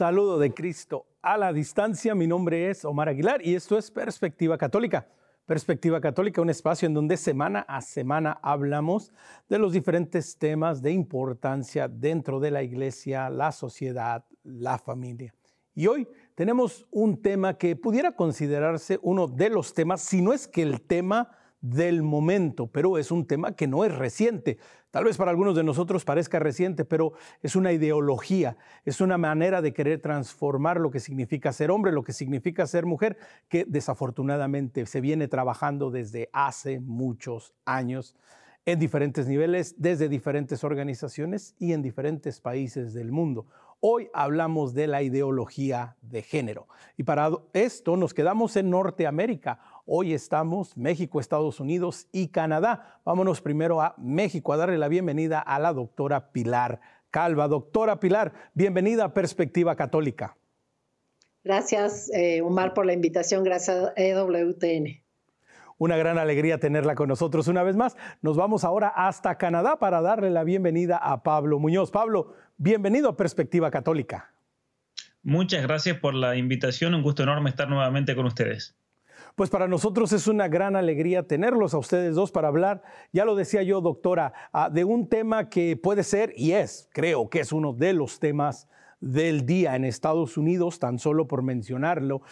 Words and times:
Saludo 0.00 0.38
de 0.38 0.54
Cristo 0.54 1.04
a 1.20 1.36
la 1.36 1.52
distancia, 1.52 2.14
mi 2.14 2.26
nombre 2.26 2.70
es 2.70 2.86
Omar 2.86 3.10
Aguilar 3.10 3.46
y 3.46 3.54
esto 3.54 3.76
es 3.76 3.90
Perspectiva 3.90 4.56
Católica. 4.56 5.06
Perspectiva 5.44 6.00
Católica, 6.00 6.40
un 6.40 6.48
espacio 6.48 6.86
en 6.86 6.94
donde 6.94 7.18
semana 7.18 7.66
a 7.68 7.82
semana 7.82 8.38
hablamos 8.42 9.12
de 9.50 9.58
los 9.58 9.74
diferentes 9.74 10.38
temas 10.38 10.80
de 10.80 10.92
importancia 10.92 11.86
dentro 11.86 12.40
de 12.40 12.50
la 12.50 12.62
iglesia, 12.62 13.28
la 13.28 13.52
sociedad, 13.52 14.24
la 14.42 14.78
familia. 14.78 15.34
Y 15.74 15.86
hoy 15.86 16.08
tenemos 16.34 16.86
un 16.90 17.20
tema 17.20 17.58
que 17.58 17.76
pudiera 17.76 18.12
considerarse 18.12 18.98
uno 19.02 19.26
de 19.26 19.50
los 19.50 19.74
temas, 19.74 20.00
si 20.00 20.22
no 20.22 20.32
es 20.32 20.48
que 20.48 20.62
el 20.62 20.80
tema 20.80 21.28
del 21.60 22.02
momento, 22.02 22.66
pero 22.66 22.98
es 22.98 23.10
un 23.10 23.26
tema 23.26 23.54
que 23.54 23.66
no 23.66 23.84
es 23.84 23.94
reciente. 23.94 24.58
Tal 24.90 25.04
vez 25.04 25.16
para 25.16 25.30
algunos 25.30 25.54
de 25.54 25.62
nosotros 25.62 26.04
parezca 26.04 26.38
reciente, 26.38 26.84
pero 26.84 27.12
es 27.42 27.54
una 27.54 27.72
ideología, 27.72 28.56
es 28.84 29.00
una 29.00 29.18
manera 29.18 29.62
de 29.62 29.72
querer 29.72 30.00
transformar 30.00 30.80
lo 30.80 30.90
que 30.90 31.00
significa 31.00 31.52
ser 31.52 31.70
hombre, 31.70 31.92
lo 31.92 32.02
que 32.02 32.12
significa 32.12 32.66
ser 32.66 32.86
mujer, 32.86 33.18
que 33.48 33.64
desafortunadamente 33.68 34.86
se 34.86 35.00
viene 35.00 35.28
trabajando 35.28 35.90
desde 35.90 36.28
hace 36.32 36.80
muchos 36.80 37.54
años 37.64 38.16
en 38.66 38.78
diferentes 38.78 39.26
niveles, 39.26 39.74
desde 39.78 40.08
diferentes 40.08 40.64
organizaciones 40.64 41.54
y 41.58 41.72
en 41.72 41.82
diferentes 41.82 42.40
países 42.40 42.92
del 42.92 43.10
mundo. 43.10 43.46
Hoy 43.80 44.10
hablamos 44.12 44.74
de 44.74 44.86
la 44.86 45.02
ideología 45.02 45.96
de 46.02 46.22
género. 46.22 46.68
Y 46.98 47.04
para 47.04 47.30
esto 47.54 47.96
nos 47.96 48.12
quedamos 48.12 48.54
en 48.56 48.68
Norteamérica. 48.68 49.58
Hoy 49.92 50.14
estamos 50.14 50.76
México, 50.76 51.18
Estados 51.18 51.58
Unidos 51.58 52.06
y 52.12 52.28
Canadá. 52.28 53.00
Vámonos 53.04 53.40
primero 53.40 53.82
a 53.82 53.96
México 53.98 54.52
a 54.52 54.56
darle 54.56 54.78
la 54.78 54.86
bienvenida 54.86 55.40
a 55.40 55.58
la 55.58 55.72
doctora 55.72 56.30
Pilar 56.30 56.80
Calva. 57.10 57.48
Doctora 57.48 57.98
Pilar, 57.98 58.32
bienvenida 58.54 59.06
a 59.06 59.14
Perspectiva 59.14 59.74
Católica. 59.74 60.36
Gracias, 61.42 62.08
eh, 62.14 62.40
Omar, 62.40 62.72
por 62.72 62.86
la 62.86 62.92
invitación. 62.92 63.42
Gracias 63.42 63.88
a 63.88 63.92
EWTN. 63.96 65.02
Una 65.76 65.96
gran 65.96 66.18
alegría 66.18 66.60
tenerla 66.60 66.94
con 66.94 67.08
nosotros 67.08 67.48
una 67.48 67.64
vez 67.64 67.74
más. 67.74 67.96
Nos 68.22 68.36
vamos 68.36 68.62
ahora 68.62 68.92
hasta 68.94 69.38
Canadá 69.38 69.80
para 69.80 70.00
darle 70.00 70.30
la 70.30 70.44
bienvenida 70.44 70.98
a 70.98 71.24
Pablo 71.24 71.58
Muñoz. 71.58 71.90
Pablo, 71.90 72.34
bienvenido 72.58 73.08
a 73.08 73.16
Perspectiva 73.16 73.72
Católica. 73.72 74.32
Muchas 75.24 75.64
gracias 75.64 75.98
por 75.98 76.14
la 76.14 76.36
invitación. 76.36 76.94
Un 76.94 77.02
gusto 77.02 77.24
enorme 77.24 77.50
estar 77.50 77.68
nuevamente 77.68 78.14
con 78.14 78.26
ustedes. 78.26 78.76
Pues 79.36 79.50
para 79.50 79.68
nosotros 79.68 80.12
es 80.12 80.26
una 80.26 80.48
gran 80.48 80.76
alegría 80.76 81.26
tenerlos 81.26 81.74
a 81.74 81.78
ustedes 81.78 82.14
dos 82.14 82.30
para 82.30 82.48
hablar, 82.48 82.82
ya 83.12 83.24
lo 83.24 83.34
decía 83.34 83.62
yo, 83.62 83.80
doctora, 83.80 84.32
ah, 84.52 84.70
de 84.70 84.84
un 84.84 85.08
tema 85.08 85.48
que 85.48 85.76
puede 85.76 86.02
ser 86.02 86.32
y 86.36 86.52
es, 86.52 86.88
creo 86.92 87.28
que 87.28 87.40
es 87.40 87.52
uno 87.52 87.72
de 87.72 87.92
los 87.92 88.18
temas 88.18 88.68
del 89.00 89.46
día 89.46 89.76
en 89.76 89.84
Estados 89.84 90.36
Unidos, 90.36 90.78
tan 90.78 90.98
solo 90.98 91.26
por 91.26 91.42
mencionarlo. 91.42 92.22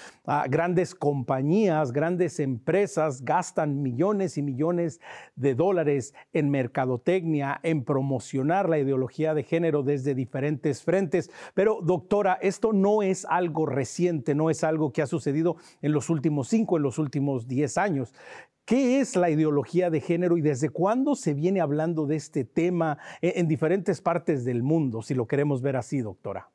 grandes 0.49 0.95
compañías, 0.95 1.93
grandes 1.93 2.41
empresas 2.41 3.25
gastan 3.25 3.83
millones 3.83 4.39
y 4.39 4.43
millones 4.43 5.01
de 5.37 5.55
dólares 5.55 6.15
en 6.33 6.51
mercadotecnia, 6.51 7.61
en 7.63 7.85
promocionar 7.85 8.69
la 8.69 8.79
ideología 8.79 9.35
de 9.35 9.43
género 9.43 9.83
desde 9.83 10.15
diferentes 10.15 10.83
frentes. 10.83 11.31
Pero 11.55 11.81
doctora, 11.83 12.39
esto 12.43 12.73
no 12.73 13.03
es 13.03 13.25
algo 13.25 13.67
reciente, 13.67 14.35
no 14.35 14.51
es 14.51 14.65
algo 14.65 14.93
que 14.93 15.03
ha 15.03 15.07
sucedido 15.07 15.57
en 15.83 15.93
los 15.93 16.11
últimos 16.11 16.49
cinco, 16.49 16.77
en 16.77 16.83
los 16.83 16.99
últimos 16.99 17.49
diez 17.49 17.79
años. 17.79 18.13
¿Qué 18.69 19.01
es 19.01 19.17
la 19.17 19.31
ideología 19.31 19.89
de 19.89 20.03
género 20.03 20.37
y 20.37 20.43
desde 20.43 20.69
cuándo 20.69 21.15
se 21.15 21.33
viene 21.33 21.63
hablando 21.63 22.05
de 22.05 22.17
este 22.17 22.45
tema 22.45 22.99
en, 23.23 23.49
diferentes 23.49 24.03
partes 24.03 24.45
del 24.45 24.63
mundo, 24.63 25.01
si 25.01 25.15
lo 25.15 25.27
queremos 25.27 25.63
ver 25.63 25.77
así, 25.77 26.03
doctora? 26.03 26.51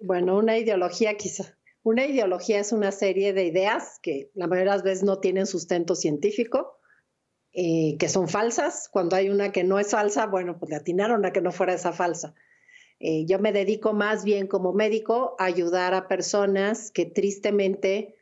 Bueno, 0.00 0.36
una 0.36 0.58
ideología 0.58 1.16
quizá. 1.16 1.56
Una 1.82 2.06
ideología 2.06 2.60
es 2.60 2.72
una 2.72 2.92
serie 2.92 3.32
de 3.32 3.44
ideas 3.44 3.98
que 4.02 4.30
la 4.34 4.46
mayoría 4.46 4.72
de 4.72 4.76
las 4.76 4.84
veces 4.84 5.04
no 5.04 5.20
tienen 5.20 5.46
sustento 5.46 5.94
científico, 5.94 6.78
eh, 7.52 7.96
que 7.98 8.08
son 8.08 8.28
falsas. 8.28 8.88
Cuando 8.90 9.16
hay 9.16 9.28
una 9.28 9.52
que 9.52 9.64
no 9.64 9.78
es 9.78 9.90
falsa, 9.90 10.26
bueno, 10.26 10.58
pues 10.58 10.70
le 10.70 10.76
atinaron 10.76 11.24
a 11.24 11.32
que 11.32 11.42
no 11.42 11.52
fuera 11.52 11.74
esa 11.74 11.92
falsa. 11.92 12.34
Eh, 13.00 13.26
yo 13.26 13.38
me 13.38 13.52
dedico 13.52 13.92
más 13.92 14.24
bien 14.24 14.46
como 14.46 14.72
médico 14.72 15.36
a 15.38 15.44
ayudar 15.44 15.94
a 15.94 16.08
personas 16.08 16.90
que 16.90 17.04
tristemente 17.04 18.16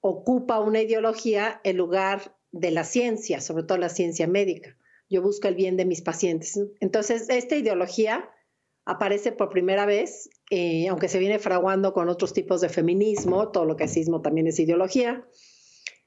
ocupa 0.00 0.60
una 0.60 0.80
ideología 0.80 1.60
en 1.64 1.76
lugar 1.76 2.36
de 2.52 2.70
la 2.70 2.84
ciencia, 2.84 3.40
sobre 3.40 3.64
todo 3.64 3.78
la 3.78 3.88
ciencia 3.88 4.28
médica. 4.28 4.76
Yo 5.08 5.22
busco 5.22 5.48
el 5.48 5.56
bien 5.56 5.76
de 5.76 5.84
mis 5.84 6.02
pacientes. 6.02 6.58
Entonces, 6.80 7.28
esta 7.28 7.56
ideología 7.56 8.30
aparece 8.86 9.32
por 9.32 9.50
primera 9.50 9.84
vez, 9.84 10.30
eh, 10.48 10.88
aunque 10.88 11.08
se 11.08 11.18
viene 11.18 11.40
fraguando 11.40 11.92
con 11.92 12.08
otros 12.08 12.32
tipos 12.32 12.60
de 12.60 12.68
feminismo, 12.68 13.50
todo 13.50 13.64
lo 13.64 13.76
que 13.76 13.84
es 13.84 13.92
sismo 13.92 14.22
también 14.22 14.46
es 14.46 14.60
ideología, 14.60 15.26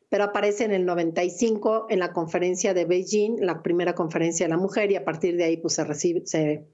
pero 0.07 0.23
aparece 0.23 0.63
en 0.63 0.71
el 0.71 0.85
95 0.85 1.87
en 1.89 1.99
la 1.99 2.13
conferencia 2.13 2.73
de 2.73 2.85
Beijing, 2.85 3.41
la 3.41 3.61
primera 3.61 3.93
conferencia 3.93 4.45
de 4.45 4.51
la 4.51 4.57
mujer, 4.57 4.91
y 4.91 4.95
a 4.95 5.03
partir 5.03 5.35
de 5.35 5.43
ahí 5.43 5.57
pues, 5.57 5.73
se, 5.73 5.83
recibe, 5.83 6.25
se, 6.25 6.67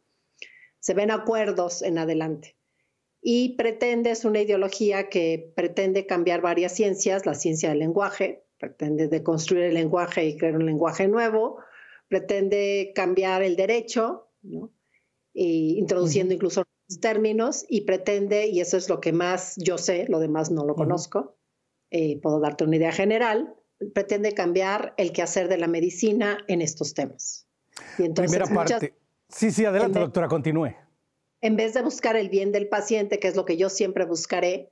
se 0.80 0.94
ven 0.94 1.10
acuerdos 1.10 1.82
en 1.82 1.98
adelante. 1.98 2.56
Y 3.20 3.56
pretende, 3.56 4.12
es 4.12 4.24
una 4.26 4.42
ideología 4.42 5.10
que 5.10 5.52
pretende 5.56 6.06
cambiar 6.06 6.42
varias 6.42 6.76
ciencias, 6.76 7.26
la 7.26 7.34
ciencia 7.34 7.70
del 7.70 7.80
lenguaje, 7.80 8.46
pretende 8.60 9.08
deconstruir 9.08 9.64
el 9.64 9.74
lenguaje 9.74 10.24
y 10.24 10.38
crear 10.38 10.56
un 10.56 10.68
lenguaje 10.68 11.08
nuevo, 11.08 11.58
pretende 12.08 12.92
cambiar 12.94 13.42
el 13.42 13.56
derecho, 13.56 14.30
¿no? 14.44 14.75
Introduciendo 15.36 16.34
incluso 16.34 16.64
términos 17.02 17.66
y 17.68 17.82
pretende, 17.82 18.48
y 18.48 18.62
eso 18.62 18.78
es 18.78 18.90
lo 18.90 19.02
que 19.02 19.12
más 19.12 19.56
yo 19.58 19.78
sé, 19.78 20.06
lo 20.08 20.20
demás 20.20 20.52
no 20.52 20.66
lo 20.66 20.76
conozco, 20.76 21.38
eh, 21.92 22.20
puedo 22.22 22.40
darte 22.40 22.64
una 22.64 22.78
idea 22.78 22.92
general, 22.92 23.56
pretende 23.94 24.34
cambiar 24.34 24.94
el 24.98 25.12
quehacer 25.12 25.48
de 25.50 25.58
la 25.58 25.68
medicina 25.68 26.38
en 26.48 26.62
estos 26.62 26.94
temas. 26.94 27.48
Primera 27.98 28.46
parte. 28.46 28.94
sí, 29.30 29.52
sí, 29.52 29.66
adelante, 29.66 30.00
doctora, 30.00 30.28
continúe. 30.28 30.74
En 31.42 31.58
vez 31.58 31.74
de 31.74 31.82
buscar 31.82 32.16
el 32.16 32.30
bien 32.30 32.52
del 32.52 32.70
paciente, 32.70 33.20
que 33.20 33.28
es 33.28 33.36
lo 33.36 33.46
que 33.46 33.58
yo 33.58 33.70
siempre 33.70 34.06
buscaré, 34.06 34.72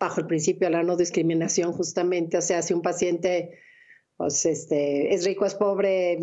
bajo 0.00 0.20
el 0.20 0.26
principio 0.26 0.68
de 0.68 0.72
la 0.72 0.82
no 0.82 0.96
discriminación, 0.96 1.72
justamente, 1.72 2.38
o 2.38 2.42
sea, 2.42 2.62
si 2.62 2.74
un 2.74 2.82
paciente 2.82 3.58
pues, 4.16 4.44
este, 4.46 5.14
es 5.14 5.24
rico, 5.24 5.44
es 5.44 5.54
pobre, 5.54 6.18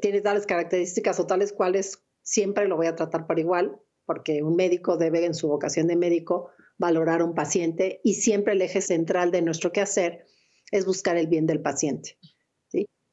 tiene 0.00 0.20
tales 0.20 0.46
características 0.46 1.18
o 1.20 1.26
tales 1.26 1.52
cuales 1.52 2.02
siempre 2.22 2.68
lo 2.68 2.76
voy 2.76 2.86
a 2.86 2.96
tratar 2.96 3.26
por 3.26 3.38
igual, 3.38 3.80
porque 4.04 4.42
un 4.42 4.56
médico 4.56 4.96
debe 4.96 5.24
en 5.24 5.34
su 5.34 5.48
vocación 5.48 5.86
de 5.86 5.96
médico 5.96 6.50
valorar 6.78 7.20
a 7.20 7.24
un 7.24 7.34
paciente 7.34 8.00
y 8.02 8.14
siempre 8.14 8.54
el 8.54 8.62
eje 8.62 8.80
central 8.80 9.30
de 9.30 9.42
nuestro 9.42 9.72
quehacer 9.72 10.24
es 10.70 10.84
buscar 10.84 11.16
el 11.16 11.28
bien 11.28 11.46
del 11.46 11.60
paciente. 11.60 12.18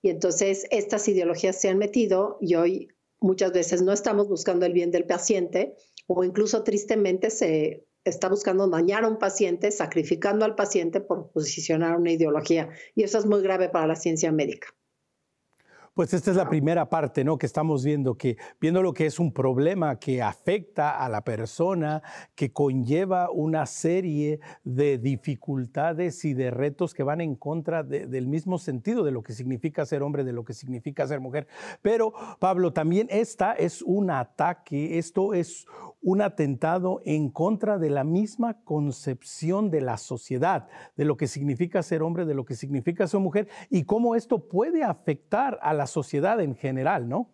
Y 0.02 0.10
entonces 0.10 0.66
estas 0.72 1.08
ideologías 1.08 1.60
se 1.60 1.70
han 1.70 1.78
metido 1.78 2.38
y 2.40 2.56
hoy 2.56 2.88
muchas 3.20 3.52
veces 3.52 3.82
no 3.82 3.92
estamos 3.92 4.30
buscando 4.30 4.66
el 4.66 4.74
bien 4.74 4.92
del 4.92 5.06
paciente 5.06 5.76
o 6.08 6.24
incluso 6.24 6.64
tristemente 6.64 7.30
se 7.30 7.86
está 8.06 8.30
buscando 8.30 8.68
dañar 8.68 9.04
a 9.04 9.10
un 9.10 9.20
paciente, 9.20 9.72
sacrificando 9.72 10.46
al 10.46 10.56
paciente 10.56 11.02
por 11.02 11.32
posicionar 11.32 11.98
una 11.98 12.12
ideología. 12.12 12.70
Y 12.96 13.04
eso 13.04 13.18
es 13.18 13.26
muy 13.26 13.42
grave 13.42 13.70
para 13.70 13.88
la 13.88 13.96
ciencia 13.96 14.32
médica. 14.32 14.74
Pues 16.00 16.14
esta 16.14 16.32
es 16.32 16.38
la 16.38 16.48
primera 16.48 16.90
parte, 16.90 17.26
¿no? 17.26 17.38
Que 17.38 17.46
estamos 17.46 17.84
viendo, 17.84 18.16
que 18.16 18.38
viendo 18.62 18.82
lo 18.82 18.94
que 18.94 19.06
es 19.06 19.20
un 19.20 19.34
problema 19.34 20.00
que 20.00 20.22
afecta 20.22 20.92
a 20.92 21.10
la 21.10 21.26
persona, 21.26 22.02
que 22.36 22.54
conlleva 22.54 23.30
una 23.30 23.66
serie 23.66 24.40
de 24.64 24.98
dificultades 24.98 26.24
y 26.24 26.34
de 26.34 26.52
retos 26.52 26.94
que 26.94 27.04
van 27.04 27.20
en 27.20 27.36
contra 27.36 27.84
del 27.84 28.28
mismo 28.28 28.60
sentido 28.60 29.04
de 29.04 29.12
lo 29.12 29.24
que 29.24 29.34
significa 29.34 29.86
ser 29.86 30.02
hombre, 30.02 30.24
de 30.24 30.32
lo 30.32 30.46
que 30.46 30.54
significa 30.54 31.06
ser 31.06 31.20
mujer. 31.20 31.50
Pero, 31.82 32.14
Pablo, 32.40 32.72
también 32.72 33.08
esta 33.10 33.52
es 33.52 33.82
un 33.82 34.10
ataque, 34.10 35.00
esto 35.00 35.34
es 35.34 35.68
un 36.02 36.22
atentado 36.22 37.02
en 37.04 37.30
contra 37.30 37.78
de 37.78 37.90
la 37.90 38.06
misma 38.06 38.62
concepción 38.64 39.70
de 39.70 39.82
la 39.82 39.98
sociedad, 39.98 40.70
de 40.96 41.04
lo 41.04 41.18
que 41.18 41.28
significa 41.28 41.84
ser 41.84 42.04
hombre, 42.04 42.24
de 42.24 42.36
lo 42.36 42.46
que 42.46 42.56
significa 42.56 43.06
ser 43.06 43.20
mujer 43.20 43.50
y 43.70 43.84
cómo 43.84 44.16
esto 44.16 44.48
puede 44.48 44.84
afectar 44.84 45.60
a 45.62 45.74
la 45.74 45.88
sociedad 45.90 46.40
en 46.40 46.56
general, 46.56 47.10
¿no? 47.10 47.30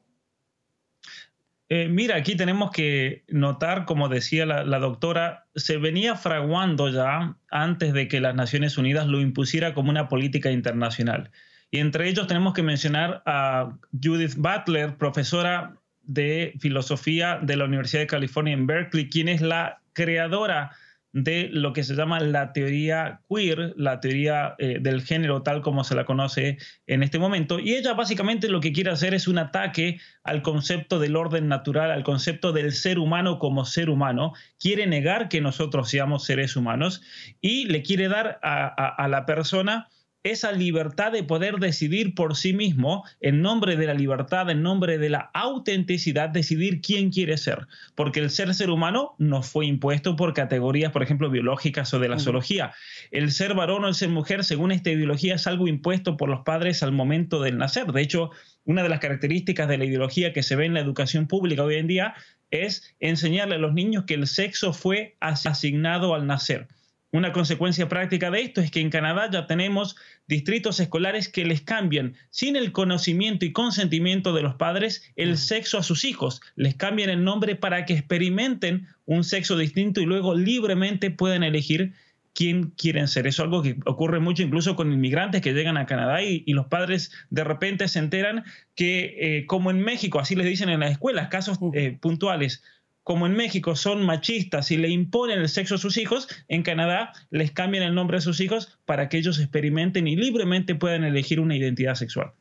Eh, 1.69 1.87
mira, 1.87 2.15
aquí 2.15 2.35
tenemos 2.35 2.71
que 2.71 3.23
notar, 3.27 3.85
como 3.85 4.09
decía 4.09 4.45
la, 4.45 4.63
la, 4.63 4.79
doctora, 4.79 5.45
se 5.55 5.77
venía 5.77 6.15
fraguando 6.15 6.89
ya 6.89 7.37
antes 7.49 7.93
de 7.93 8.07
que 8.07 8.19
las 8.19 8.35
Naciones 8.35 8.77
Unidas 8.77 9.07
lo 9.07 9.19
impusiera 9.19 9.73
como 9.73 9.89
una 9.89 10.07
política 10.07 10.51
internacional. 10.51 11.31
Y 11.71 11.79
entre 11.79 12.07
ellos 12.07 12.27
tenemos 12.27 12.53
que 12.53 12.63
mencionar 12.63 13.23
a 13.25 13.77
Judith 13.91 14.35
Butler, 14.35 14.97
profesora 14.97 15.75
de 16.03 16.53
filosofía 16.59 17.39
de 17.41 17.57
la 17.57 17.65
Universidad 17.65 18.01
de 18.03 18.07
California 18.07 18.53
en 18.53 18.67
Berkeley, 18.67 19.09
quien 19.09 19.27
es 19.27 19.41
la 19.41 19.81
creadora 19.93 20.71
de 21.15 21.47
lo 21.49 21.71
que 21.71 21.85
se 21.85 21.95
llama 21.95 22.19
la 22.19 22.51
teoría 22.51 23.21
queer, 23.29 23.73
la 23.77 24.01
teoría 24.01 24.53
eh, 24.57 24.79
del 24.81 25.01
género 25.01 25.43
tal 25.43 25.61
como 25.61 25.85
se 25.85 25.95
la 25.95 26.03
conoce 26.03 26.57
en 26.87 27.03
este 27.03 27.19
momento. 27.19 27.57
Y 27.57 27.73
ella 27.75 27.93
básicamente 27.93 28.49
lo 28.49 28.59
que 28.59 28.73
quiere 28.73 28.91
hacer 28.91 29.13
es 29.13 29.29
un 29.29 29.37
ataque 29.37 30.01
al 30.25 30.41
concepto 30.41 30.99
del 30.99 31.15
orden 31.15 31.47
natural, 31.47 31.89
al 31.89 32.03
concepto 32.03 32.51
del 32.51 32.73
ser 32.73 32.99
humano 32.99 33.39
como 33.39 33.63
ser 33.63 33.89
humano. 33.89 34.33
Quiere 34.59 34.87
negar 34.87 35.29
que 35.29 35.39
nosotros 35.39 35.89
seamos 35.89 36.25
seres 36.25 36.57
humanos 36.57 37.01
y 37.39 37.63
le 37.67 37.81
quiere 37.81 38.09
dar 38.09 38.37
a 38.41 39.07
la 39.07 39.25
persona 39.25 39.87
esa 40.25 40.51
libertad 40.51 41.11
de 41.11 41.23
poder 41.23 41.57
decidir 41.57 42.15
por 42.15 42.35
sí 42.35 42.51
mismo, 42.51 43.03
en 43.21 43.43
nombre 43.43 43.77
de 43.77 43.85
la 43.85 43.93
libertad, 43.93 44.49
en 44.49 44.63
nombre 44.63 44.97
de 44.97 45.09
la 45.09 45.29
autenticidad, 45.35 46.29
decidir 46.29 46.81
quién 46.81 47.11
quiere 47.11 47.37
ser. 47.37 47.67
Porque 47.93 48.21
el 48.21 48.31
ser 48.31 48.51
ser 48.55 48.71
humano 48.71 49.13
no 49.19 49.43
fue 49.43 49.67
impuesto 49.67 50.15
por 50.15 50.33
categorías, 50.33 50.91
por 50.91 51.03
ejemplo, 51.03 51.29
biológicas 51.29 51.93
o 51.93 51.99
de 51.99 52.09
la 52.09 52.17
zoología. 52.17 52.73
El 53.11 53.31
ser 53.31 53.53
varón 53.53 53.85
o 53.85 53.87
el 53.87 53.93
ser 53.93 54.09
mujer, 54.09 54.43
según 54.43 54.71
esta 54.71 54.89
ideología, 54.89 55.35
es 55.35 55.45
algo 55.45 55.67
impuesto 55.67 56.17
por 56.17 56.27
los 56.27 56.41
padres 56.41 56.81
al 56.81 56.91
momento 56.91 57.39
del 57.39 57.59
nacer. 57.59 57.91
De 57.91 58.01
hecho, 58.01 58.31
una 58.63 58.81
de 58.81 58.89
las 58.89 58.99
características 58.99 59.67
de 59.67 59.77
la 59.77 59.85
ideología 59.85 60.33
que 60.33 60.41
se 60.41 60.55
ve 60.55 60.65
en 60.65 60.73
la 60.73 60.79
educación 60.79 61.27
pública 61.27 61.63
hoy 61.63 61.75
en 61.75 61.85
día 61.85 62.15
es 62.49 62.95
enseñarle 62.99 63.55
a 63.55 63.59
los 63.59 63.73
niños 63.73 64.05
que 64.05 64.15
el 64.15 64.25
sexo 64.25 64.73
fue 64.73 65.17
asignado 65.19 66.15
al 66.15 66.25
nacer. 66.25 66.67
Una 67.15 67.31
consecuencia 67.31 67.87
práctica 67.87 68.29
de 68.29 68.41
esto 68.41 68.59
es 68.59 68.71
que 68.71 68.81
en 68.81 68.89
Canadá 68.89 69.29
ya 69.31 69.47
tenemos 69.47 69.95
distritos 70.27 70.81
escolares 70.81 71.29
que 71.29 71.45
les 71.45 71.61
cambian, 71.61 72.15
sin 72.29 72.57
el 72.57 72.73
conocimiento 72.73 73.45
y 73.45 73.53
consentimiento 73.53 74.33
de 74.33 74.41
los 74.41 74.55
padres, 74.55 75.01
el 75.15 75.37
sexo 75.37 75.77
a 75.77 75.83
sus 75.83 76.03
hijos. 76.03 76.41
Les 76.57 76.75
cambian 76.75 77.09
el 77.09 77.23
nombre 77.23 77.55
para 77.55 77.85
que 77.85 77.93
experimenten 77.93 78.89
un 79.05 79.23
sexo 79.23 79.57
distinto 79.57 80.01
y 80.01 80.05
luego 80.05 80.35
libremente 80.35 81.09
puedan 81.09 81.43
elegir 81.43 81.93
quién 82.33 82.71
quieren 82.71 83.07
ser. 83.07 83.27
Eso 83.27 83.43
es 83.43 83.45
algo 83.45 83.63
que 83.63 83.77
ocurre 83.85 84.19
mucho 84.19 84.43
incluso 84.43 84.75
con 84.75 84.91
inmigrantes 84.91 85.41
que 85.41 85.53
llegan 85.53 85.77
a 85.77 85.85
Canadá 85.85 86.21
y, 86.21 86.43
los 86.51 86.65
padres 86.65 87.13
de 87.29 87.45
repente 87.45 87.87
se 87.87 87.99
enteran 87.99 88.43
que, 88.75 89.15
eh, 89.19 89.45
como 89.45 89.71
en 89.71 89.79
México, 89.79 90.19
así 90.19 90.35
les 90.35 90.47
dicen 90.47 90.67
en 90.67 90.81
las 90.81 90.91
escuelas, 90.91 91.29
casos 91.29 91.59
eh, 91.75 91.97
puntuales, 91.97 92.61
como 93.05 93.27
en 93.27 93.35
México 93.35 93.75
son 93.75 94.03
machistas 94.03 94.71
y 94.71 94.77
le 94.77 94.89
imponen 94.89 95.39
el 95.39 95.47
sexo 95.47 95.75
a 95.75 95.77
sus 95.77 95.95
hijos, 95.95 96.27
en 96.47 96.63
Canadá 96.63 97.13
les 97.29 97.51
cambian 97.51 97.83
el 97.83 97.93
nombre 97.93 98.17
a 98.17 98.21
sus 98.21 98.41
hijos 98.41 98.79
para 98.85 99.09
que 99.09 99.19
ellos 99.19 99.39
experimenten 99.39 100.07
y 100.07 100.15
libremente 100.15 100.73
puedan 100.73 101.03
elegir 101.03 101.39
una 101.39 101.55
identidad 101.55 101.93
sexual. 101.93 102.33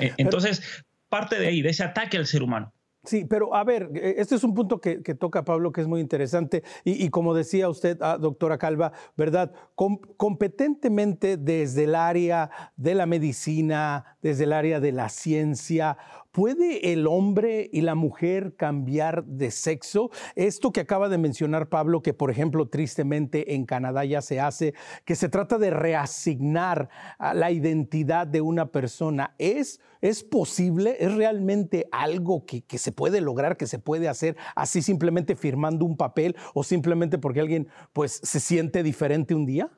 Eh, 0.00 0.12
entonces, 0.16 0.84
parte 1.08 1.38
de 1.38 1.46
ahí, 1.46 1.62
de 1.62 1.70
ese 1.70 1.84
ataque 1.84 2.16
al 2.16 2.26
ser 2.26 2.42
humano. 2.42 2.74
Sí, 3.04 3.24
pero 3.24 3.54
a 3.54 3.62
ver, 3.62 3.90
e, 3.94 4.16
este 4.18 4.34
es 4.34 4.42
un 4.42 4.54
punto 4.54 4.80
que, 4.80 4.98
toca 5.14 5.44
Pablo 5.44 5.70
que 5.70 5.80
es 5.80 5.86
muy 5.86 6.00
interesante 6.00 6.64
y, 6.84 7.08
como 7.10 7.32
decía 7.32 7.68
usted, 7.68 7.96
ah, 8.00 8.18
doctora 8.18 8.58
Calva, 8.58 8.92
¿verdad? 9.16 9.52
competentemente 9.76 11.36
desde 11.36 11.84
el 11.84 11.94
área 11.94 12.50
de 12.76 12.96
la 12.96 13.06
medicina, 13.06 14.11
desde 14.22 14.44
el 14.44 14.52
área 14.52 14.80
de 14.80 14.92
la 14.92 15.08
ciencia, 15.08 15.98
¿Puede 16.32 16.94
el 16.94 17.06
hombre 17.06 17.68
y 17.74 17.82
la 17.82 17.94
mujer 17.94 18.56
cambiar 18.56 19.26
de 19.26 19.50
sexo? 19.50 20.10
Esto 20.34 20.72
que 20.72 20.80
acaba 20.80 21.10
de 21.10 21.18
mencionar 21.18 21.68
Pablo, 21.68 22.02
que 22.02 22.14
por 22.14 22.30
ejemplo 22.30 22.70
tristemente 22.70 23.54
en 23.54 23.66
Canadá 23.66 24.06
ya 24.06 24.22
se 24.22 24.40
hace, 24.40 24.72
que 25.04 25.14
se 25.14 25.28
trata 25.28 25.58
de 25.58 25.68
reasignar 25.68 26.88
la 27.18 27.50
identidad 27.50 28.26
de 28.26 28.40
una 28.40 28.72
persona, 28.72 29.34
¿es, 29.36 29.82
es 30.00 30.24
posible? 30.24 30.96
¿Es 31.00 31.14
realmente 31.14 31.86
algo 31.92 32.46
que, 32.46 32.62
que 32.62 32.78
se 32.78 32.92
puede 32.92 33.20
lograr, 33.20 33.58
que 33.58 33.66
se 33.66 33.78
puede 33.78 34.08
hacer 34.08 34.34
así 34.56 34.80
simplemente 34.80 35.36
firmando 35.36 35.84
un 35.84 35.98
papel 35.98 36.34
o 36.54 36.64
simplemente 36.64 37.18
porque 37.18 37.40
alguien 37.40 37.68
pues 37.92 38.20
se 38.22 38.40
siente 38.40 38.82
diferente 38.82 39.34
un 39.34 39.44
día? 39.44 39.70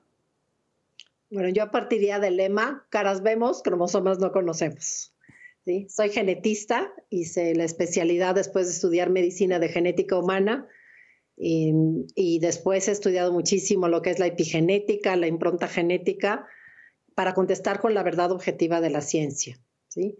Bueno, 1.34 1.48
yo 1.48 1.68
partiría 1.72 2.20
del 2.20 2.36
lema, 2.36 2.86
caras 2.90 3.20
vemos, 3.20 3.60
cromosomas 3.60 4.20
no 4.20 4.30
conocemos. 4.30 5.12
Soy 5.88 6.10
genetista, 6.10 6.92
hice 7.10 7.56
la 7.56 7.64
especialidad 7.64 8.36
después 8.36 8.66
de 8.66 8.72
estudiar 8.72 9.10
medicina 9.10 9.58
de 9.58 9.68
genética 9.68 10.16
humana 10.16 10.68
y, 11.36 12.38
después 12.38 12.86
he 12.86 12.92
estudiado 12.92 13.32
muchísimo 13.32 13.88
lo 13.88 14.00
que 14.00 14.10
es 14.10 14.20
la 14.20 14.28
epigenética, 14.28 15.16
la 15.16 15.26
impronta 15.26 15.66
genética, 15.66 16.46
para 17.16 17.34
contestar 17.34 17.80
con 17.80 17.94
la 17.94 18.04
verdad 18.04 18.30
objetiva 18.30 18.80
de 18.80 18.90
la 18.90 19.00
ciencia. 19.00 19.58
¿sí? 19.88 20.16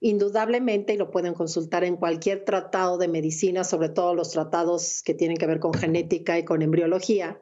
Indudablemente, 0.00 0.94
y 0.94 0.96
lo 0.96 1.12
pueden 1.12 1.34
consultar 1.34 1.84
en 1.84 1.96
cualquier 1.96 2.44
tratado 2.44 2.98
de 2.98 3.06
medicina, 3.06 3.62
sobre 3.62 3.90
todo 3.90 4.16
los 4.16 4.32
tratados 4.32 5.04
que 5.04 5.14
tienen 5.14 5.36
que 5.36 5.46
ver 5.46 5.60
con 5.60 5.74
genética 5.74 6.40
y 6.40 6.44
con 6.44 6.62
embriología, 6.62 7.38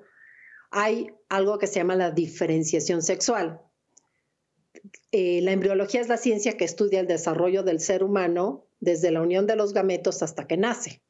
hay 0.74 1.14
algo 1.28 1.58
que 1.58 1.68
se 1.68 1.76
llama 1.76 1.94
la 1.94 2.10
diferenciación 2.10 3.00
sexual. 3.00 3.60
Eh, 5.12 5.40
la 5.42 5.52
embriología 5.52 6.00
es 6.00 6.08
la 6.08 6.16
ciencia 6.16 6.56
que 6.56 6.64
estudia 6.64 6.98
el 6.98 7.06
desarrollo 7.06 7.62
del 7.62 7.78
ser 7.78 8.02
humano 8.02 8.66
desde 8.80 9.12
la 9.12 9.22
unión 9.22 9.46
de 9.46 9.54
los 9.54 9.72
gametos 9.72 10.20
hasta 10.24 10.48
que 10.48 10.56
nace. 10.56 11.00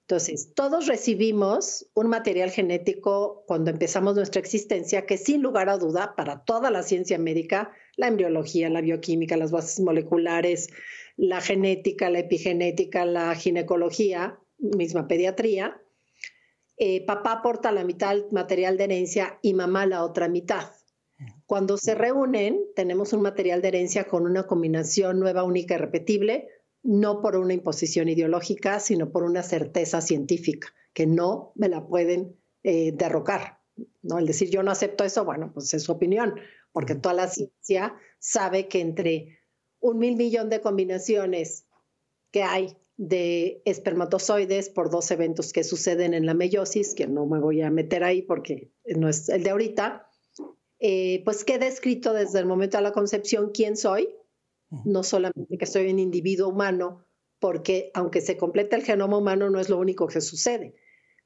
Entonces, 0.00 0.54
todos 0.54 0.88
recibimos 0.88 1.86
un 1.94 2.08
material 2.08 2.50
genético 2.50 3.44
cuando 3.46 3.70
empezamos 3.70 4.16
nuestra 4.16 4.40
existencia 4.40 5.06
que 5.06 5.18
sin 5.18 5.40
lugar 5.40 5.68
a 5.68 5.78
duda, 5.78 6.16
para 6.16 6.44
toda 6.44 6.72
la 6.72 6.82
ciencia 6.82 7.16
médica, 7.16 7.70
la 7.96 8.08
embriología, 8.08 8.68
la 8.70 8.80
bioquímica, 8.80 9.36
las 9.36 9.52
bases 9.52 9.78
moleculares, 9.78 10.68
la 11.16 11.40
genética, 11.40 12.10
la 12.10 12.18
epigenética, 12.18 13.04
la 13.04 13.36
ginecología, 13.36 14.40
misma 14.58 15.06
pediatría, 15.06 15.80
eh, 16.82 17.04
papá 17.04 17.32
aporta 17.32 17.72
la 17.72 17.84
mitad 17.84 18.14
del 18.14 18.24
material 18.32 18.78
de 18.78 18.84
herencia 18.84 19.38
y 19.42 19.52
mamá 19.52 19.84
la 19.84 20.02
otra 20.02 20.28
mitad. 20.28 20.72
Cuando 21.44 21.76
se 21.76 21.94
reúnen, 21.94 22.58
tenemos 22.74 23.12
un 23.12 23.20
material 23.20 23.60
de 23.60 23.68
herencia 23.68 24.04
con 24.04 24.24
una 24.24 24.46
combinación 24.46 25.20
nueva, 25.20 25.44
única 25.44 25.74
y 25.74 25.76
repetible, 25.76 26.48
no 26.82 27.20
por 27.20 27.36
una 27.36 27.52
imposición 27.52 28.08
ideológica, 28.08 28.80
sino 28.80 29.12
por 29.12 29.24
una 29.24 29.42
certeza 29.42 30.00
científica, 30.00 30.68
que 30.94 31.06
no 31.06 31.52
me 31.54 31.68
la 31.68 31.86
pueden 31.86 32.34
eh, 32.62 32.92
derrocar. 32.92 33.60
¿no? 34.00 34.18
El 34.18 34.26
decir 34.26 34.48
yo 34.48 34.62
no 34.62 34.70
acepto 34.70 35.04
eso, 35.04 35.26
bueno, 35.26 35.52
pues 35.52 35.74
es 35.74 35.82
su 35.82 35.92
opinión, 35.92 36.40
porque 36.72 36.94
toda 36.94 37.14
la 37.14 37.28
ciencia 37.28 37.94
sabe 38.18 38.68
que 38.68 38.80
entre 38.80 39.40
un 39.80 39.98
mil 39.98 40.16
millón 40.16 40.48
de 40.48 40.62
combinaciones 40.62 41.66
que 42.30 42.42
hay 42.42 42.74
de 43.00 43.62
espermatozoides 43.64 44.68
por 44.68 44.90
dos 44.90 45.10
eventos 45.10 45.54
que 45.54 45.64
suceden 45.64 46.12
en 46.12 46.26
la 46.26 46.34
meiosis, 46.34 46.94
que 46.94 47.06
no 47.06 47.24
me 47.24 47.38
voy 47.38 47.62
a 47.62 47.70
meter 47.70 48.04
ahí 48.04 48.20
porque 48.20 48.72
no 48.84 49.08
es 49.08 49.30
el 49.30 49.42
de 49.42 49.48
ahorita, 49.48 50.06
eh, 50.80 51.22
pues 51.24 51.42
queda 51.44 51.66
escrito 51.66 52.12
desde 52.12 52.40
el 52.40 52.44
momento 52.44 52.76
de 52.76 52.82
la 52.82 52.92
concepción 52.92 53.52
quién 53.54 53.78
soy, 53.78 54.10
no 54.84 55.02
solamente 55.02 55.56
que 55.56 55.64
soy 55.64 55.90
un 55.90 55.98
individuo 55.98 56.48
humano, 56.50 57.06
porque 57.38 57.90
aunque 57.94 58.20
se 58.20 58.36
completa 58.36 58.76
el 58.76 58.84
genoma 58.84 59.16
humano 59.16 59.48
no 59.48 59.60
es 59.60 59.70
lo 59.70 59.78
único 59.78 60.06
que 60.06 60.20
sucede, 60.20 60.74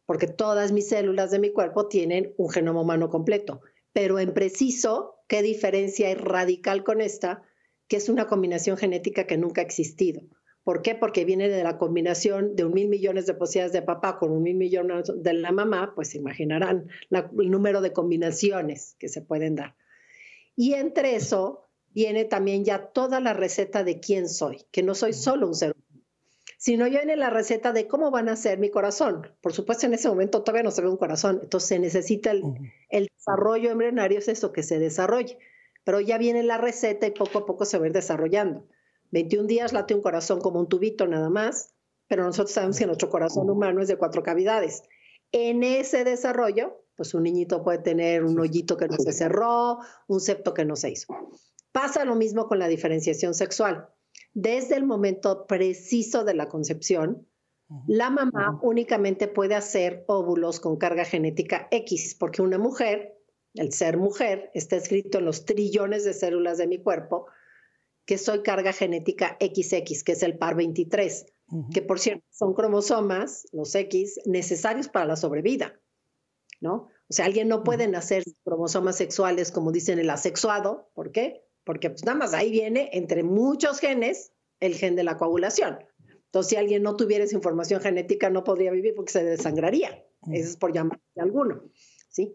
porque 0.07 0.29
todas 0.29 0.71
mis 0.71 0.89
células 0.89 1.33
de 1.33 1.41
mi 1.41 1.51
cuerpo 1.51 1.89
tienen 1.89 2.35
un 2.37 2.51
genoma 2.51 2.83
humano 2.83 3.11
completo, 3.11 3.63
pero 3.93 4.21
en 4.21 4.33
preciso, 4.33 5.17
¿qué 5.27 5.43
diferencia 5.43 6.07
hay 6.07 6.15
radical 6.15 6.85
con 6.85 7.01
esta? 7.01 7.43
Que 7.89 7.97
es 7.97 8.09
una 8.09 8.29
combinación 8.29 8.77
genética 8.77 9.27
que 9.27 9.39
nunca 9.39 9.61
ha 9.61 9.65
existido. 9.65 10.23
¿Por 10.65 10.81
qué? 10.81 10.95
Porque 10.95 11.27
viene 11.27 11.51
de 11.51 11.63
la 11.63 11.77
combinación 11.77 12.57
de 12.57 12.65
un 12.65 12.73
mil 12.73 12.89
millones 12.89 13.27
de 13.27 13.35
posibilidades 13.35 13.75
de 13.75 13.83
papá 13.83 14.19
con 14.19 14.33
un 14.33 14.43
mil 14.43 14.57
millones 14.57 15.13
de 15.15 15.35
la 15.35 15.53
mamá, 15.53 15.93
pues 15.95 16.15
imaginarán 16.15 16.89
el 17.11 17.51
número 17.51 17.83
de 17.83 17.93
combinaciones 17.93 18.97
que 18.99 19.11
se 19.11 19.21
pueden 19.21 19.57
dar. 19.57 19.77
Y 20.57 20.73
entre 20.73 21.17
eso 21.17 21.69
viene 21.91 22.25
también 22.25 22.65
ya 22.65 22.87
toda 22.93 23.21
la 23.21 23.35
receta 23.35 23.85
de 23.85 24.01
quién 24.01 24.27
soy, 24.27 24.65
que 24.73 24.83
no 24.83 24.95
soy 24.95 25.13
solo 25.13 25.47
un 25.47 25.55
ser 25.55 25.73
humano, 25.73 26.03
sino 26.57 26.87
ya 26.87 27.01
viene 27.01 27.17
la 27.17 27.29
receta 27.29 27.75
de 27.75 27.87
cómo 27.87 28.11
van 28.11 28.31
a 28.31 28.37
ser 28.37 28.59
mi 28.59 28.71
corazón. 28.71 29.29
Por 29.43 29.53
supuesto, 29.53 29.85
en 29.85 29.93
ese 29.93 30.09
momento 30.09 30.43
todavía 30.43 30.63
no 30.63 30.71
se 30.71 30.81
ve 30.81 30.89
un 30.89 30.97
corazón, 30.97 31.41
entonces 31.43 31.69
se 31.69 31.79
necesita 31.79 32.31
el, 32.31 32.43
el 32.89 33.11
desarrollo 33.15 33.71
embrionario, 33.71 34.19
es 34.19 34.29
eso 34.29 34.51
que 34.51 34.63
se 34.63 34.79
desarrolle, 34.79 35.37
pero 35.85 36.01
ya 36.01 36.17
viene 36.17 36.43
la 36.43 36.57
receta 36.57 37.07
y 37.07 37.11
poco 37.11 37.41
a 37.41 37.47
poco 37.47 37.67
se 37.67 37.77
va 37.77 37.85
a 37.85 37.89
ir 37.89 37.93
desarrollando. 37.93 38.67
21 39.15 39.47
días 39.47 39.73
late 39.73 39.95
un 39.95 40.03
corazón 40.03 40.41
como 40.41 40.59
un 40.59 40.69
tubito 40.69 41.07
nada 41.07 41.31
más, 41.31 41.73
pero 42.09 42.25
nosotros 42.25 42.53
sabemos 42.53 42.79
que 42.79 42.87
nuestro 42.87 43.09
corazón 43.09 43.49
humano 43.49 43.81
es 43.81 43.87
de 43.87 43.97
cuatro 43.97 44.25
cavidades. 44.25 44.83
En 45.31 45.63
ese 45.63 46.03
desarrollo, 46.03 46.85
pues 46.97 47.15
un 47.15 47.23
niñito 47.23 47.63
puede 47.63 47.79
tener 47.79 48.25
un 48.25 48.39
hoyito 48.41 48.77
que 48.77 48.89
no 48.89 48.97
se 48.97 49.13
cerró, 49.13 49.79
un 50.09 50.21
septo 50.21 50.53
que 50.53 50.65
no 50.65 50.75
se 50.75 50.91
hizo. 50.91 51.15
Pasa 51.71 52.05
lo 52.05 52.17
mismo 52.17 52.49
con 52.49 52.59
la 52.59 52.67
diferenciación 52.67 53.35
sexual. 53.35 53.89
Desde 54.33 54.75
el 54.75 54.85
momento 54.85 55.47
preciso 55.47 56.25
de 56.25 56.35
la 56.35 56.49
concepción, 56.49 57.29
la 57.87 58.11
mamá 58.11 58.59
únicamente 58.63 59.29
puede 59.29 59.55
hacer 59.55 60.05
óvulos 60.09 60.59
con 60.59 60.77
carga 60.77 61.05
genética 61.05 61.69
X, 61.71 62.17
porque 62.19 62.43
una 62.43 62.59
mujer, 62.59 63.17
el 63.55 63.73
ser 63.73 63.97
mujer, 63.97 64.51
está 64.55 64.75
escrito 64.75 65.19
en 65.19 65.25
los 65.25 65.45
trillones 65.45 66.05
de 66.05 66.15
células 66.15 66.59
de 66.59 66.67
mi 66.67 66.83
cuerpo, 66.83 67.27
que 68.07 68.19
soy 68.19 68.43
carga 68.43 68.73
genética 68.73 69.37
XX, 69.41 70.03
que 70.03 70.13
es 70.13 70.23
el 70.23 70.37
par 70.39 70.55
23, 70.57 71.27
que 71.73 71.83
por 71.83 72.01
cierto 72.01 72.25
son 72.31 72.55
cromosomas, 72.55 73.47
los 73.53 73.75
X, 73.75 74.21
necesarios 74.27 74.89
para 74.89 75.07
la 75.07 75.17
sobrevida, 75.17 75.79
¿no? 76.61 76.89
O 77.09 77.13
sea, 77.13 77.27
alguien 77.27 77.49
no 77.49 77.65
puede 77.65 77.87
nacer 77.87 78.25
cromosomas 78.45 78.97
sexuales, 78.97 79.53
como 79.53 79.73
dicen 79.73 79.99
el 79.99 80.11
asexuado. 80.11 80.91
¿Por 80.95 81.13
qué? 81.13 81.45
Porque 81.65 81.91
pues 81.91 82.05
nada 82.05 82.19
más 82.19 82.35
ahí 82.35 82.51
viene, 82.51 82.91
entre 82.93 83.23
muchos 83.23 83.79
genes, 83.79 84.33
el 84.61 84.75
gen 84.75 84.97
de 84.97 85.05
la 85.05 85.17
coagulación. 85.17 85.79
Entonces, 86.35 86.51
si 86.51 86.57
alguien 86.57 86.83
no 86.83 86.97
tuviera 86.97 87.25
esa 87.25 87.37
información 87.37 87.81
genética, 87.81 88.31
no 88.31 88.43
podría 88.43 88.73
vivir 88.73 88.95
porque 88.95 89.13
se 89.13 89.23
desangraría. 89.23 90.05
Eso 90.33 90.49
es 90.51 90.57
por 90.57 90.73
llamar 90.73 91.01
a 91.17 91.23
alguno. 91.23 91.63
¿sí? 92.09 92.35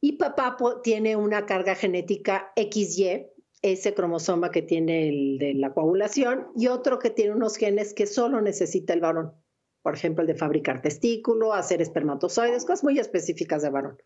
Y 0.00 0.12
papá 0.12 0.56
tiene 0.82 1.16
una 1.16 1.44
carga 1.44 1.74
genética 1.74 2.52
XY, 2.56 3.26
ese 3.62 3.94
cromosoma 3.94 4.50
que 4.50 4.62
tiene 4.62 5.08
el 5.08 5.38
de 5.38 5.54
la 5.54 5.72
coagulación, 5.72 6.48
y 6.56 6.68
otro 6.68 6.98
que 6.98 7.10
tiene 7.10 7.32
unos 7.32 7.56
genes 7.56 7.94
que 7.94 8.06
solo 8.06 8.40
necesita 8.40 8.92
el 8.92 9.00
varón. 9.00 9.34
Por 9.82 9.94
ejemplo, 9.94 10.22
el 10.22 10.28
de 10.28 10.34
fabricar 10.34 10.82
testículo, 10.82 11.54
hacer 11.54 11.80
espermatozoides, 11.80 12.64
cosas 12.64 12.84
muy 12.84 12.98
específicas 12.98 13.62
de 13.62 13.70
varón. 13.70 14.02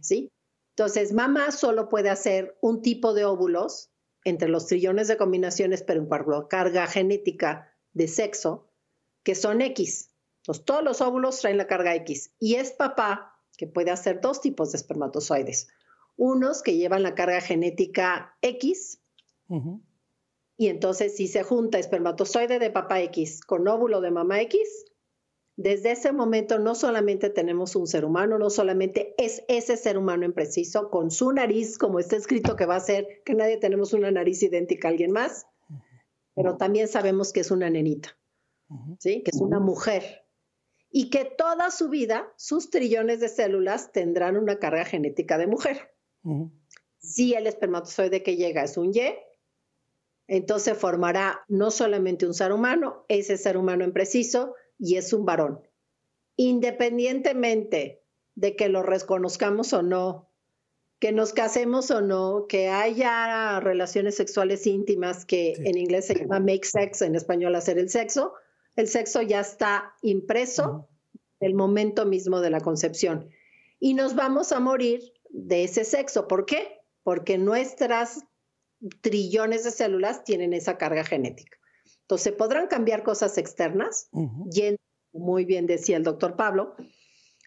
¿Sí? 0.00 0.32
Entonces, 0.76 1.12
mamá 1.12 1.50
solo 1.50 1.88
puede 1.88 2.08
hacer 2.08 2.56
un 2.60 2.82
tipo 2.82 3.12
de 3.12 3.24
óvulos 3.24 3.90
entre 4.24 4.48
los 4.48 4.66
trillones 4.66 5.08
de 5.08 5.16
combinaciones, 5.16 5.82
pero 5.82 6.00
en 6.00 6.06
cuanto 6.06 6.36
a 6.36 6.48
carga 6.48 6.86
genética 6.86 7.74
de 7.92 8.08
sexo, 8.08 8.70
que 9.22 9.34
son 9.34 9.60
X. 9.60 10.10
Entonces, 10.42 10.64
todos 10.64 10.84
los 10.84 11.00
óvulos 11.00 11.40
traen 11.40 11.58
la 11.58 11.66
carga 11.66 11.94
X. 11.96 12.32
Y 12.38 12.54
es 12.54 12.72
papá 12.72 13.38
que 13.56 13.66
puede 13.66 13.90
hacer 13.90 14.20
dos 14.20 14.40
tipos 14.40 14.72
de 14.72 14.78
espermatozoides. 14.78 15.68
Unos 16.18 16.62
que 16.62 16.76
llevan 16.76 17.04
la 17.04 17.14
carga 17.14 17.40
genética 17.40 18.36
X, 18.42 19.00
y 20.56 20.66
entonces 20.66 21.16
si 21.16 21.28
se 21.28 21.44
junta 21.44 21.78
espermatozoide 21.78 22.58
de 22.58 22.70
papá 22.70 23.00
X 23.02 23.40
con 23.40 23.68
óvulo 23.68 24.00
de 24.00 24.10
mamá 24.10 24.40
X, 24.42 24.84
desde 25.56 25.92
ese 25.92 26.10
momento 26.10 26.58
no 26.58 26.74
solamente 26.74 27.30
tenemos 27.30 27.76
un 27.76 27.86
ser 27.86 28.04
humano, 28.04 28.36
no 28.36 28.50
solamente 28.50 29.14
es 29.16 29.44
ese 29.46 29.76
ser 29.76 29.96
humano 29.96 30.24
en 30.24 30.32
preciso, 30.32 30.90
con 30.90 31.12
su 31.12 31.30
nariz, 31.30 31.78
como 31.78 32.00
está 32.00 32.16
escrito 32.16 32.56
que 32.56 32.66
va 32.66 32.74
a 32.74 32.80
ser, 32.80 33.22
que 33.24 33.34
nadie 33.34 33.56
tenemos 33.56 33.92
una 33.92 34.10
nariz 34.10 34.42
idéntica 34.42 34.88
a 34.88 34.90
alguien 34.90 35.12
más, 35.12 35.46
pero 36.34 36.56
también 36.56 36.88
sabemos 36.88 37.32
que 37.32 37.40
es 37.40 37.52
una 37.52 37.70
nenita, 37.70 38.16
¿sí? 38.98 39.22
que 39.22 39.30
es 39.32 39.40
una 39.40 39.60
mujer, 39.60 40.24
y 40.90 41.10
que 41.10 41.24
toda 41.24 41.70
su 41.70 41.88
vida 41.88 42.32
sus 42.36 42.70
trillones 42.70 43.20
de 43.20 43.28
células 43.28 43.92
tendrán 43.92 44.36
una 44.36 44.58
carga 44.58 44.84
genética 44.84 45.38
de 45.38 45.46
mujer. 45.46 45.92
Si 46.98 47.34
el 47.34 47.46
espermatozoide 47.46 48.22
que 48.22 48.36
llega 48.36 48.64
es 48.64 48.76
un 48.76 48.92
Y, 48.92 49.14
entonces 50.26 50.76
formará 50.76 51.44
no 51.48 51.70
solamente 51.70 52.26
un 52.26 52.34
ser 52.34 52.52
humano, 52.52 53.04
ese 53.08 53.36
ser 53.36 53.56
humano 53.56 53.84
en 53.84 53.92
preciso, 53.92 54.54
y 54.78 54.96
es 54.96 55.12
un 55.12 55.24
varón. 55.24 55.60
Independientemente 56.36 58.02
de 58.34 58.54
que 58.54 58.68
lo 58.68 58.82
reconozcamos 58.82 59.72
o 59.72 59.82
no, 59.82 60.28
que 61.00 61.12
nos 61.12 61.32
casemos 61.32 61.90
o 61.90 62.00
no, 62.00 62.46
que 62.48 62.68
haya 62.68 63.60
relaciones 63.60 64.16
sexuales 64.16 64.66
íntimas, 64.66 65.24
que 65.24 65.54
en 65.56 65.78
inglés 65.78 66.06
se 66.06 66.14
llama 66.14 66.40
make 66.40 66.64
sex, 66.64 67.02
en 67.02 67.14
español 67.14 67.54
hacer 67.54 67.78
el 67.78 67.88
sexo, 67.88 68.34
el 68.76 68.88
sexo 68.88 69.22
ya 69.22 69.40
está 69.40 69.94
impreso 70.02 70.88
el 71.40 71.54
momento 71.54 72.04
mismo 72.04 72.40
de 72.40 72.50
la 72.50 72.60
concepción. 72.60 73.30
Y 73.80 73.94
nos 73.94 74.14
vamos 74.14 74.52
a 74.52 74.60
morir 74.60 75.12
de 75.30 75.64
ese 75.64 75.84
sexo. 75.84 76.28
¿Por 76.28 76.46
qué? 76.46 76.80
Porque 77.02 77.38
nuestras 77.38 78.24
trillones 79.00 79.64
de 79.64 79.70
células 79.70 80.24
tienen 80.24 80.52
esa 80.52 80.78
carga 80.78 81.04
genética. 81.04 81.58
Entonces, 82.02 82.32
podrán 82.32 82.68
cambiar 82.68 83.02
cosas 83.02 83.36
externas, 83.38 84.08
yendo, 84.50 84.78
muy 85.12 85.44
bien 85.44 85.66
decía 85.66 85.96
el 85.96 86.04
doctor 86.04 86.36
Pablo, 86.36 86.74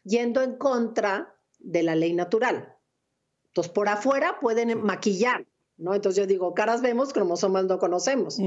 yendo 0.04 0.42
en 0.42 0.56
contra 0.56 1.36
de 1.60 1.84
la 1.84 1.96
ley 1.96 2.14
natural. 2.14 2.76
Entonces, 3.48 3.72
por 3.72 3.90
afuera 3.90 4.38
pueden 4.40 4.82
maquillar, 4.84 5.46
¿no? 5.78 5.94
Entonces 5.96 6.22
yo 6.22 6.28
digo, 6.28 6.54
caras 6.54 6.82
vemos, 6.82 7.14
cromosomas 7.14 7.66
no 7.66 7.80
conocemos 7.80 8.40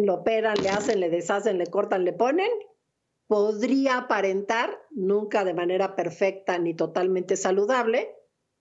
lo 0.00 0.14
operan, 0.14 0.56
le 0.62 0.70
hacen, 0.70 1.00
le 1.00 1.10
deshacen, 1.10 1.58
le 1.58 1.66
cortan, 1.66 2.04
le 2.04 2.12
ponen, 2.12 2.50
podría 3.26 3.98
aparentar, 3.98 4.78
nunca 4.90 5.44
de 5.44 5.54
manera 5.54 5.94
perfecta 5.94 6.58
ni 6.58 6.74
totalmente 6.74 7.36
saludable, 7.36 8.14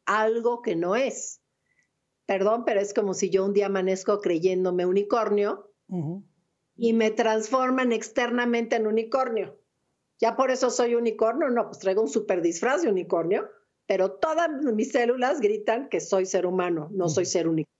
algo 0.05 0.61
que 0.61 0.75
no 0.75 0.95
es. 0.95 1.41
Perdón, 2.25 2.63
pero 2.65 2.79
es 2.79 2.93
como 2.93 3.13
si 3.13 3.29
yo 3.29 3.45
un 3.45 3.53
día 3.53 3.65
amanezco 3.65 4.21
creyéndome 4.21 4.85
unicornio 4.85 5.73
y 6.75 6.93
me 6.93 7.11
transforman 7.11 7.91
externamente 7.91 8.77
en 8.77 8.87
unicornio. 8.87 9.59
Ya 10.19 10.35
por 10.35 10.51
eso 10.51 10.69
soy 10.69 10.95
unicornio, 10.95 11.49
no, 11.49 11.65
pues 11.67 11.79
traigo 11.79 12.01
un 12.01 12.07
super 12.07 12.41
disfraz 12.41 12.83
de 12.83 12.89
unicornio, 12.89 13.49
pero 13.87 14.11
todas 14.11 14.49
mis 14.49 14.91
células 14.91 15.41
gritan 15.41 15.89
que 15.89 15.99
soy 15.99 16.25
ser 16.25 16.45
humano, 16.45 16.89
no 16.91 17.09
soy 17.09 17.25
ser 17.25 17.47
unicornio. 17.47 17.71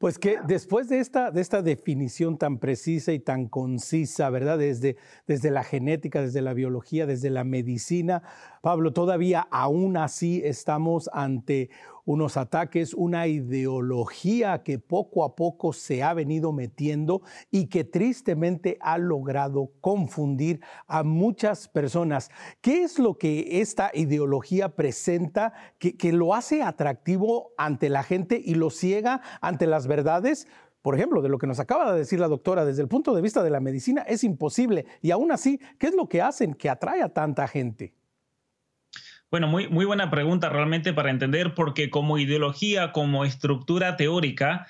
Pues 0.00 0.18
que 0.18 0.38
después 0.46 0.88
de 0.88 0.98
esta, 0.98 1.30
de 1.30 1.42
esta 1.42 1.60
definición 1.60 2.38
tan 2.38 2.58
precisa 2.58 3.12
y 3.12 3.18
tan 3.18 3.48
concisa, 3.48 4.30
¿verdad? 4.30 4.56
Desde, 4.56 4.96
desde 5.26 5.50
la 5.50 5.62
genética, 5.62 6.22
desde 6.22 6.40
la 6.40 6.54
biología, 6.54 7.04
desde 7.04 7.28
la 7.28 7.44
medicina, 7.44 8.22
Pablo, 8.60 8.92
todavía 8.92 9.46
aún 9.50 9.96
así 9.96 10.42
estamos 10.44 11.08
ante 11.14 11.70
unos 12.04 12.36
ataques, 12.36 12.92
una 12.92 13.26
ideología 13.26 14.62
que 14.62 14.78
poco 14.78 15.24
a 15.24 15.34
poco 15.34 15.72
se 15.72 16.02
ha 16.02 16.12
venido 16.12 16.52
metiendo 16.52 17.22
y 17.50 17.68
que 17.68 17.84
tristemente 17.84 18.76
ha 18.80 18.98
logrado 18.98 19.70
confundir 19.80 20.60
a 20.86 21.04
muchas 21.04 21.68
personas. 21.68 22.30
¿Qué 22.60 22.82
es 22.82 22.98
lo 22.98 23.16
que 23.16 23.60
esta 23.62 23.90
ideología 23.94 24.76
presenta 24.76 25.54
que, 25.78 26.12
lo 26.12 26.34
hace 26.34 26.62
atractivo 26.62 27.52
ante 27.56 27.88
la 27.88 28.02
gente 28.02 28.40
y 28.44 28.56
lo 28.56 28.68
ciega 28.68 29.22
ante 29.40 29.66
las 29.66 29.86
verdades? 29.86 30.48
Por 30.82 30.96
ejemplo, 30.96 31.22
de 31.22 31.28
lo 31.28 31.38
que 31.38 31.46
nos 31.46 31.60
acaba 31.60 31.92
de 31.92 32.00
decir 32.00 32.20
la 32.20 32.28
doctora, 32.28 32.64
desde 32.64 32.82
el 32.82 32.88
punto 32.88 33.14
de 33.14 33.22
vista 33.22 33.42
de 33.42 33.50
la 33.50 33.60
medicina 33.60 34.02
es 34.02 34.24
imposible. 34.24 34.86
Y 35.00 35.12
aún 35.12 35.32
así, 35.32 35.60
¿qué 35.78 35.86
es 35.86 35.94
lo 35.94 36.08
que 36.08 36.20
hacen 36.20 36.54
que 36.54 36.68
atrae 36.68 37.02
a 37.02 37.10
tanta 37.10 37.46
gente? 37.46 37.94
Bueno, 39.30 39.46
muy, 39.46 39.68
muy 39.68 39.84
buena 39.84 40.10
pregunta 40.10 40.48
realmente 40.48 40.92
para 40.92 41.10
entender, 41.10 41.54
porque 41.54 41.88
como 41.88 42.18
ideología, 42.18 42.90
como 42.90 43.24
estructura 43.24 43.96
teórica, 43.96 44.66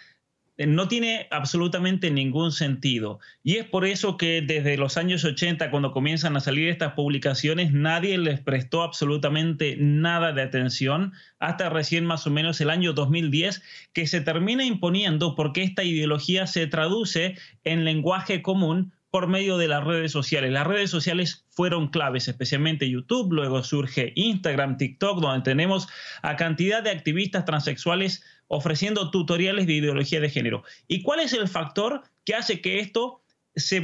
eh, 0.59 0.67
no 0.67 0.87
tiene 0.87 1.29
absolutamente 1.31 2.11
ningún 2.11 2.52
sentido. 2.52 3.21
Y 3.43 3.57
es 3.57 3.64
por 3.64 3.87
eso 3.87 4.19
que 4.19 4.43
desde 4.43 4.76
los 4.76 4.99
años 4.99 5.25
80, 5.25 5.71
cuando 5.71 5.93
comienzan 5.93 6.37
a 6.37 6.40
salir 6.40 6.69
estas 6.69 6.93
publicaciones, 6.93 7.73
nadie 7.73 8.19
les 8.19 8.40
prestó 8.40 8.83
absolutamente 8.83 9.76
nada 9.79 10.33
de 10.35 10.43
atención, 10.43 11.14
hasta 11.38 11.71
recién 11.71 12.05
más 12.05 12.26
o 12.26 12.31
menos 12.31 12.61
el 12.61 12.69
año 12.69 12.93
2010, 12.93 13.62
que 13.95 14.07
se 14.07 14.21
termina 14.21 14.62
imponiendo 14.62 15.35
porque 15.37 15.62
esta 15.62 15.85
ideología 15.85 16.47
se 16.47 16.67
traduce 16.67 17.38
en 17.64 17.87
lenguaje 17.87 18.43
común 18.43 18.93
por 19.11 19.26
medio 19.26 19.59
de 19.59 19.69
las 19.69 19.85
redes 19.85 20.12
sociales. 20.12 20.52
Las 20.52 20.67
redes 20.67 20.90
sociales 20.90 21.45
fueron 21.50 21.88
claves, 21.88 22.29
especialmente 22.29 22.88
YouTube, 22.88 23.33
luego 23.33 23.62
surge 23.64 24.12
Instagram, 24.14 24.76
TikTok, 24.76 25.21
donde 25.21 25.43
tenemos 25.43 25.88
a 26.23 26.37
cantidad 26.37 26.83
de 26.83 26.90
activistas 26.90 27.45
transexuales 27.45 28.23
ofreciendo 28.47 29.11
tutoriales 29.11 29.67
de 29.67 29.75
ideología 29.75 30.21
de 30.21 30.31
género. 30.31 30.62
¿Y 30.88 31.02
cuál 31.02 31.21
es 31.21 31.33
el 31.33 31.49
factor 31.49 32.02
que 32.25 32.35
hace 32.35 32.61
que 32.61 32.81
esto 32.81 33.23
se, 33.57 33.81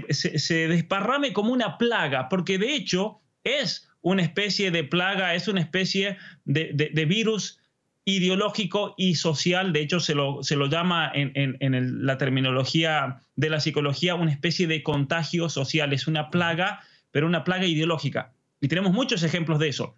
desparrame 0.68 1.32
como 1.32 1.52
una 1.52 1.78
plaga? 1.78 2.28
Porque 2.28 2.58
de 2.58 2.74
hecho 2.74 3.20
es 3.42 3.88
una 4.00 4.22
especie 4.22 4.70
de 4.70 4.84
plaga, 4.84 5.34
es 5.34 5.48
una 5.48 5.60
especie 5.60 6.18
de 6.44 7.04
virus 7.06 7.58
ideológico 8.06 8.94
y 8.96 9.16
social, 9.16 9.72
de 9.72 9.80
hecho 9.80 9.98
se 9.98 10.14
lo, 10.14 10.42
se 10.44 10.54
lo 10.54 10.66
llama 10.66 11.10
en, 11.12 12.06
la 12.06 12.16
terminología 12.18 13.20
de 13.34 13.50
la 13.50 13.58
psicología 13.58 14.14
una 14.14 14.30
especie 14.30 14.68
de 14.68 14.84
contagio 14.84 15.48
social, 15.48 15.92
es 15.92 16.06
una 16.06 16.30
plaga, 16.30 16.80
pero 17.10 17.26
una 17.26 17.42
plaga 17.42 17.66
ideológica. 17.66 18.32
Y 18.60 18.68
tenemos 18.68 18.92
muchos 18.92 19.24
ejemplos 19.24 19.58
de 19.58 19.68
eso. 19.68 19.96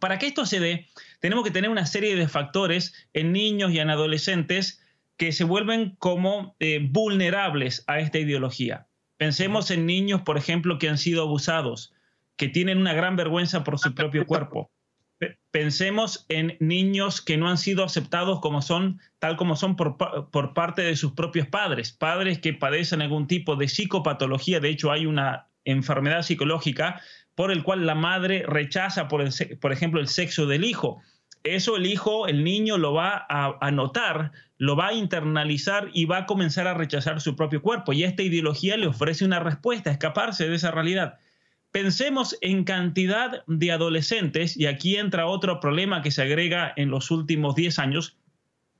Para 0.00 0.18
que 0.18 0.26
esto 0.26 0.44
se 0.44 0.58
dé, 0.58 0.88
tenemos 1.20 1.44
que 1.44 1.52
tener 1.52 1.70
una 1.70 1.86
serie 1.86 2.16
de 2.16 2.26
factores 2.26 2.92
en 3.12 3.32
niños 3.32 3.70
y 3.70 3.78
en 3.78 3.90
adolescentes 3.90 4.82
que 5.16 5.30
se 5.30 5.44
vuelven 5.44 5.94
como 6.00 6.56
eh, 6.58 6.80
vulnerables 6.82 7.84
a 7.86 8.00
esta 8.00 8.18
ideología. 8.18 8.88
Pensemos 9.18 9.70
en 9.70 9.86
niños, 9.86 10.22
por 10.22 10.36
ejemplo, 10.36 10.78
que 10.78 10.88
han 10.88 10.98
sido 10.98 11.22
abusados, 11.22 11.94
que 12.36 12.48
tienen 12.48 12.78
una 12.78 12.92
gran 12.92 13.14
vergüenza 13.14 13.62
por 13.62 13.78
su 13.78 13.94
propio 13.94 14.26
cuerpo, 14.26 14.68
pensemos 15.56 16.26
en 16.28 16.54
niños 16.60 17.22
que 17.22 17.38
no 17.38 17.48
han 17.48 17.56
sido 17.56 17.82
aceptados 17.82 18.40
como 18.40 18.60
son, 18.60 19.00
tal 19.18 19.38
como 19.38 19.56
son 19.56 19.74
por, 19.74 19.96
parte 20.52 20.82
de 20.82 20.96
sus 20.96 21.12
propios 21.12 21.48
padres, 21.48 21.92
padres 21.92 22.40
que 22.40 22.52
padecen 22.52 23.00
algún 23.00 23.26
tipo 23.26 23.56
de 23.56 23.66
psicopatología, 23.66 24.60
de 24.60 24.68
hecho 24.68 24.92
hay 24.92 25.06
una 25.06 25.48
enfermedad 25.64 26.20
psicológica 26.20 27.00
por 27.34 27.50
el 27.50 27.62
cual 27.62 27.86
la 27.86 27.94
madre 27.94 28.44
rechaza, 28.46 29.08
por, 29.08 29.22
ejemplo, 29.72 29.98
el 29.98 30.08
sexo 30.08 30.44
del 30.44 30.62
hijo. 30.62 31.00
Eso 31.42 31.78
el 31.78 31.86
hijo, 31.86 32.28
el 32.28 32.44
niño 32.44 32.76
lo 32.76 32.92
va 32.92 33.24
a, 33.26 33.56
a 33.58 33.70
notar, 33.70 34.32
lo 34.58 34.76
va 34.76 34.88
a 34.88 34.92
internalizar 34.92 35.88
y 35.94 36.04
va 36.04 36.18
a 36.18 36.26
comenzar 36.26 36.66
a 36.66 36.74
rechazar 36.74 37.22
su 37.22 37.34
propio 37.34 37.62
cuerpo. 37.62 37.94
Y 37.94 38.04
esta 38.04 38.22
ideología 38.22 38.76
le 38.76 38.88
ofrece 38.88 39.24
una 39.24 39.40
respuesta, 39.40 39.90
escaparse 39.90 40.50
de 40.50 40.56
esa 40.56 40.70
realidad. 40.70 41.18
Pensemos 41.70 42.36
en 42.40 42.64
cantidad 42.64 43.44
de 43.46 43.72
adolescentes, 43.72 44.56
y 44.56 44.66
aquí 44.66 44.96
entra 44.96 45.26
otro 45.26 45.60
problema 45.60 46.02
que 46.02 46.10
se 46.10 46.22
agrega 46.22 46.72
en 46.76 46.90
los 46.90 47.10
últimos 47.10 47.54
10 47.54 47.78
años, 47.78 48.16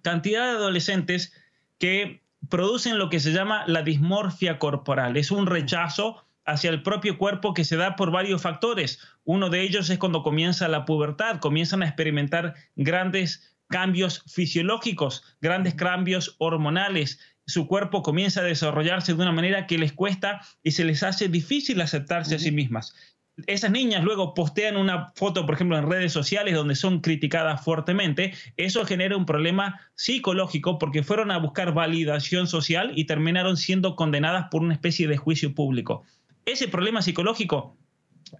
cantidad 0.03 0.45
de 0.45 0.57
adolescentes 0.57 1.33
que 1.79 2.23
producen 2.49 2.99
lo 2.99 3.11
que 3.11 3.21
se 3.21 3.33
llama 3.33 3.65
la 3.67 3.83
dismorfia 3.83 4.59
corporal. 4.59 5.17
Es 5.17 5.31
un 5.31 5.47
rechazo 5.47 6.25
hacia 6.45 6.71
el 6.71 6.83
propio 6.83 7.19
cuerpo 7.19 7.55
que 7.55 7.65
se 7.65 7.77
da 7.77 7.97
por 7.97 8.11
varios 8.11 8.41
factores. 8.41 9.01
Uno 9.25 9.51
de 9.51 9.63
ellos 9.63 9.91
es 9.91 9.99
cuando 9.99 10.23
comienza 10.23 10.69
la 10.69 10.85
pubertad, 10.85 11.41
comienzan 11.41 11.83
a 11.83 11.87
experimentar 11.87 12.55
grandes 12.77 13.56
cambios 13.69 14.23
fisiológicos, 14.27 15.23
grandes 15.41 15.75
cambios 15.75 16.37
hormonales. 16.39 17.19
Su 17.47 17.67
cuerpo 17.67 18.03
comienza 18.03 18.41
a 18.41 18.45
desarrollarse 18.45 19.15
de 19.15 19.23
una 19.23 19.33
manera 19.33 19.67
que 19.67 19.79
les 19.79 19.93
cuesta 19.93 20.41
y 20.63 20.73
se 20.73 20.85
les 20.85 21.03
hace 21.03 21.29
difícil 21.29 21.81
aceptarse 21.81 22.35
a 22.35 22.39
sí 22.39 22.51
mismas 22.51 22.95
esas 23.47 23.71
niñas 23.71 24.03
luego 24.03 24.35
postean 24.35 24.77
una 24.77 25.13
foto, 25.15 25.45
por 25.45 25.57
ejemplo, 25.57 25.77
en 25.77 25.89
redes 25.89 26.13
sociales 26.13 26.55
donde 26.55 26.75
son 26.75 27.01
criticadas 27.01 27.63
fuertemente, 27.63 28.33
eso 28.57 28.85
genera 28.87 29.17
un 29.17 29.27
problema 29.27 29.81
psicológico 29.95 30.79
porque 30.79 31.03
fueron 31.03 31.31
a 31.31 31.39
buscar 31.39 31.75
validación 31.75 32.47
social 32.47 32.93
y 32.97 33.05
terminaron 33.05 33.57
siendo 33.57 33.95
condenadas 33.95 34.47
por 34.51 34.63
una 34.63 34.75
especie 34.75 35.07
de 35.07 35.19
juicio 35.19 35.55
público. 35.55 36.05
Ese 36.47 36.69
problema 36.69 37.03
psicológico 37.03 37.77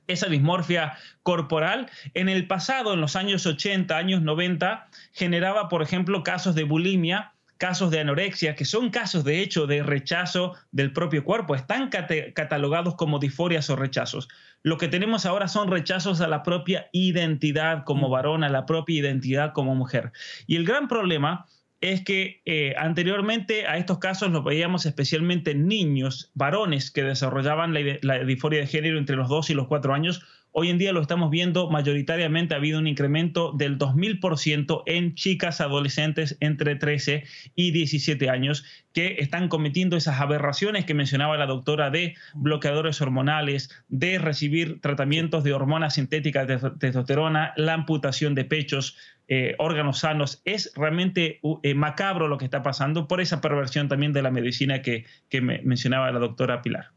esa 0.07 0.29
dismorfia 0.29 0.97
corporal, 1.23 1.89
en 2.15 2.29
el 2.29 2.47
pasado, 2.47 2.95
en 2.95 3.01
los 3.01 3.17
años 3.17 3.47
80, 3.47 3.97
años 3.97 4.23
90, 4.23 4.89
generaba, 5.13 5.69
por 5.69 5.83
ejemplo, 5.83 6.23
casos 6.23 6.55
de 6.55 6.65
bulimia 6.65 7.33
casos 7.59 7.91
de 7.91 8.01
anorexia, 8.01 8.55
que 8.55 8.65
son 8.65 8.91
casos 8.91 9.25
de 9.25 9.41
hecho 9.41 9.67
de 9.67 9.83
rechazo 9.83 10.55
del 10.73 10.93
propio 10.93 11.25
cuerpo, 11.25 11.55
están 11.55 11.89
catalogados 11.89 12.97
como 12.97 13.19
disforias 13.19 13.71
o 13.71 13.77
rechazos. 13.77 14.29
Lo 14.63 14.79
que 14.79 14.89
tenemos 14.89 15.27
ahora 15.27 15.49
son 15.49 15.71
rechazos 15.71 16.21
a 16.21 16.29
la 16.29 16.43
propia 16.43 16.89
identidad 16.93 17.85
como 17.85 18.09
mm. 18.09 18.11
varón, 18.11 18.45
a 18.45 18.49
la 18.49 18.67
propia 18.67 19.01
identidad 19.01 19.53
como 19.53 19.75
mujer. 19.75 20.13
Y 20.47 20.57
el 20.57 20.65
gran 20.65 20.89
problema 20.89 21.47
es 21.81 22.03
que 22.03 22.41
eh, 22.45 22.75
anteriormente 22.79 23.67
a 23.67 23.77
estos 23.77 23.99
casos 23.99 24.31
los 24.31 24.45
veíamos 24.45 24.87
especialmente 24.87 25.55
niños, 25.55 26.31
varones 26.35 26.91
que 26.91 27.03
desarrollaban 27.03 27.75
la, 27.75 27.81
la 28.03 28.25
disforia 28.25 28.61
de 28.61 28.67
género 28.67 28.99
entre 28.99 29.17
los 29.17 29.29
2 29.29 29.51
y 29.51 29.55
los 29.55 29.67
4 29.67 29.93
años, 29.93 30.25
Hoy 30.59 30.71
en 30.71 30.79
día 30.79 30.95
lo 30.95 31.03
estamos 31.03 31.29
viendo 31.29 31.69
mayoritariamente, 31.69 32.55
ha 32.55 32.57
habido 32.57 32.79
un 32.79 32.87
incremento 32.87 33.53
del 33.53 33.77
2000% 33.77 34.85
en 34.87 35.15
chicas 35.15 35.61
adolescentes 35.61 36.39
entre 36.41 36.77
13 36.77 37.25
y 37.55 37.73
17 37.73 38.31
años 38.31 38.65
que 38.95 39.17
están 39.19 39.49
cometiendo 39.49 39.99
esas 39.99 40.19
aberraciones 40.19 40.87
que 40.87 40.95
mencionaba 40.95 41.37
la 41.37 41.45
doctora 41.45 41.91
de 41.91 42.15
bloqueadores 42.33 43.03
hormonales, 43.03 43.69
de 43.89 44.19
recibir 44.19 44.81
tratamientos 44.81 45.45
de 45.45 45.53
hormonas 45.53 45.97
sintéticas 45.97 46.49
de 46.49 46.59
testosterona, 46.79 47.53
la 47.59 47.75
amputación 47.75 48.35
de 48.35 48.47
pechos, 48.47 48.97
eh, 49.29 49.57
órganos 49.59 49.99
sanos. 49.99 50.41
Es 50.47 50.73
realmente 50.75 51.39
eh, 51.65 51.75
macabro 51.75 52.29
lo 52.29 52.39
que 52.39 52.47
está 52.47 52.63
pasando 52.63 53.09
por 53.09 53.21
esa 53.21 53.43
perversión 53.43 53.89
también 53.89 54.15
de 54.15 54.23
la 54.23 54.31
medicina 54.31 54.81
que, 54.81 55.05
que 55.29 55.43
mencionaba 55.43 56.11
la 56.13 56.19
doctora 56.19 56.63
Pilar. 56.63 56.96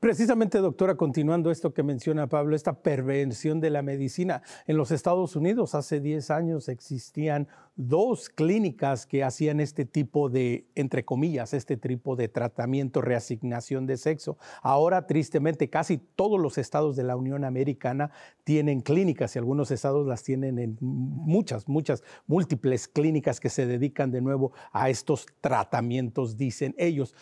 Precisamente, 0.00 0.58
doctora, 0.58 0.96
continuando 0.96 1.50
esto 1.50 1.72
que 1.72 1.82
menciona 1.82 2.28
Pablo, 2.28 2.56
esta 2.56 2.82
pervención 2.82 3.60
de 3.60 3.70
la 3.70 3.82
medicina. 3.82 4.42
En 4.66 4.76
los 4.76 4.90
Estados 4.90 5.36
Unidos 5.36 5.74
hace 5.74 6.00
10 6.00 6.30
años 6.30 6.68
existían 6.68 7.48
dos 7.74 8.28
clínicas 8.28 9.06
que 9.06 9.24
hacían 9.24 9.60
este 9.60 9.84
tipo 9.84 10.28
de, 10.28 10.66
entre 10.74 11.04
comillas, 11.04 11.54
este 11.54 11.76
tipo 11.76 12.16
de 12.16 12.28
tratamiento, 12.28 13.00
reasignación 13.00 13.86
de 13.86 13.96
sexo. 13.96 14.36
Ahora, 14.62 15.06
tristemente, 15.06 15.70
casi 15.70 15.98
todos 15.98 16.40
los 16.40 16.58
estados 16.58 16.96
de 16.96 17.04
la 17.04 17.16
Unión 17.16 17.44
Americana 17.44 18.10
tienen 18.44 18.80
clínicas 18.80 19.34
y 19.34 19.38
algunos 19.38 19.70
estados 19.70 20.06
las 20.06 20.22
tienen 20.22 20.58
en 20.58 20.76
muchas, 20.80 21.68
muchas, 21.68 22.02
múltiples 22.26 22.88
clínicas 22.88 23.40
que 23.40 23.48
se 23.48 23.66
dedican 23.66 24.10
de 24.10 24.20
nuevo 24.20 24.52
a 24.72 24.90
estos 24.90 25.26
tratamientos, 25.40 26.36
dicen 26.36 26.74
ellos. 26.78 27.14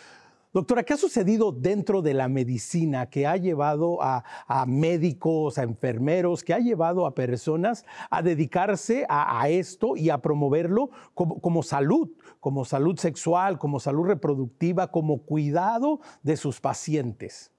Doctora, 0.53 0.83
¿qué 0.83 0.95
ha 0.95 0.97
sucedido 0.97 1.53
dentro 1.53 2.03
de 2.03 2.13
la 2.13 2.27
medicina 2.27 3.09
que 3.09 3.25
ha 3.25 3.37
llevado 3.37 4.03
a, 4.03 4.25
médicos, 4.67 5.59
a 5.59 5.63
enfermeros, 5.63 6.43
que 6.43 6.53
ha 6.53 6.59
llevado 6.59 7.07
a 7.07 7.15
personas 7.15 7.87
a 8.11 8.21
dedicarse 8.21 9.07
a, 9.09 9.49
esto 9.49 9.97
y 9.97 10.11
a 10.11 10.19
promoverlo 10.19 10.91
como, 11.15 11.63
salud, 11.63 12.11
como 12.41 12.65
salud 12.65 12.99
sexual, 12.99 13.59
como 13.59 13.79
salud 13.79 14.07
reproductiva, 14.07 14.91
como 14.91 15.23
cuidado 15.23 16.01
de 16.25 16.37
sus 16.37 16.61
pacientes? 16.61 17.53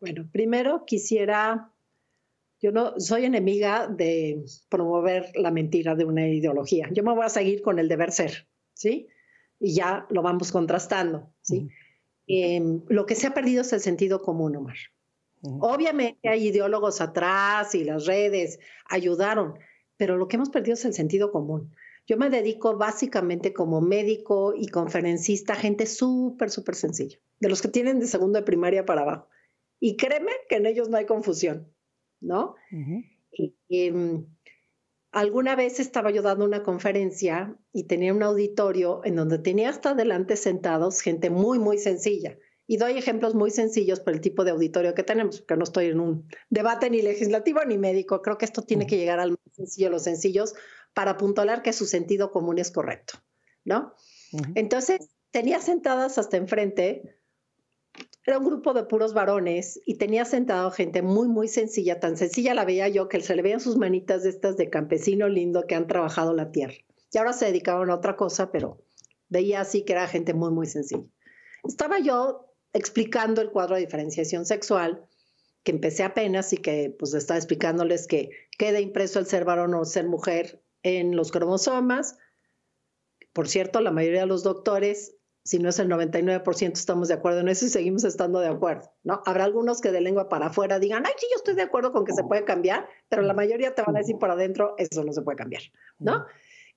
Bueno, 0.00 0.28
primero 0.30 0.84
quisiera, 0.84 1.72
yo 2.60 2.70
no 2.70 3.00
soy 3.00 3.24
enemiga 3.24 3.88
de 3.88 4.44
promover 4.68 5.32
la 5.34 5.50
mentira 5.50 5.96
de 5.96 6.04
una 6.04 6.28
ideología. 6.28 6.88
Yo 6.92 7.02
me 7.02 7.12
voy 7.12 7.24
a 7.24 7.30
seguir 7.30 7.62
con 7.62 7.80
el 7.80 7.88
deber 7.88 8.12
ser, 8.12 8.46
¿sí? 8.74 9.08
y 9.60 9.74
ya 9.74 10.06
lo 10.08 10.22
vamos 10.22 10.50
contrastando, 10.50 11.30
¿sí? 11.42 11.68
Em, 12.32 12.82
lo 12.88 13.06
que 13.06 13.16
se 13.16 13.26
ha 13.26 13.34
perdido 13.34 13.62
es 13.62 13.72
el 13.72 13.80
sentido 13.80 14.22
común, 14.22 14.54
Omar. 14.54 14.76
Obviamente 15.42 16.28
hay 16.28 16.46
ideólogos 16.46 17.00
atrás 17.00 17.74
y 17.74 17.82
las 17.82 18.06
redes 18.06 18.60
ayudaron, 18.88 19.58
pero 19.96 20.16
lo 20.16 20.28
que 20.28 20.36
hemos 20.36 20.50
perdido 20.50 20.74
es 20.74 20.84
el 20.84 20.94
sentido 20.94 21.32
común. 21.32 21.74
Yo 22.06 22.16
me 22.18 22.30
dedico 22.30 22.76
básicamente 22.76 23.52
como 23.52 23.80
médico 23.80 24.54
y 24.54 24.68
conferencista, 24.68 25.56
gente 25.56 25.86
súper, 25.86 26.50
súper 26.50 26.76
sencilla, 26.76 27.18
de 27.40 27.48
los 27.48 27.62
que 27.62 27.68
tienen 27.68 27.98
de 27.98 28.06
segundo 28.06 28.38
de 28.38 28.44
primaria 28.44 28.84
para 28.84 29.00
abajo. 29.00 29.28
Y 29.80 29.96
créeme 29.96 30.32
que 30.48 30.56
en 30.56 30.66
ellos 30.66 30.88
no 30.88 30.98
hay 30.98 31.06
confusión, 31.06 31.72
¿no? 32.20 32.54
y, 33.32 33.56
em, 33.70 34.26
Alguna 35.12 35.56
vez 35.56 35.80
estaba 35.80 36.10
yo 36.10 36.22
dando 36.22 36.44
una 36.44 36.62
conferencia 36.62 37.56
y 37.72 37.84
tenía 37.84 38.14
un 38.14 38.22
auditorio 38.22 39.00
en 39.04 39.16
donde 39.16 39.38
tenía 39.38 39.70
hasta 39.70 39.90
adelante 39.90 40.36
sentados 40.36 41.00
gente 41.00 41.30
muy, 41.30 41.58
muy 41.58 41.78
sencilla. 41.78 42.38
Y 42.66 42.76
doy 42.76 42.96
ejemplos 42.96 43.34
muy 43.34 43.50
sencillos 43.50 43.98
por 43.98 44.12
el 44.12 44.20
tipo 44.20 44.44
de 44.44 44.52
auditorio 44.52 44.94
que 44.94 45.02
tenemos, 45.02 45.42
que 45.42 45.56
no 45.56 45.64
estoy 45.64 45.86
en 45.86 45.98
un 45.98 46.28
debate 46.50 46.88
ni 46.88 47.02
legislativo 47.02 47.64
ni 47.64 47.76
médico. 47.76 48.22
Creo 48.22 48.38
que 48.38 48.44
esto 48.44 48.62
tiene 48.62 48.86
que 48.86 48.96
llegar 48.96 49.18
al 49.18 49.30
más 49.30 49.40
sencillo, 49.52 49.90
los 49.90 50.04
sencillos, 50.04 50.54
para 50.94 51.12
apuntalar 51.12 51.62
que 51.62 51.72
su 51.72 51.86
sentido 51.86 52.30
común 52.30 52.60
es 52.60 52.70
correcto, 52.70 53.14
¿no? 53.64 53.94
Entonces, 54.54 55.08
tenía 55.32 55.60
sentadas 55.60 56.18
hasta 56.18 56.36
enfrente 56.36 57.19
era 58.26 58.38
un 58.38 58.44
grupo 58.44 58.74
de 58.74 58.84
puros 58.84 59.14
varones 59.14 59.80
y 59.86 59.96
tenía 59.96 60.24
sentado 60.24 60.70
gente 60.70 61.02
muy, 61.02 61.26
muy 61.26 61.48
sencilla, 61.48 62.00
tan 62.00 62.16
sencilla 62.16 62.54
la 62.54 62.64
veía 62.64 62.88
yo 62.88 63.08
que 63.08 63.20
se 63.20 63.34
le 63.34 63.42
veían 63.42 63.60
sus 63.60 63.76
manitas 63.76 64.22
de 64.22 64.30
estas 64.30 64.56
de 64.56 64.70
campesino 64.70 65.28
lindo 65.28 65.66
que 65.66 65.74
han 65.74 65.86
trabajado 65.86 66.32
la 66.34 66.52
tierra. 66.52 66.74
Y 67.12 67.18
ahora 67.18 67.32
se 67.32 67.46
dedicaban 67.46 67.90
a 67.90 67.94
otra 67.96 68.16
cosa, 68.16 68.52
pero 68.52 68.82
veía 69.28 69.60
así 69.60 69.84
que 69.84 69.94
era 69.94 70.06
gente 70.06 70.34
muy, 70.34 70.50
muy 70.52 70.66
sencilla. 70.66 71.04
Estaba 71.64 71.98
yo 71.98 72.54
explicando 72.72 73.40
el 73.40 73.50
cuadro 73.50 73.74
de 73.74 73.80
diferenciación 73.82 74.44
sexual, 74.44 75.04
que 75.64 75.72
empecé 75.72 76.04
apenas 76.04 76.52
y 76.52 76.58
que 76.58 76.94
pues 76.98 77.14
estaba 77.14 77.36
explicándoles 77.36 78.06
que 78.06 78.30
queda 78.56 78.80
impreso 78.80 79.18
el 79.18 79.26
ser 79.26 79.44
varón 79.44 79.74
o 79.74 79.84
ser 79.84 80.06
mujer 80.06 80.62
en 80.82 81.16
los 81.16 81.32
cromosomas. 81.32 82.16
Por 83.32 83.48
cierto, 83.48 83.80
la 83.80 83.90
mayoría 83.90 84.20
de 84.20 84.26
los 84.26 84.42
doctores 84.42 85.16
si 85.50 85.58
no 85.58 85.68
es 85.68 85.80
el 85.80 85.88
99% 85.88 86.74
estamos 86.74 87.08
de 87.08 87.14
acuerdo 87.14 87.40
en 87.40 87.48
eso 87.48 87.66
y 87.66 87.70
seguimos 87.70 88.04
estando 88.04 88.38
de 88.38 88.46
acuerdo, 88.46 88.92
¿no? 89.02 89.20
Habrá 89.26 89.42
algunos 89.42 89.80
que 89.80 89.90
de 89.90 90.00
lengua 90.00 90.28
para 90.28 90.46
afuera 90.46 90.78
digan, 90.78 91.02
ay, 91.04 91.12
sí, 91.18 91.26
yo 91.28 91.38
estoy 91.38 91.56
de 91.56 91.62
acuerdo 91.62 91.90
con 91.90 92.04
que 92.04 92.12
se 92.12 92.22
puede 92.22 92.44
cambiar, 92.44 92.86
pero 93.08 93.22
la 93.22 93.34
mayoría 93.34 93.74
te 93.74 93.82
van 93.82 93.96
a 93.96 93.98
decir 93.98 94.16
por 94.16 94.30
adentro, 94.30 94.76
eso 94.78 95.02
no 95.02 95.12
se 95.12 95.22
puede 95.22 95.36
cambiar, 95.36 95.62
¿no? 95.98 96.24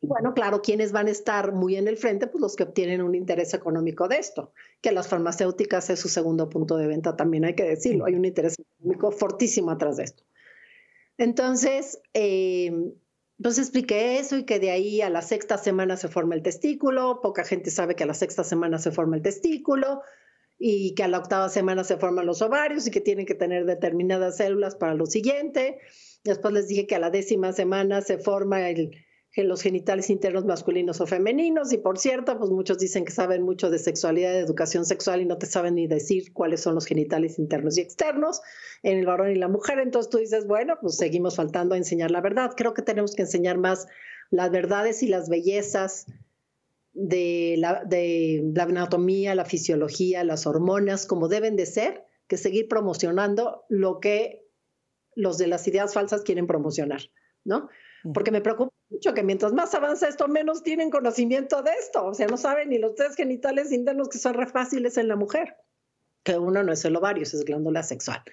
Y 0.02 0.08
bueno, 0.08 0.34
claro, 0.34 0.64
¿quiénes 0.64 0.92
van 0.92 1.06
a 1.06 1.12
estar 1.12 1.52
muy 1.52 1.76
en 1.76 1.88
el 1.88 1.98
frente? 1.98 2.26
Pues 2.26 2.42
los 2.42 2.56
que 2.56 2.64
obtienen 2.64 3.04
un 3.04 3.14
interés 3.14 3.54
económico 3.54 4.08
de 4.08 4.16
esto, 4.16 4.54
que 4.82 4.92
las 4.92 5.08
farmacéuticas 5.08 5.92
es 5.92 6.00
su 6.00 6.10
segundo 6.10 6.50
punto 6.50 6.76
de 6.76 6.88
venta, 6.88 7.16
también 7.16 7.46
hay 7.46 7.54
que 7.54 7.66
decirlo, 7.66 8.06
hay 8.06 8.16
un 8.16 8.26
interés 8.26 8.58
económico 8.58 9.12
fortísimo 9.12 9.70
atrás 9.70 9.98
de 9.98 10.06
esto. 10.06 10.24
Entonces, 11.20 12.02
eh, 12.16 12.72
entonces 13.44 13.66
expliqué 13.66 14.20
eso 14.20 14.38
y 14.38 14.46
que 14.46 14.58
de 14.58 14.72
ahí 14.72 15.02
a 15.02 15.10
la 15.10 15.22
sexta 15.22 15.58
semana 15.58 15.98
se 15.98 16.08
forma 16.08 16.34
el 16.34 16.44
testículo, 16.44 17.20
poca 17.22 17.44
gente 17.44 17.72
sabe 17.72 17.94
que 17.94 18.06
a 18.06 18.08
la 18.08 18.14
sexta 18.14 18.46
semana 18.46 18.80
se 18.80 18.90
forma 18.90 19.18
el 19.18 19.22
testículo 19.22 20.02
y 20.58 20.96
que 20.96 21.04
a 21.04 21.10
la 21.10 21.18
octava 21.18 21.50
semana 21.50 21.84
se 21.84 21.98
forman 21.98 22.26
los 22.26 22.42
ovarios 22.42 22.88
y 22.88 22.92
que 22.92 23.02
tienen 23.02 23.26
que 23.26 23.36
tener 23.36 23.66
determinadas 23.66 24.38
células 24.38 24.78
para 24.78 24.94
lo 24.94 25.08
siguiente. 25.08 25.80
Después 26.24 26.54
les 26.54 26.70
dije 26.70 26.88
que 26.88 26.96
a 26.96 27.00
la 27.00 27.10
décima 27.10 27.52
semana 27.52 28.00
se 28.00 28.18
forma 28.18 28.70
el, 28.70 28.92
los 29.36 29.64
genitales 29.64 30.12
internos 30.12 30.46
masculinos 30.46 31.02
o 31.02 31.08
femeninos. 31.08 31.74
Y 31.74 31.80
por 31.80 31.98
cierto, 31.98 32.38
pues 32.38 32.52
muchos 32.52 32.78
dicen 32.78 33.04
que 33.04 33.12
saben 33.12 33.42
mucho 33.42 33.72
de 33.72 33.80
sexualidad, 33.80 34.32
de 34.32 34.40
educación 34.40 34.86
sexual 34.86 35.22
y 35.22 35.26
no 35.26 35.40
te 35.40 35.48
saben 35.48 35.76
ni 35.76 35.88
decir 35.88 36.34
cuáles 36.34 36.62
son 36.62 36.76
los 36.76 36.86
genitales 36.86 37.40
internos 37.40 37.78
y 37.78 37.82
externos 37.82 38.42
en 38.84 39.00
el 39.00 39.08
varón 39.08 39.32
y 39.32 39.36
la 39.36 39.48
mujer. 39.48 39.80
Entonces 39.80 40.12
tú 40.12 40.20
dices, 40.20 40.46
bueno, 40.46 40.78
pues 40.80 40.98
seguimos 40.98 41.36
faltando 41.36 41.74
a 41.74 41.78
enseñar 41.78 42.12
la 42.12 42.22
verdad. 42.22 42.52
Creo 42.56 42.76
que 42.76 42.84
tenemos 42.84 43.16
que 43.16 43.24
enseñar 43.24 43.58
más 43.58 43.88
las 44.30 44.52
verdades 44.52 45.02
y 45.02 45.08
las 45.08 45.30
bellezas 45.30 46.06
de 46.94 47.56
la, 47.58 47.84
de 47.86 48.52
la 48.54 48.64
anatomía, 48.64 49.34
la 49.34 49.46
fisiología, 49.46 50.24
las 50.24 50.46
hormonas, 50.46 51.08
como 51.08 51.28
deben 51.28 51.56
de 51.56 51.66
ser, 51.66 52.06
que 52.28 52.38
seguir 52.38 52.68
promocionando 52.68 53.66
lo 53.68 54.00
que 54.00 54.46
los 55.16 55.38
de 55.38 55.48
las 55.48 55.68
ideas 55.68 55.94
falsas 55.94 56.22
quieren 56.22 56.48
promocionar, 56.48 57.02
¿no? 57.44 57.70
Porque 58.14 58.32
me 58.32 58.42
preocupa 58.42 58.73
mucho 58.94 59.14
que 59.14 59.24
mientras 59.24 59.54
más 59.54 59.74
avanza 59.74 60.08
esto, 60.08 60.28
menos 60.28 60.64
tienen 60.64 60.90
conocimiento 60.90 61.62
de 61.62 61.72
esto. 61.72 62.06
O 62.06 62.14
sea, 62.14 62.28
no 62.28 62.38
saben 62.38 62.70
ni 62.70 62.78
los 62.78 62.96
test 62.96 63.16
genitales 63.16 63.72
internos 63.72 64.10
que 64.10 64.20
son 64.20 64.36
re 64.36 64.48
fáciles 64.48 64.98
en 64.98 65.08
la 65.08 65.16
mujer, 65.16 65.58
que 66.24 66.38
uno 66.38 66.64
no 66.64 66.72
es 66.72 66.86
el 66.86 66.96
ovario, 66.96 67.24
es 67.24 67.44
glándula 67.44 67.84
sexual. 67.84 68.24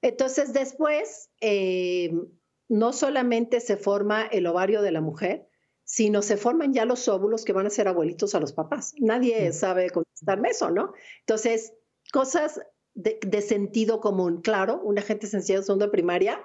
Entonces, 0.00 0.52
después, 0.52 1.30
eh, 1.40 2.12
no 2.68 2.92
solamente 2.92 3.60
se 3.60 3.76
forma 3.76 4.26
el 4.26 4.46
ovario 4.46 4.80
de 4.80 4.92
la 4.92 5.00
mujer, 5.00 5.48
sino 5.84 6.22
se 6.22 6.36
forman 6.36 6.74
ya 6.74 6.84
los 6.84 7.08
óvulos 7.08 7.44
que 7.44 7.52
van 7.52 7.66
a 7.66 7.70
ser 7.70 7.88
abuelitos 7.88 8.34
a 8.34 8.40
los 8.40 8.52
papás. 8.52 8.94
Nadie 8.98 9.52
sabe 9.52 9.90
contestarme 9.90 10.50
eso, 10.50 10.70
¿no? 10.70 10.92
Entonces, 11.20 11.72
cosas 12.12 12.60
de, 12.94 13.42
sentido 13.42 14.00
común. 14.00 14.42
Claro, 14.42 14.80
una 14.82 15.02
gente 15.02 15.26
sencilla 15.26 15.60
de 15.60 15.64
segunda 15.64 15.90
primaria 15.90 16.42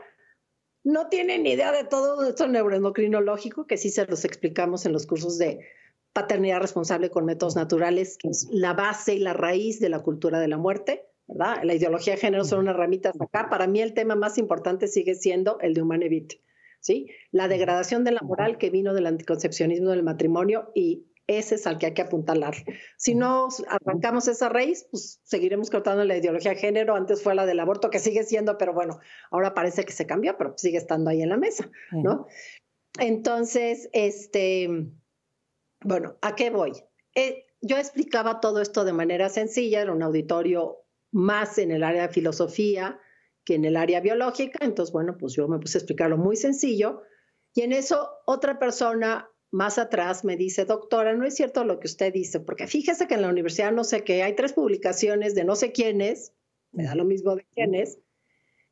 no 0.84 1.08
tiene 1.08 1.40
ni 1.40 1.52
idea 1.52 1.72
de 1.72 1.84
todo 1.84 2.28
esto 2.28 2.48
neuroendocrinológico, 2.48 3.66
que 3.68 3.78
sí 3.78 3.90
se 3.90 4.06
los 4.06 4.26
explicamos 4.26 4.86
en 4.86 4.94
los 4.94 5.08
cursos 5.08 5.38
de 5.38 5.66
paternidad 6.12 6.62
responsable 6.62 7.10
con 7.10 7.26
métodos 7.26 7.56
naturales, 7.56 8.18
que 8.18 8.30
es 8.30 8.48
la 8.52 8.74
base 8.74 9.16
y 9.16 9.20
la 9.20 9.34
raíz 9.34 9.80
de 9.80 9.90
la 9.90 10.00
cultura 10.00 10.40
de 10.40 10.48
la 10.48 10.58
muerte. 10.58 11.06
¿verdad? 11.28 11.64
La 11.64 11.74
ideología 11.74 12.14
de 12.14 12.20
género 12.20 12.44
son 12.44 12.60
unas 12.60 12.76
ramitas 12.76 13.14
acá. 13.20 13.50
Para 13.50 13.68
mí 13.68 13.82
el 13.82 13.94
tema 13.94 14.16
más 14.16 14.38
importante 14.38 14.88
sigue 14.88 15.16
siendo 15.16 15.58
el 15.62 15.74
de 15.74 15.82
Humanevit, 15.82 16.34
¿sí? 16.80 17.10
La 17.32 17.48
degradación 17.48 18.04
de 18.04 18.12
la 18.12 18.22
moral 18.22 18.58
que 18.58 18.70
vino 18.70 18.94
del 18.94 19.08
anticoncepcionismo 19.08 19.92
del 19.92 20.04
matrimonio 20.04 20.70
y 20.76 21.06
ese 21.28 21.56
es 21.56 21.68
al 21.68 21.78
que 21.78 21.88
hay 21.88 21.94
que 21.94 22.02
apuntalar. 22.02 22.54
Si 22.98 23.16
no 23.16 23.48
arrancamos 23.68 24.28
esa 24.28 24.50
raíz, 24.50 24.88
pues 24.92 25.22
seguiremos 25.24 25.70
cortando 25.70 26.04
la 26.04 26.18
ideología 26.18 26.52
de 26.52 26.58
género. 26.58 26.96
Antes 26.96 27.24
fue 27.24 27.36
la 27.36 27.46
del 27.46 27.60
aborto, 27.60 27.90
que 27.90 28.00
sigue 28.00 28.24
siendo, 28.24 28.58
pero 28.58 28.74
bueno, 28.74 29.00
ahora 29.32 29.54
parece 29.54 29.86
que 29.86 29.94
se 29.94 30.06
cambió, 30.06 30.38
pero 30.38 30.54
sigue 30.58 30.78
estando 30.78 31.10
ahí 31.10 31.22
en 31.22 31.30
la 31.30 31.38
mesa, 31.38 31.70
¿no? 31.92 32.28
Entonces, 33.00 33.90
este, 33.94 34.70
bueno, 35.82 36.18
¿a 36.22 36.36
qué 36.36 36.50
voy? 36.50 36.74
Eh, 37.16 37.46
yo 37.62 37.78
explicaba 37.78 38.40
todo 38.42 38.62
esto 38.62 38.84
de 38.84 38.94
manera 38.94 39.30
sencilla, 39.30 39.82
era 39.82 39.94
un 39.94 40.04
auditorio 40.04 40.80
más 41.12 41.58
en 41.58 41.72
el 41.72 41.84
área 41.84 42.08
de 42.08 42.14
filosofía 42.14 43.00
que 43.46 43.56
en 43.56 43.66
el 43.66 43.78
área 43.78 44.02
biológica. 44.02 44.60
Entonces, 44.62 44.92
bueno, 44.92 45.18
pues 45.18 45.34
yo 45.34 45.48
me 45.48 45.60
puse 45.60 45.78
a 45.78 45.80
explicarlo 45.80 46.18
muy 46.18 46.36
sencillo. 46.36 47.02
Y 47.54 47.62
en 47.62 47.72
eso 47.72 48.10
otra 48.26 48.58
persona 48.58 49.30
más 49.54 49.78
atrás 49.78 50.26
me 50.26 50.36
dice, 50.36 50.66
doctora, 50.66 51.14
no 51.14 51.26
es 51.26 51.36
cierto 51.36 51.64
lo 51.64 51.80
que 51.80 51.86
usted 51.86 52.12
dice, 52.12 52.40
porque 52.40 52.66
fíjese 52.66 53.08
que 53.08 53.14
en 53.14 53.22
la 53.22 53.30
universidad 53.30 53.72
no 53.72 53.84
sé 53.84 54.04
qué, 54.04 54.24
hay 54.24 54.34
tres 54.34 54.54
publicaciones 54.54 55.36
de 55.36 55.44
no 55.44 55.56
sé 55.56 55.72
quiénes, 55.72 56.34
me 56.72 56.84
da 56.84 56.96
lo 56.96 57.06
mismo 57.06 57.36
de 57.36 57.46
quiénes, 57.54 58.00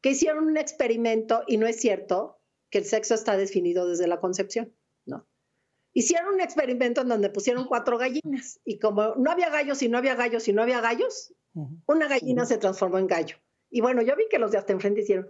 que 0.02 0.10
hicieron 0.10 0.46
un 0.46 0.58
experimento 0.58 1.44
y 1.46 1.58
no 1.58 1.68
es 1.68 1.80
cierto 1.80 2.42
que 2.72 2.80
el 2.80 2.86
sexo 2.86 3.14
está 3.14 3.38
definido 3.38 3.88
desde 3.88 4.08
la 4.08 4.20
concepción, 4.20 4.74
¿no? 5.06 5.28
Hicieron 5.94 6.34
un 6.34 6.42
experimento 6.42 7.02
en 7.02 7.10
donde 7.10 7.30
pusieron 7.30 7.66
cuatro 7.66 8.00
gallinas 8.00 8.60
y 8.66 8.80
como 8.80 9.14
no 9.18 9.30
había 9.30 9.52
gallos 9.52 9.84
y 9.84 9.90
no 9.90 10.00
había 10.00 10.16
gallos 10.16 10.48
y 10.48 10.54
no 10.54 10.64
había 10.64 10.82
gallos, 10.82 11.32
una 11.86 12.08
gallina 12.08 12.48
se 12.48 12.58
transformó 12.58 12.98
en 12.98 13.06
gallo. 13.06 13.36
Y 13.70 13.82
bueno, 13.82 14.02
yo 14.02 14.16
vi 14.16 14.24
que 14.32 14.40
los 14.40 14.52
de 14.52 14.58
hasta 14.58 14.74
enfrente 14.74 15.02
hicieron, 15.02 15.30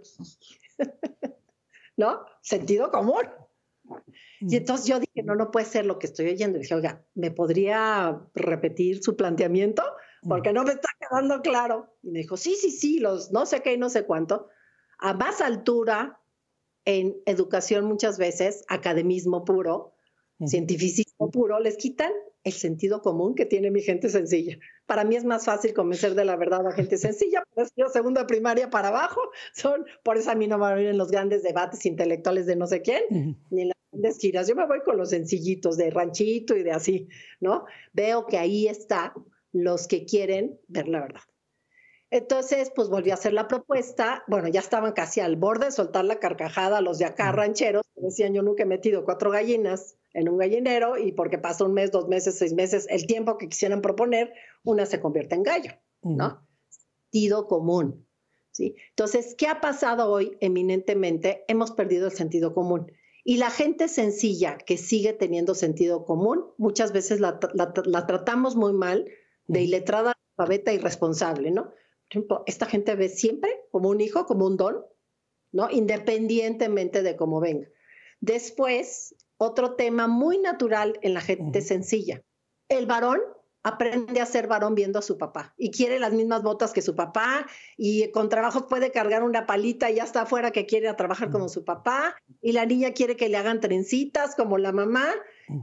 ¿no? 1.98 2.24
Sentido 2.40 2.90
común. 2.90 3.28
Y 4.40 4.56
entonces 4.56 4.86
yo 4.86 4.98
dije, 4.98 5.22
no, 5.22 5.34
no 5.34 5.50
puede 5.50 5.66
ser 5.66 5.86
lo 5.86 5.98
que 5.98 6.06
estoy 6.06 6.28
oyendo. 6.28 6.58
Y 6.58 6.62
dije, 6.62 6.74
oiga, 6.74 7.04
¿me 7.14 7.30
podría 7.30 8.20
repetir 8.34 9.02
su 9.02 9.16
planteamiento? 9.16 9.82
Porque 10.28 10.52
no 10.52 10.64
me 10.64 10.72
está 10.72 10.88
quedando 10.98 11.42
claro. 11.42 11.94
Y 12.02 12.10
me 12.10 12.20
dijo, 12.20 12.36
sí, 12.36 12.54
sí, 12.54 12.70
sí, 12.70 12.98
los 12.98 13.32
no 13.32 13.46
sé 13.46 13.60
qué 13.60 13.74
y 13.74 13.78
no 13.78 13.88
sé 13.88 14.04
cuánto. 14.04 14.48
A 14.98 15.14
más 15.14 15.40
altura 15.40 16.20
en 16.84 17.16
educación 17.26 17.84
muchas 17.84 18.18
veces, 18.18 18.64
academismo 18.68 19.44
puro, 19.44 19.94
cientificismo 20.46 21.30
puro, 21.30 21.60
les 21.60 21.76
quitan 21.76 22.12
el 22.44 22.52
sentido 22.52 23.02
común 23.02 23.34
que 23.34 23.46
tiene 23.46 23.70
mi 23.70 23.82
gente 23.82 24.08
sencilla. 24.08 24.58
Para 24.86 25.04
mí 25.04 25.16
es 25.16 25.24
más 25.24 25.44
fácil 25.44 25.74
convencer 25.74 26.14
de 26.14 26.24
la 26.24 26.36
verdad 26.36 26.66
a 26.66 26.72
gente 26.72 26.96
sencilla, 26.98 27.44
pero 27.54 27.68
yo 27.76 27.88
segunda 27.88 28.26
primaria 28.26 28.70
para 28.70 28.88
abajo, 28.88 29.20
son, 29.54 29.86
por 30.02 30.16
eso 30.16 30.30
a 30.30 30.34
mí 30.34 30.48
no 30.48 30.58
me 30.58 30.62
van 30.62 30.78
en 30.78 30.98
los 30.98 31.10
grandes 31.10 31.42
debates 31.42 31.86
intelectuales 31.86 32.46
de 32.46 32.56
no 32.56 32.66
sé 32.66 32.82
quién, 32.82 33.38
ni 33.50 33.62
en 33.62 33.71
grandes 33.92 34.18
giras. 34.18 34.48
Yo 34.48 34.56
me 34.56 34.66
voy 34.66 34.80
con 34.80 34.96
los 34.96 35.10
sencillitos 35.10 35.76
de 35.76 35.90
ranchito 35.90 36.56
y 36.56 36.62
de 36.62 36.72
así, 36.72 37.08
¿no? 37.40 37.66
Veo 37.92 38.26
que 38.26 38.38
ahí 38.38 38.66
está 38.66 39.14
los 39.52 39.86
que 39.86 40.04
quieren 40.04 40.58
ver 40.68 40.88
la 40.88 41.00
verdad. 41.00 41.20
Entonces, 42.10 42.70
pues 42.74 42.88
volví 42.88 43.10
a 43.10 43.14
hacer 43.14 43.32
la 43.32 43.48
propuesta. 43.48 44.22
Bueno, 44.28 44.48
ya 44.48 44.60
estaban 44.60 44.92
casi 44.92 45.20
al 45.20 45.36
borde 45.36 45.66
de 45.66 45.72
soltar 45.72 46.04
la 46.04 46.18
carcajada 46.18 46.82
los 46.82 46.98
de 46.98 47.06
acá 47.06 47.32
rancheros, 47.32 47.86
decían 47.94 48.34
yo 48.34 48.42
nunca 48.42 48.64
he 48.64 48.66
metido 48.66 49.04
cuatro 49.04 49.30
gallinas 49.30 49.96
en 50.12 50.28
un 50.28 50.36
gallinero 50.36 50.98
y 50.98 51.12
porque 51.12 51.38
pasa 51.38 51.64
un 51.64 51.72
mes, 51.72 51.90
dos 51.90 52.08
meses, 52.08 52.36
seis 52.36 52.52
meses, 52.52 52.86
el 52.90 53.06
tiempo 53.06 53.38
que 53.38 53.48
quisieran 53.48 53.80
proponer, 53.80 54.34
una 54.62 54.84
se 54.84 55.00
convierte 55.00 55.36
en 55.36 55.42
gallo, 55.42 55.72
¿no? 56.02 56.46
Sentido 56.68 57.46
común, 57.46 58.06
¿sí? 58.50 58.76
Entonces, 58.90 59.34
¿qué 59.36 59.46
ha 59.46 59.62
pasado 59.62 60.10
hoy 60.10 60.36
eminentemente? 60.40 61.44
Hemos 61.48 61.70
perdido 61.70 62.08
el 62.08 62.12
sentido 62.12 62.52
común. 62.52 62.92
Y 63.24 63.36
la 63.36 63.50
gente 63.50 63.88
sencilla 63.88 64.58
que 64.58 64.76
sigue 64.76 65.12
teniendo 65.12 65.54
sentido 65.54 66.04
común, 66.04 66.44
muchas 66.58 66.92
veces 66.92 67.20
la, 67.20 67.38
tratamos 67.38 68.56
muy 68.56 68.72
mal 68.72 69.08
de 69.46 69.62
iletrada, 69.62 70.14
alfabeta 70.36 70.72
irresponsable, 70.72 71.50
¿no? 71.50 71.64
Por 71.64 72.10
ejemplo, 72.10 72.42
esta 72.46 72.66
gente 72.66 72.94
ve 72.96 73.08
siempre 73.08 73.60
como 73.70 73.88
un 73.90 74.00
hijo, 74.00 74.26
como 74.26 74.46
un 74.46 74.56
don, 74.56 74.84
¿no? 75.52 75.70
Independientemente 75.70 77.02
de 77.02 77.16
cómo 77.16 77.40
venga. 77.40 77.68
Después, 78.20 79.14
otro 79.36 79.76
tema 79.76 80.08
muy 80.08 80.38
natural 80.38 80.98
en 81.02 81.14
la 81.14 81.20
gente 81.20 81.60
sencilla. 81.60 82.22
El 82.68 82.86
varón 82.86 83.20
aprende 83.62 84.20
a 84.20 84.26
ser 84.26 84.46
varón 84.46 84.74
viendo 84.74 84.98
a 84.98 85.02
su 85.02 85.18
papá 85.18 85.54
y 85.56 85.70
quiere 85.70 85.98
las 85.98 86.12
mismas 86.12 86.42
botas 86.42 86.72
que 86.72 86.82
su 86.82 86.96
papá 86.96 87.46
y 87.76 88.10
con 88.10 88.28
trabajo 88.28 88.66
puede 88.66 88.90
cargar 88.90 89.22
una 89.22 89.46
palita 89.46 89.90
y 89.90 89.96
ya 89.96 90.04
está 90.04 90.22
afuera 90.22 90.50
que 90.50 90.66
quiere 90.66 90.92
trabajar 90.94 91.30
como 91.30 91.48
su 91.48 91.64
papá 91.64 92.16
y 92.40 92.52
la 92.52 92.66
niña 92.66 92.92
quiere 92.92 93.16
que 93.16 93.28
le 93.28 93.36
hagan 93.36 93.60
trencitas 93.60 94.34
como 94.34 94.58
la 94.58 94.72
mamá 94.72 95.08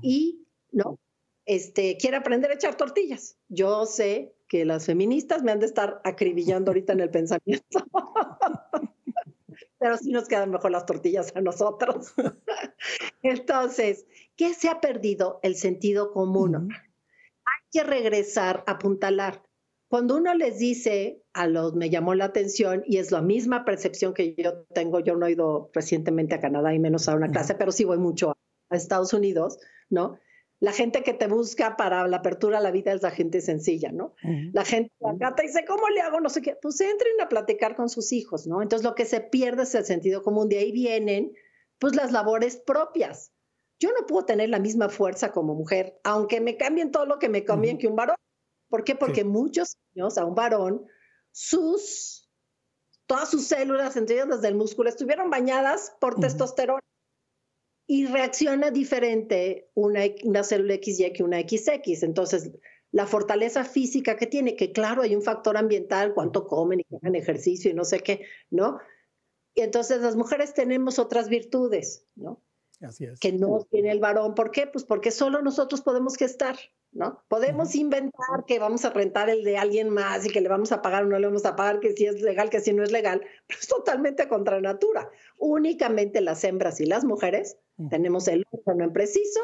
y 0.01 0.45
no, 0.71 0.99
este, 1.45 1.97
quiere 1.97 2.17
aprender 2.17 2.51
a 2.51 2.55
echar 2.55 2.75
tortillas. 2.75 3.37
Yo 3.49 3.85
sé 3.85 4.35
que 4.47 4.65
las 4.65 4.85
feministas 4.85 5.43
me 5.43 5.51
han 5.51 5.59
de 5.59 5.65
estar 5.65 6.01
acribillando 6.03 6.71
ahorita 6.71 6.93
en 6.93 6.99
el 7.01 7.09
pensamiento. 7.09 7.65
pero 9.79 9.97
sí 9.97 10.11
nos 10.11 10.27
quedan 10.27 10.51
mejor 10.51 10.71
las 10.71 10.85
tortillas 10.85 11.33
a 11.35 11.41
nosotros. 11.41 12.13
Entonces, 13.23 14.05
¿qué 14.35 14.53
se 14.53 14.69
ha 14.69 14.81
perdido? 14.81 15.39
El 15.41 15.55
sentido 15.55 16.11
común. 16.11 16.69
Que 17.71 17.83
regresar 17.83 18.63
a 18.67 18.71
apuntalar. 18.73 19.43
Cuando 19.87 20.17
uno 20.17 20.33
les 20.35 20.59
dice 20.59 21.23
a 21.33 21.47
los, 21.47 21.75
me 21.75 21.89
llamó 21.89 22.13
la 22.13 22.25
atención 22.25 22.83
y 22.85 22.97
es 22.97 23.11
la 23.11 23.21
misma 23.21 23.65
percepción 23.65 24.13
que 24.13 24.35
yo 24.35 24.63
tengo, 24.73 24.99
yo 24.99 25.15
no 25.15 25.25
he 25.25 25.31
ido 25.31 25.71
recientemente 25.73 26.35
a 26.35 26.39
Canadá 26.39 26.73
y 26.73 26.79
menos 26.79 27.09
a 27.09 27.15
una 27.15 27.29
clase, 27.29 27.55
pero 27.55 27.71
sí 27.71 27.85
voy 27.85 27.97
mucho 27.97 28.35
a 28.69 28.75
Estados 28.75 29.13
Unidos, 29.13 29.57
¿no? 29.89 30.19
la 30.59 30.73
gente 30.73 31.03
que 31.03 31.13
te 31.13 31.27
busca 31.27 31.77
para 31.77 32.07
la 32.07 32.17
apertura 32.17 32.57
a 32.57 32.61
la 32.61 32.71
vida 32.71 32.91
es 32.91 33.01
la 33.01 33.11
gente 33.11 33.39
sencilla, 33.39 33.91
¿no? 33.91 34.13
La 34.51 34.65
gente 34.65 34.91
acá 35.05 35.33
te 35.35 35.43
dice, 35.43 35.63
¿cómo 35.65 35.87
le 35.89 36.01
hago? 36.01 36.19
No 36.19 36.29
sé 36.29 36.41
qué. 36.41 36.57
Pues 36.61 36.81
entren 36.81 37.21
a 37.21 37.29
platicar 37.29 37.75
con 37.75 37.89
sus 37.89 38.11
hijos, 38.11 38.45
¿no? 38.45 38.61
Entonces 38.61 38.83
lo 38.83 38.93
que 38.93 39.05
se 39.05 39.21
pierde 39.21 39.63
es 39.63 39.73
el 39.75 39.85
sentido 39.85 40.21
común. 40.21 40.49
De 40.49 40.57
ahí 40.57 40.71
vienen, 40.71 41.31
pues, 41.79 41.95
las 41.95 42.11
labores 42.11 42.57
propias. 42.57 43.31
Yo 43.79 43.89
no 43.97 44.05
puedo 44.05 44.25
tener 44.25 44.49
la 44.49 44.59
misma 44.59 44.89
fuerza 44.89 45.31
como 45.31 45.55
mujer, 45.55 45.99
aunque 46.03 46.41
me 46.41 46.57
cambien 46.57 46.91
todo 46.91 47.05
lo 47.05 47.17
que 47.17 47.29
me 47.29 47.45
cambien 47.45 47.77
que 47.77 47.87
un 47.87 47.95
varón. 47.95 48.17
¿Por 48.69 48.83
qué? 48.83 48.95
Porque 48.95 49.23
muchos 49.23 49.77
años 49.95 50.17
a 50.17 50.25
un 50.25 50.35
varón, 50.35 50.85
sus, 51.31 52.29
todas 53.07 53.29
sus 53.29 53.47
células, 53.47 53.95
entre 53.95 54.15
ellas 54.15 54.27
las 54.27 54.41
del 54.41 54.55
músculo, 54.55 54.89
estuvieron 54.89 55.29
bañadas 55.29 55.95
por 55.99 56.19
testosterona 56.19 56.81
y 57.87 58.05
reacciona 58.05 58.69
diferente 58.69 59.71
una, 59.73 60.01
una 60.23 60.43
célula 60.43 60.75
XY 60.75 61.13
que 61.13 61.23
una 61.23 61.39
XX. 61.39 62.03
Entonces, 62.03 62.51
la 62.91 63.07
fortaleza 63.07 63.63
física 63.63 64.17
que 64.17 64.27
tiene, 64.27 64.55
que 64.55 64.71
claro, 64.71 65.03
hay 65.03 65.15
un 65.15 65.21
factor 65.21 65.57
ambiental, 65.57 66.13
cuánto 66.13 66.47
comen 66.47 66.81
y 66.81 66.95
hacen 66.95 67.15
ejercicio 67.15 67.71
y 67.71 67.73
no 67.73 67.85
sé 67.85 68.01
qué, 68.01 68.25
¿no? 68.49 68.79
Y 69.55 69.61
entonces 69.61 70.01
las 70.01 70.15
mujeres 70.15 70.53
tenemos 70.53 70.99
otras 70.99 71.29
virtudes, 71.29 72.05
¿no? 72.15 72.41
Así 72.81 73.05
es. 73.05 73.19
Que 73.19 73.33
no 73.33 73.67
tiene 73.69 73.91
el 73.91 73.99
varón. 73.99 74.35
¿Por 74.35 74.51
qué? 74.51 74.67
Pues 74.67 74.85
porque 74.85 75.11
solo 75.11 75.41
nosotros 75.41 75.81
podemos 75.81 76.15
gestar, 76.15 76.57
¿no? 76.91 77.23
Podemos 77.27 77.75
inventar 77.75 78.45
que 78.47 78.59
vamos 78.59 78.85
a 78.85 78.91
rentar 78.91 79.29
el 79.29 79.43
de 79.43 79.57
alguien 79.57 79.89
más 79.89 80.25
y 80.25 80.29
que 80.29 80.41
le 80.41 80.49
vamos 80.49 80.71
a 80.71 80.81
pagar 80.81 81.03
o 81.03 81.07
no 81.07 81.19
le 81.19 81.27
vamos 81.27 81.45
a 81.45 81.55
pagar, 81.55 81.79
que 81.79 81.93
si 81.93 82.05
es 82.05 82.21
legal, 82.21 82.49
que 82.49 82.61
si 82.61 82.73
no 82.73 82.83
es 82.83 82.91
legal, 82.91 83.21
pero 83.47 83.59
es 83.59 83.67
totalmente 83.67 84.27
contra 84.27 84.61
natura. 84.61 85.09
Únicamente 85.37 86.21
las 86.21 86.43
hembras 86.43 86.79
y 86.79 86.85
las 86.85 87.03
mujeres 87.03 87.57
tenemos 87.89 88.27
el 88.27 88.45
órgano 88.51 88.83
en 88.83 88.91
preciso 88.91 89.39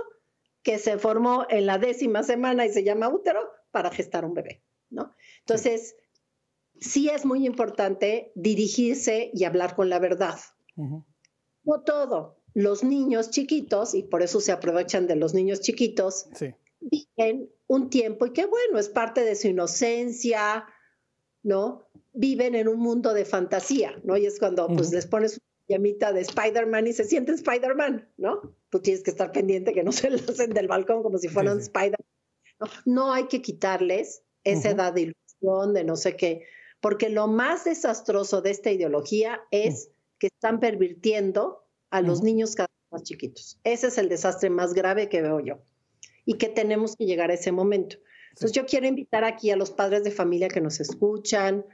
que 0.62 0.78
se 0.78 0.98
formó 0.98 1.46
en 1.50 1.68
la 1.68 1.78
décima 1.78 2.24
semana 2.24 2.66
y 2.66 2.70
se 2.70 2.84
llama 2.84 3.08
útero 3.08 3.50
para 3.72 3.92
gestar 3.92 4.26
un 4.26 4.34
bebé, 4.34 4.64
¿no? 4.90 5.16
Entonces, 5.40 5.96
sí 6.80 7.10
es 7.10 7.26
muy 7.26 7.46
importante 7.46 8.32
dirigirse 8.36 9.30
y 9.34 9.44
hablar 9.46 9.76
con 9.76 9.90
la 9.90 10.00
verdad. 10.00 10.40
No 10.76 11.82
todo. 11.86 12.42
Los 12.56 12.84
niños 12.84 13.30
chiquitos, 13.30 13.94
y 13.94 14.02
por 14.02 14.24
eso 14.24 14.42
se 14.42 14.52
aprovechan 14.52 15.06
de 15.06 15.16
los 15.16 15.36
niños 15.36 15.62
chiquitos, 15.62 16.28
viven 16.80 17.52
un 17.68 17.90
tiempo 17.90 18.26
y 18.26 18.34
que 18.34 18.46
bueno, 18.46 18.80
es 18.80 18.90
parte 18.90 19.24
de 19.24 19.36
su 19.36 19.50
inocencia, 19.50 20.66
¿no? 21.44 21.88
Viven 22.14 22.56
en 22.56 22.68
un 22.68 22.80
mundo 22.80 23.14
de 23.14 23.26
fantasía, 23.26 24.00
¿no? 24.04 24.18
Y 24.18 24.26
es 24.26 24.40
cuando 24.40 24.68
pues 24.68 24.92
les 24.92 25.06
pones 25.06 25.34
una 25.34 25.78
llamita 25.78 26.14
de 26.14 26.22
Spider-Man 26.22 26.88
y 26.88 26.94
se 26.94 27.04
sienten 27.04 27.36
Spider-Man, 27.36 28.10
¿no? 28.18 28.56
Tú 28.70 28.80
tienes 28.80 29.04
que 29.04 29.12
estar 29.12 29.32
pendiente 29.32 29.74
que 29.74 29.84
no 29.84 29.92
se 29.92 30.08
hacen 30.08 30.52
del 30.52 30.68
balcón 30.68 31.04
como 31.04 31.18
si 31.18 31.28
fueran 31.28 31.60
Spider-Man. 31.60 32.08
¿no? 32.60 32.68
no 32.86 33.14
hay 33.14 33.28
que 33.28 33.42
quitarles 33.42 34.24
esa 34.46 34.70
edad 34.70 34.94
de 34.94 35.02
ilusión, 35.02 35.74
de 35.74 35.84
no 35.84 35.98
sé 35.98 36.16
qué, 36.16 36.46
porque 36.80 37.10
lo 37.10 37.28
más 37.28 37.66
desastroso 37.66 38.42
de 38.42 38.52
esta 38.52 38.72
ideología 38.72 39.42
es 39.52 39.90
que 40.20 40.28
están 40.28 40.60
pervirtiendo 40.60 41.65
a 41.96 42.02
los 42.02 42.22
niños 42.22 42.56
cada 42.56 42.68
vez 42.68 42.92
más 42.92 43.04
chiquitos. 43.04 43.58
Ese 43.64 43.88
es 43.88 43.98
el 43.98 44.10
desastre 44.10 44.50
más 44.50 44.74
grave 44.74 45.08
que 45.08 45.22
veo 45.22 45.40
yo 45.40 45.60
y 46.26 46.34
que 46.38 46.50
tenemos 46.50 46.98
que 46.98 47.06
llegar 47.06 47.32
a 47.32 47.36
ese 47.36 47.54
momento. 47.54 47.96
Entonces 48.32 48.52
yo 48.52 48.66
quiero 48.66 48.86
invitar 48.86 49.24
aquí 49.24 49.50
a 49.50 49.56
los 49.56 49.72
padres 49.72 50.04
de 50.04 50.12
familia 50.12 50.50
que 50.50 50.60
nos 50.60 50.82
escuchan, 50.82 51.66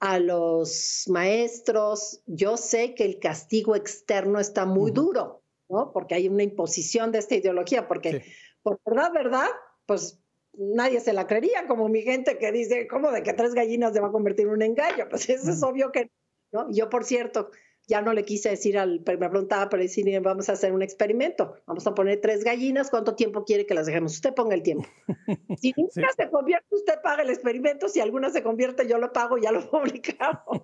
a 0.00 0.18
los 0.18 1.04
maestros. 1.08 2.20
Yo 2.26 2.58
sé 2.58 2.94
que 2.94 3.06
el 3.06 3.18
castigo 3.20 3.74
externo 3.74 4.38
está 4.38 4.66
muy 4.66 4.90
duro, 4.90 5.42
¿no? 5.70 5.92
Porque 5.92 6.14
hay 6.14 6.28
una 6.28 6.42
imposición 6.42 7.10
de 7.10 7.20
esta 7.20 7.36
ideología, 7.36 7.88
porque 7.88 8.22
por 8.62 8.78
verdad, 8.84 9.12
verdad, 9.14 9.48
pues 9.86 10.20
nadie 10.52 11.00
se 11.00 11.14
la 11.14 11.26
creería, 11.26 11.66
como 11.66 11.88
mi 11.88 12.02
gente 12.02 12.36
que 12.36 12.52
dice, 12.52 12.86
¿cómo 12.86 13.10
de 13.12 13.22
que 13.22 13.32
tres 13.32 13.54
gallinas 13.54 13.94
se 13.94 14.00
va 14.00 14.08
a 14.08 14.12
convertir 14.12 14.44
en 14.44 14.52
un 14.52 14.62
engaño? 14.62 15.06
Pues 15.08 15.26
eso 15.30 15.50
es 15.50 15.62
obvio 15.62 15.90
que 15.90 16.10
no. 16.52 16.70
Yo, 16.70 16.90
por 16.90 17.04
cierto, 17.04 17.50
ya 17.88 18.02
no 18.02 18.12
le 18.12 18.24
quise 18.24 18.50
decir 18.50 18.78
al, 18.78 19.00
me 19.00 19.28
preguntaba, 19.30 19.70
pero 19.70 19.82
decir, 19.82 20.20
vamos 20.20 20.48
a 20.50 20.52
hacer 20.52 20.72
un 20.72 20.82
experimento, 20.82 21.56
vamos 21.66 21.86
a 21.86 21.94
poner 21.94 22.20
tres 22.20 22.44
gallinas, 22.44 22.90
¿cuánto 22.90 23.16
tiempo 23.16 23.44
quiere 23.44 23.64
que 23.64 23.74
las 23.74 23.86
dejemos? 23.86 24.12
Usted 24.12 24.34
ponga 24.34 24.54
el 24.54 24.62
tiempo. 24.62 24.86
Si 25.58 25.72
ninguna 25.76 26.12
se 26.14 26.30
convierte, 26.30 26.66
usted 26.70 27.00
paga 27.02 27.22
el 27.22 27.30
experimento, 27.30 27.88
si 27.88 28.00
alguna 28.00 28.30
se 28.30 28.42
convierte, 28.42 28.86
yo 28.86 28.98
lo 28.98 29.12
pago, 29.12 29.38
ya 29.38 29.50
lo 29.50 29.68
publicamos. 29.70 30.62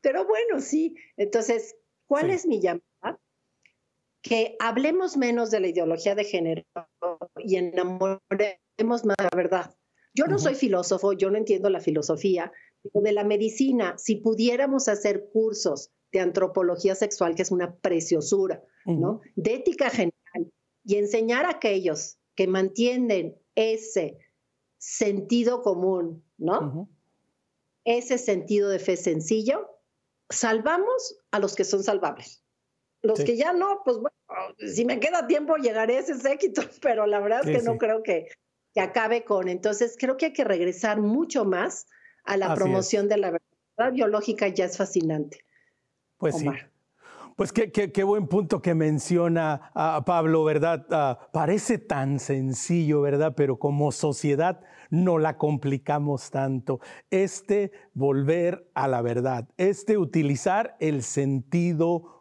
Pero 0.00 0.24
bueno, 0.24 0.60
sí, 0.60 0.96
entonces, 1.16 1.76
¿cuál 2.06 2.30
es 2.30 2.46
mi 2.46 2.60
llamada? 2.60 3.20
Que 4.22 4.56
hablemos 4.60 5.16
menos 5.16 5.50
de 5.50 5.60
la 5.60 5.68
ideología 5.68 6.14
de 6.14 6.24
género 6.24 6.62
y 7.38 7.56
enamoremos 7.56 8.20
más 9.04 9.16
de 9.18 9.24
la 9.24 9.36
verdad. 9.36 9.74
Yo 10.14 10.26
no 10.28 10.38
soy 10.38 10.54
filósofo, 10.54 11.12
yo 11.12 11.30
no 11.30 11.36
entiendo 11.36 11.68
la 11.68 11.80
filosofía, 11.80 12.52
pero 12.82 13.02
de 13.02 13.12
la 13.12 13.24
medicina, 13.24 13.98
si 13.98 14.16
pudiéramos 14.16 14.88
hacer 14.88 15.28
cursos 15.32 15.90
de 16.14 16.20
antropología 16.20 16.94
sexual, 16.94 17.34
que 17.34 17.42
es 17.42 17.50
una 17.50 17.74
preciosura, 17.74 18.62
¿no? 18.86 19.20
De 19.34 19.54
ética 19.54 19.90
general 19.90 20.14
y 20.84 20.96
enseñar 20.96 21.44
a 21.44 21.50
aquellos 21.50 22.18
que 22.36 22.46
mantienen 22.46 23.36
ese 23.56 24.18
sentido 24.78 25.60
común, 25.62 26.24
¿no? 26.38 26.88
Ese 27.84 28.18
sentido 28.18 28.70
de 28.70 28.78
fe 28.78 28.96
sencillo, 28.96 29.68
salvamos 30.30 31.18
a 31.32 31.40
los 31.40 31.56
que 31.56 31.64
son 31.64 31.82
salvables. 31.82 32.44
Los 33.02 33.18
que 33.24 33.36
ya 33.36 33.52
no, 33.52 33.82
pues 33.84 33.98
bueno, 33.98 34.16
si 34.72 34.84
me 34.84 35.00
queda 35.00 35.26
tiempo 35.26 35.56
llegaré 35.56 35.96
a 35.96 36.00
ese 36.00 36.14
séquito, 36.14 36.62
pero 36.80 37.06
la 37.06 37.18
verdad 37.18 37.40
es 37.46 37.58
que 37.58 37.64
no 37.64 37.76
creo 37.76 38.04
que, 38.04 38.28
que, 38.72 38.80
acabe 38.80 39.24
con. 39.24 39.48
Entonces, 39.48 39.96
creo 39.98 40.16
que 40.16 40.26
hay 40.26 40.32
que 40.32 40.44
regresar 40.44 41.00
mucho 41.00 41.44
más 41.44 41.86
a 42.24 42.36
la 42.36 42.54
promoción 42.54 43.08
de 43.08 43.16
la 43.16 43.32
verdad 43.32 43.92
biológica, 43.92 44.46
ya 44.46 44.66
es 44.66 44.76
fascinante. 44.76 45.44
Pues 46.18 46.38
sí. 46.38 46.48
Pues 47.36 47.52
qué, 47.52 47.72
qué, 47.72 48.04
buen 48.04 48.28
punto 48.28 48.62
que 48.62 48.74
menciona 48.74 49.72
a 49.74 50.04
Pablo, 50.04 50.44
¿verdad? 50.44 50.86
Ah, 50.90 51.18
parece 51.32 51.78
tan 51.78 52.20
sencillo, 52.20 53.00
¿verdad? 53.00 53.34
Pero 53.36 53.58
como 53.58 53.90
sociedad 53.90 54.60
no 54.90 55.18
la 55.18 55.36
complicamos 55.36 56.30
tanto. 56.30 56.78
Este 57.10 57.72
volver 57.92 58.70
a 58.74 58.86
la 58.86 59.02
verdad, 59.02 59.48
este 59.56 59.98
utilizar 59.98 60.76
el 60.78 61.02
sentido 61.02 62.13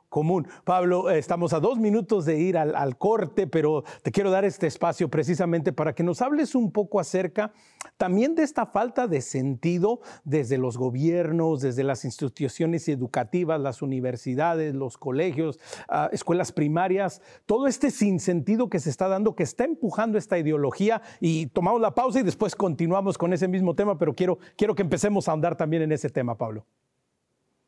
Pablo, 0.63 1.09
eh, 1.09 1.17
estamos 1.17 1.53
a 1.53 1.59
dos 1.59 1.79
minutos 1.79 2.25
de 2.25 2.37
ir 2.37 2.55
al, 2.55 2.97
corte, 2.97 3.47
pero 3.47 3.83
te 4.03 4.11
quiero 4.11 4.29
dar 4.29 4.45
este 4.45 4.67
espacio 4.67 5.09
precisamente 5.09 5.73
para 5.73 5.93
que 5.95 6.03
nos 6.03 6.21
hables 6.21 6.53
un 6.53 6.71
poco 6.71 6.99
acerca 6.99 7.51
también 7.97 8.35
de 8.35 8.43
esta 8.43 8.67
falta 8.67 9.07
de 9.07 9.21
sentido 9.21 10.01
desde 10.23 10.59
los 10.59 10.77
gobiernos, 10.77 11.61
desde 11.61 11.83
las 11.83 12.05
instituciones 12.05 12.87
educativas, 12.89 13.59
las 13.59 13.81
universidades, 13.81 14.75
los 14.75 14.99
colegios, 14.99 15.59
ah, 15.89 16.09
escuelas 16.11 16.51
primarias, 16.51 17.21
todo 17.47 17.65
este 17.65 17.89
sinsentido 17.89 18.69
que 18.69 18.79
se 18.79 18.91
está 18.91 19.07
dando, 19.07 19.35
que 19.35 19.43
está 19.43 19.63
empujando 19.63 20.19
esta 20.19 20.37
ideología. 20.37 21.01
Y 21.21 21.47
tomamos 21.47 21.81
la 21.81 21.95
pausa 21.95 22.19
y 22.19 22.23
después 22.23 22.55
continuamos 22.55 23.17
con 23.17 23.33
ese 23.33 23.47
mismo 23.47 23.73
tema, 23.73 23.97
pero 23.97 24.13
quiero, 24.13 24.37
quiero 24.55 24.75
que 24.75 24.83
empecemos 24.83 25.27
a 25.27 25.31
andar 25.31 25.55
también 25.55 25.81
en 25.81 25.91
ese 25.91 26.09
tema, 26.09 26.37
Pablo. 26.37 26.67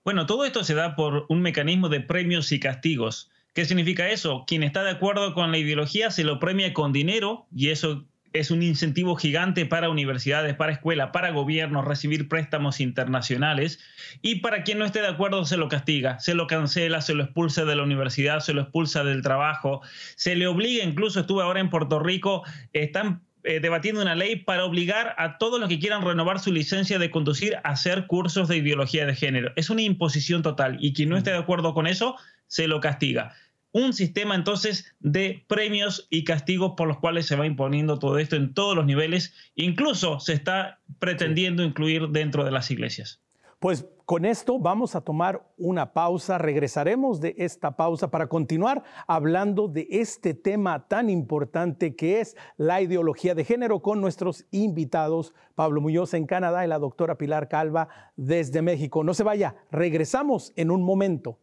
Bueno, 0.06 0.28
todo 0.28 0.46
esto 0.46 0.64
se 0.64 0.76
da 0.76 0.96
por 0.96 1.26
un 1.30 1.42
mecanismo 1.42 1.90
de 1.90 2.00
premios 2.00 2.52
y 2.52 2.60
castigos. 2.60 3.32
¿Qué 3.54 3.66
significa 3.66 4.08
eso? 4.08 4.44
Quien 4.46 4.62
está 4.62 4.84
de 4.84 4.92
acuerdo 4.92 5.34
con 5.34 5.52
la 5.52 5.58
ideología 5.58 6.12
se 6.12 6.24
lo 6.24 6.40
premia 6.40 6.74
con 6.74 6.94
dinero 6.94 7.48
y 7.52 7.70
eso 7.70 8.06
es 8.32 8.52
un 8.52 8.62
incentivo 8.62 9.16
gigante 9.16 9.66
para 9.66 9.90
universidades, 9.90 10.54
para 10.56 10.74
escuelas, 10.74 11.10
para 11.12 11.32
gobiernos, 11.32 11.86
recibir 11.86 12.28
préstamos 12.28 12.82
internacionales. 12.82 13.80
Y 14.22 14.42
para 14.42 14.62
quien 14.62 14.78
no 14.78 14.86
esté 14.86 15.02
de 15.02 15.08
acuerdo 15.08 15.44
se 15.46 15.58
lo 15.58 15.70
castiga, 15.70 16.20
se 16.20 16.36
lo 16.36 16.46
cancela, 16.46 17.02
se 17.02 17.16
lo 17.16 17.24
expulsa 17.24 17.66
de 17.66 17.76
la 17.76 17.82
universidad, 17.82 18.42
se 18.42 18.54
lo 18.54 18.62
expulsa 18.62 19.04
del 19.04 19.24
trabajo, 19.24 19.82
se 20.18 20.36
le 20.36 20.46
obliga, 20.46 20.84
incluso 20.84 21.22
estuve 21.22 21.42
ahora 21.42 21.62
en 21.62 21.72
Puerto 21.72 21.98
Rico, 21.98 22.44
están 22.74 23.25
eh, 23.46 23.60
debatiendo 23.60 24.02
una 24.02 24.16
ley 24.16 24.36
para 24.38 24.66
obligar 24.66 25.16
a 25.18 25.38
todos 25.38 25.60
los 25.60 25.70
que 25.70 25.80
quieran 25.80 26.04
renovar 26.04 26.40
su 26.40 26.52
licencia 26.52 27.00
de 27.00 27.12
conducir 27.12 27.56
a 27.58 27.70
hacer 27.70 28.08
cursos 28.08 28.48
de 28.48 28.58
ideología 28.58 29.06
de 29.06 29.16
género. 29.16 29.52
Es 29.56 29.70
una 29.70 29.84
imposición 29.84 30.42
total 30.42 30.78
y 30.80 30.94
quien 30.94 31.10
no 31.10 31.18
esté 31.18 31.32
de 31.32 31.38
acuerdo 31.38 31.74
con 31.74 31.88
eso 31.88 32.16
se 32.48 32.68
lo 32.68 32.80
castiga. 32.80 33.34
Un 33.72 33.94
sistema 33.94 34.36
entonces 34.36 34.96
de 35.00 35.44
premios 35.48 36.08
y 36.10 36.24
castigos 36.24 36.74
por 36.78 36.88
los 36.88 37.00
cuales 37.00 37.26
se 37.26 37.36
va 37.36 37.46
imponiendo 37.46 38.00
todo 38.00 38.20
esto 38.20 38.36
en 38.36 38.54
todos 38.54 38.76
los 38.76 38.86
niveles. 38.86 39.34
Incluso 39.56 40.20
se 40.20 40.34
está 40.34 40.80
pretendiendo 41.00 41.62
incluir 41.62 42.08
dentro 42.10 42.46
de 42.46 42.52
las 42.52 42.72
iglesias. 42.72 43.22
Pues 43.60 43.86
con 44.06 44.26
esto 44.26 44.60
vamos 44.60 44.96
a 44.96 45.02
tomar 45.02 45.48
una 45.58 45.94
pausa, 45.94 46.38
regresaremos 46.38 47.20
de 47.22 47.36
esta 47.38 47.76
pausa 47.76 48.12
para 48.12 48.28
continuar 48.28 48.84
hablando 49.08 49.68
de 49.68 49.88
este 49.90 50.34
tema 50.34 50.88
tan 50.88 51.10
importante 51.10 51.96
que 51.96 52.20
es 52.20 52.38
la 52.58 52.82
ideología 52.82 53.34
de 53.34 53.44
género 53.44 53.82
con 53.82 54.02
nuestros 54.02 54.46
invitados, 54.52 55.34
Pablo 55.56 55.82
Muñoz 55.82 56.14
en 56.14 56.28
Canadá 56.28 56.64
y 56.64 56.68
la 56.68 56.80
doctora 56.80 57.18
Pilar 57.18 57.48
Calva 57.48 57.90
desde 58.16 58.62
México. 58.62 59.04
No 59.04 59.14
se 59.14 59.24
vaya, 59.24 59.56
regresamos 59.72 60.54
en 60.56 60.70
un 60.70 60.84
momento. 60.84 61.40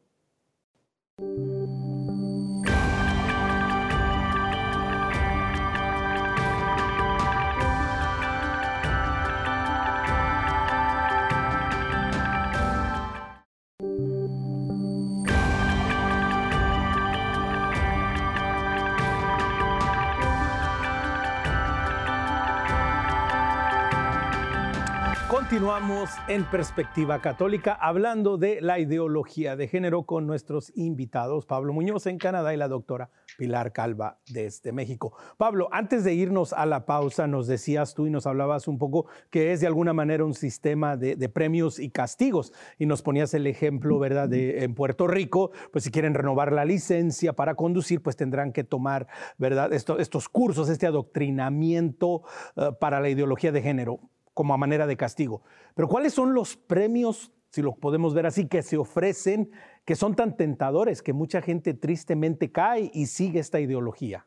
Continuamos 25.53 26.09
en 26.29 26.45
Perspectiva 26.45 27.21
Católica 27.21 27.75
hablando 27.75 28.39
de 28.39 28.63
la 28.63 28.79
ideología 28.79 29.55
de 29.55 29.69
género 29.69 30.05
con 30.05 30.27
nuestros 30.27 30.73
invitados, 30.75 31.45
Pablo 31.45 31.75
Muñoz 31.75 32.07
en 32.07 32.17
Canadá 32.17 32.55
y 32.55 32.57
la 32.57 32.69
doctora 32.69 33.11
Pilar 33.37 33.71
Calva 33.71 34.19
desde 34.31 34.73
México. 34.73 35.15
Pablo, 35.37 35.69
antes 35.71 36.05
de 36.05 36.15
irnos 36.15 36.55
a 36.55 36.65
la 36.65 36.87
pausa, 36.87 37.27
nos 37.27 37.49
decías 37.49 37.93
tú 37.93 38.07
y 38.07 38.11
nos 38.11 38.27
hablabas 38.27 38.67
un 38.67 38.79
poco 38.79 39.09
que 39.29 39.53
es 39.53 39.61
de 39.61 39.67
alguna 39.67 39.93
manera 39.93 40.25
un 40.25 40.33
sistema 40.33 40.97
de, 40.97 41.29
premios 41.29 41.79
y 41.79 41.91
castigos 41.91 42.55
y 42.79 42.87
nos 42.87 43.03
ponías 43.03 43.35
el 43.35 43.47
ejemplo, 43.47 43.99
¿verdad? 43.99 44.31
De 44.31 44.65
en 44.65 44.75
Puerto 44.75 45.07
Rico, 45.07 45.51
pues 45.71 45.85
si 45.85 45.91
quieren 45.91 46.15
renovar 46.15 46.51
la 46.51 46.65
licencia 46.65 47.35
para 47.35 47.57
conducir, 47.57 48.03
pues 48.03 48.17
tendrán 48.17 48.55
que 48.55 48.65
tomar, 48.65 49.07
¿verdad? 49.37 49.71
estos 49.75 50.31
cursos, 50.31 50.71
este 50.71 50.87
adoctrinamiento 50.87 52.23
eh, 52.57 52.71
para 52.81 53.01
la 53.01 53.11
ideología 53.11 53.53
de 53.53 53.61
género 53.61 54.01
como 54.35 54.55
a 54.55 54.59
manera 54.59 54.87
de 54.87 54.97
castigo. 54.97 55.43
Pero 55.75 55.89
¿cuáles 55.89 56.15
son 56.15 56.35
los 56.35 56.57
premios, 56.57 57.33
si 57.51 57.63
lo 57.63 57.75
podemos 57.75 58.15
ver 58.15 58.27
así, 58.27 58.47
que 58.47 58.63
se 58.63 58.77
ofrecen, 58.77 59.51
que 59.85 59.97
son 59.97 60.15
tan 60.15 60.37
tentadores 60.37 61.03
que 61.03 61.13
mucha 61.13 61.43
gente 61.43 61.75
tristemente 61.75 62.53
cae 62.53 62.91
y 62.95 63.07
sigue 63.07 63.41
esta 63.41 63.61
ideología? 63.61 64.27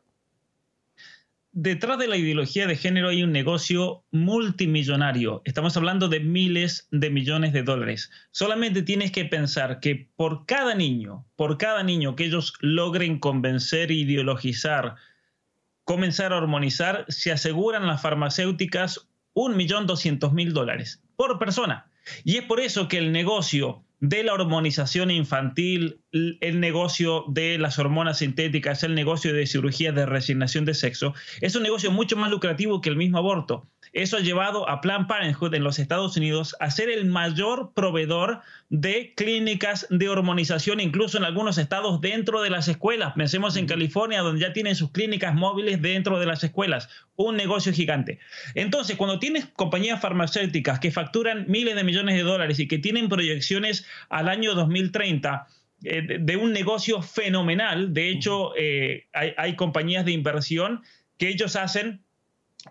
detrás 1.58 1.98
de 1.98 2.06
la 2.06 2.18
ideología 2.18 2.66
de 2.66 2.76
género 2.76 3.08
hay 3.08 3.22
un 3.22 3.32
negocio 3.32 4.04
multimillonario. 4.10 5.40
Estamos 5.46 5.74
hablando 5.78 6.06
de 6.08 6.20
miles 6.20 6.86
de 6.90 7.08
millones 7.08 7.54
de 7.54 7.62
dólares. 7.62 8.10
Solamente 8.30 8.82
tienes 8.82 9.10
que 9.10 9.24
pensar 9.24 9.80
que 9.80 10.10
por 10.16 10.44
cada 10.44 10.74
niño, 10.74 11.24
por 11.34 11.56
cada 11.56 11.82
niño 11.82 12.14
que 12.14 12.26
ellos 12.26 12.52
logren 12.60 13.18
convencer, 13.18 13.90
ideologizar, 13.90 14.96
comenzar 15.84 16.34
a 16.34 16.36
hormonizar, 16.36 17.06
se 17.08 17.32
aseguran 17.32 17.86
las 17.86 18.02
farmacéuticas 18.02 19.08
1.200.000 19.36 20.52
dólares 20.52 21.02
por 21.14 21.38
persona. 21.38 21.88
Y 22.24 22.38
es 22.38 22.44
por 22.44 22.58
eso 22.58 22.88
que 22.88 22.98
el 22.98 23.12
negocio 23.12 23.84
de 24.00 24.24
la 24.24 24.34
hormonización 24.34 25.10
infantil, 25.10 26.00
el 26.12 26.60
negocio 26.60 27.24
de 27.28 27.58
las 27.58 27.78
hormonas 27.78 28.18
sintéticas, 28.18 28.82
el 28.82 28.94
negocio 28.94 29.32
de 29.32 29.46
cirugía 29.46 29.92
de 29.92 30.06
resignación 30.06 30.64
de 30.64 30.74
sexo, 30.74 31.14
es 31.40 31.54
un 31.56 31.62
negocio 31.62 31.90
mucho 31.90 32.16
más 32.16 32.30
lucrativo 32.30 32.80
que 32.80 32.88
el 32.88 32.96
mismo 32.96 33.18
aborto. 33.18 33.68
Eso 33.96 34.18
ha 34.18 34.20
llevado 34.20 34.68
a 34.68 34.82
Planned 34.82 35.06
Parenthood 35.06 35.54
en 35.54 35.64
los 35.64 35.78
Estados 35.78 36.18
Unidos 36.18 36.54
a 36.60 36.70
ser 36.70 36.90
el 36.90 37.06
mayor 37.06 37.72
proveedor 37.72 38.42
de 38.68 39.14
clínicas 39.16 39.86
de 39.88 40.10
hormonización, 40.10 40.80
incluso 40.80 41.16
en 41.16 41.24
algunos 41.24 41.56
estados 41.56 42.02
dentro 42.02 42.42
de 42.42 42.50
las 42.50 42.68
escuelas. 42.68 43.14
Pensemos 43.16 43.56
en 43.56 43.66
California, 43.66 44.20
donde 44.20 44.42
ya 44.42 44.52
tienen 44.52 44.76
sus 44.76 44.90
clínicas 44.90 45.34
móviles 45.34 45.80
dentro 45.80 46.18
de 46.18 46.26
las 46.26 46.44
escuelas. 46.44 46.90
Un 47.14 47.38
negocio 47.38 47.72
gigante. 47.72 48.18
Entonces, 48.54 48.96
cuando 48.96 49.18
tienes 49.18 49.46
compañías 49.46 49.98
farmacéuticas 49.98 50.78
que 50.78 50.90
facturan 50.90 51.46
miles 51.48 51.74
de 51.74 51.82
millones 51.82 52.16
de 52.16 52.22
dólares 52.22 52.58
y 52.60 52.68
que 52.68 52.76
tienen 52.76 53.08
proyecciones 53.08 53.86
al 54.10 54.28
año 54.28 54.54
2030, 54.54 55.46
eh, 55.84 56.18
de 56.20 56.36
un 56.36 56.52
negocio 56.52 57.00
fenomenal. 57.00 57.94
De 57.94 58.10
hecho, 58.10 58.52
eh, 58.58 59.06
hay, 59.12 59.56
compañías 59.56 60.04
de 60.04 60.12
inversión 60.12 60.82
que 61.16 61.28
ellos 61.28 61.56
hacen 61.56 62.04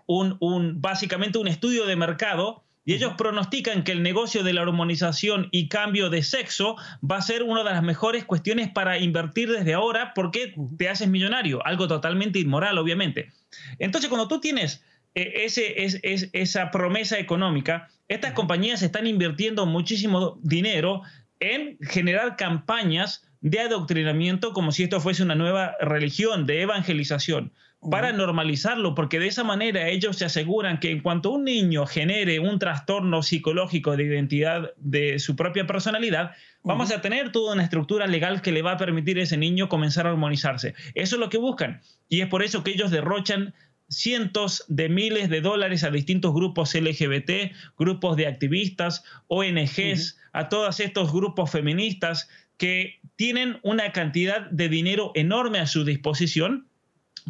un, 0.06 0.80
básicamente 0.80 1.38
un 1.38 1.48
estudio 1.48 1.86
de 1.86 1.96
mercado 1.96 2.62
y 2.86 2.94
ellos 2.94 3.14
pronostican 3.18 3.82
que 3.82 3.90
el 3.90 4.02
negocio 4.04 4.44
de 4.44 4.52
la 4.52 4.62
hormonización 4.62 5.48
y 5.50 5.68
cambio 5.68 6.08
de 6.08 6.22
sexo 6.22 6.76
va 7.02 7.16
a 7.16 7.22
ser 7.22 7.42
una 7.42 7.64
de 7.64 7.70
las 7.70 7.82
mejores 7.82 8.24
cuestiones 8.24 8.70
para 8.70 8.98
invertir 8.98 9.50
desde 9.50 9.74
ahora 9.74 10.12
porque 10.14 10.54
te 10.78 10.88
haces 10.88 11.08
millonario, 11.08 11.66
algo 11.66 11.88
totalmente 11.88 12.38
inmoral, 12.38 12.78
obviamente. 12.78 13.32
Entonces, 13.80 14.08
cuando 14.08 14.28
tú 14.28 14.40
tienes 14.40 14.84
eh, 15.16 15.44
ese, 15.44 15.84
es, 15.84 15.98
esa 16.32 16.70
promesa 16.70 17.18
económica, 17.18 17.88
estas 18.06 18.34
compañías 18.34 18.82
están 18.82 19.08
invirtiendo 19.08 19.66
muchísimo 19.66 20.38
dinero 20.42 21.02
en 21.40 21.78
generar 21.80 22.36
campañas 22.36 23.26
de 23.40 23.60
adoctrinamiento 23.60 24.52
como 24.52 24.70
si 24.70 24.84
esto 24.84 25.00
fuese 25.00 25.24
una 25.24 25.34
nueva 25.34 25.74
religión, 25.80 26.46
de 26.46 26.62
evangelización 26.62 27.52
para 27.80 28.12
normalizarlo, 28.12 28.94
porque 28.94 29.18
de 29.18 29.28
esa 29.28 29.44
manera 29.44 29.88
ellos 29.88 30.16
se 30.16 30.24
aseguran 30.24 30.80
que 30.80 30.90
en 30.90 31.00
cuanto 31.00 31.30
un 31.30 31.44
niño 31.44 31.86
genere 31.86 32.40
un 32.40 32.58
trastorno 32.58 33.22
psicológico 33.22 33.96
de 33.96 34.04
identidad 34.04 34.72
de 34.76 35.18
su 35.18 35.36
propia 35.36 35.66
personalidad, 35.66 36.32
vamos 36.62 36.90
a 36.90 37.00
tener 37.00 37.32
toda 37.32 37.54
una 37.54 37.62
estructura 37.62 38.06
legal 38.06 38.42
que 38.42 38.52
le 38.52 38.62
va 38.62 38.72
a 38.72 38.76
permitir 38.76 39.18
a 39.18 39.22
ese 39.22 39.36
niño 39.36 39.68
comenzar 39.68 40.06
a 40.06 40.10
armonizarse. 40.10 40.74
Eso 40.94 41.16
es 41.16 41.20
lo 41.20 41.28
que 41.28 41.38
buscan. 41.38 41.80
Y 42.08 42.22
es 42.22 42.28
por 42.28 42.42
eso 42.42 42.64
que 42.64 42.72
ellos 42.72 42.90
derrochan 42.90 43.54
cientos 43.88 44.64
de 44.68 44.88
miles 44.88 45.28
de 45.28 45.40
dólares 45.40 45.84
a 45.84 45.90
distintos 45.90 46.34
grupos 46.34 46.74
LGBT, 46.74 47.52
grupos 47.78 48.16
de 48.16 48.26
activistas, 48.26 49.04
ONGs, 49.28 50.18
a 50.32 50.48
todos 50.48 50.80
estos 50.80 51.12
grupos 51.12 51.50
feministas 51.50 52.28
que 52.56 53.00
tienen 53.16 53.58
una 53.62 53.92
cantidad 53.92 54.50
de 54.50 54.68
dinero 54.68 55.12
enorme 55.14 55.58
a 55.58 55.66
su 55.66 55.84
disposición 55.84 56.66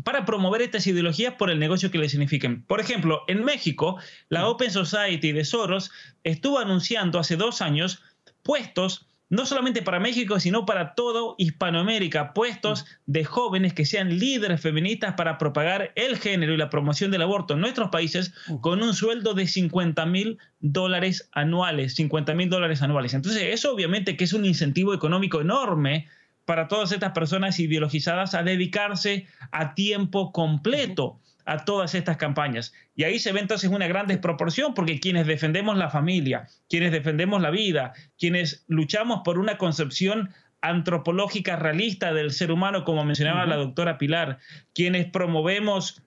para 0.04 0.24
promover 0.24 0.62
estas 0.62 0.86
ideologías 0.86 1.34
por 1.34 1.50
el 1.50 1.58
negocio 1.58 1.90
que 1.90 1.98
le 1.98 2.08
signifiquen. 2.08 2.62
Por 2.62 2.80
ejemplo, 2.80 3.22
en 3.28 3.44
México, 3.44 3.98
la 4.28 4.48
Open 4.48 4.70
Society 4.70 5.32
de 5.32 5.44
Soros 5.44 5.90
estuvo 6.24 6.58
anunciando 6.58 7.18
hace 7.18 7.36
dos 7.36 7.62
años 7.62 8.02
puestos 8.42 9.06
no 9.28 9.44
solamente 9.44 9.82
para 9.82 9.98
México, 9.98 10.38
sino 10.38 10.66
para 10.66 10.94
todo 10.94 11.34
Hispanoamérica, 11.38 12.32
puestos 12.32 12.86
de 13.06 13.24
jóvenes 13.24 13.74
que 13.74 13.84
sean 13.84 14.18
líderes 14.18 14.60
feministas 14.60 15.14
para 15.14 15.36
propagar 15.38 15.92
el 15.96 16.16
género 16.18 16.54
y 16.54 16.56
la 16.56 16.70
promoción 16.70 17.10
del 17.10 17.22
aborto 17.22 17.54
en 17.54 17.60
nuestros 17.60 17.90
países 17.90 18.32
con 18.60 18.82
un 18.82 18.94
sueldo 18.94 19.34
de 19.34 19.48
50 19.48 20.06
mil 20.06 20.38
dólares 20.60 21.28
anuales, 21.32 21.94
50 21.96 22.34
mil 22.34 22.48
dólares 22.48 22.82
anuales. 22.82 23.14
Entonces, 23.14 23.42
eso 23.42 23.72
obviamente 23.72 24.16
que 24.16 24.24
es 24.24 24.32
un 24.32 24.44
incentivo 24.44 24.94
económico 24.94 25.40
enorme 25.40 26.08
para 26.46 26.68
todas 26.68 26.92
estas 26.92 27.12
personas 27.12 27.60
ideologizadas 27.60 28.34
a 28.34 28.42
dedicarse 28.42 29.26
a 29.52 29.74
tiempo 29.74 30.32
completo 30.32 31.20
a 31.44 31.64
todas 31.64 31.94
estas 31.94 32.16
campañas. 32.16 32.72
Y 32.96 33.04
ahí 33.04 33.18
se 33.18 33.32
ve 33.32 33.40
entonces 33.40 33.70
una 33.70 33.86
gran 33.86 34.06
desproporción 34.06 34.74
porque 34.74 34.98
quienes 34.98 35.26
defendemos 35.26 35.76
la 35.76 35.90
familia, 35.90 36.48
quienes 36.68 36.92
defendemos 36.92 37.40
la 37.42 37.50
vida, 37.50 37.92
quienes 38.18 38.64
luchamos 38.66 39.20
por 39.24 39.38
una 39.38 39.58
concepción 39.58 40.30
antropológica 40.60 41.56
realista 41.56 42.12
del 42.12 42.32
ser 42.32 42.50
humano, 42.50 42.84
como 42.84 43.04
mencionaba 43.04 43.46
la 43.46 43.56
doctora 43.56 43.98
Pilar, 43.98 44.38
quienes 44.74 45.06
promovemos 45.06 46.02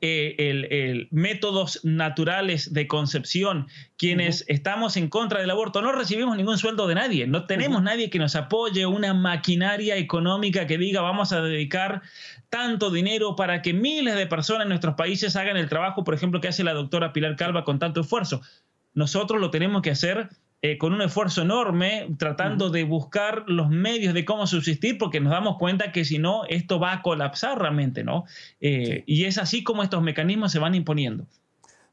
eh, 0.00 0.34
el, 0.38 1.08
métodos 1.10 1.80
naturales 1.84 2.72
de 2.72 2.86
concepción, 2.86 3.68
quienes 3.96 4.44
estamos 4.48 4.96
en 4.96 5.08
contra 5.08 5.40
del 5.40 5.50
aborto, 5.50 5.80
no 5.80 5.92
recibimos 5.92 6.36
ningún 6.36 6.58
sueldo 6.58 6.86
de 6.86 6.94
nadie, 6.94 7.26
no 7.26 7.46
tenemos 7.46 7.82
nadie 7.82 8.10
que 8.10 8.18
nos 8.18 8.36
apoye, 8.36 8.86
una 8.86 9.14
maquinaria 9.14 9.96
económica 9.96 10.66
que 10.66 10.78
diga 10.78 11.00
vamos 11.00 11.32
a 11.32 11.40
dedicar 11.40 12.02
tanto 12.50 12.90
dinero 12.90 13.36
para 13.36 13.62
que 13.62 13.72
miles 13.72 14.16
de 14.16 14.26
personas 14.26 14.62
en 14.62 14.70
nuestros 14.70 14.94
países 14.94 15.36
hagan 15.36 15.56
el 15.56 15.68
trabajo, 15.68 16.04
por 16.04 16.14
ejemplo, 16.14 16.40
que 16.40 16.48
hace 16.48 16.64
la 16.64 16.74
doctora 16.74 17.12
Pilar 17.12 17.36
Calva 17.36 17.64
con 17.64 17.78
tanto 17.78 18.00
esfuerzo. 18.00 18.40
Nosotros 18.94 19.40
lo 19.40 19.50
tenemos 19.50 19.82
que 19.82 19.90
hacer 19.90 20.28
eh, 20.60 20.76
con 20.76 20.92
un 20.92 21.02
esfuerzo 21.02 21.42
enorme, 21.42 22.08
tratando 22.18 22.68
de 22.70 22.82
buscar 22.82 23.44
los 23.46 23.70
medios 23.70 24.12
de 24.12 24.24
cómo 24.24 24.46
subsistir, 24.48 24.98
porque 24.98 25.20
nos 25.20 25.30
damos 25.30 25.56
cuenta 25.56 25.92
que 25.92 26.04
si 26.04 26.18
no, 26.18 26.44
esto 26.48 26.80
va 26.80 26.94
a 26.94 27.02
colapsar 27.02 27.60
realmente, 27.60 28.02
¿no? 28.02 28.24
Eh, 28.60 29.04
y 29.06 29.24
es 29.24 29.38
así 29.38 29.62
como 29.62 29.84
estos 29.84 30.02
mecanismos 30.02 30.50
se 30.50 30.58
van 30.58 30.74
imponiendo. 30.74 31.26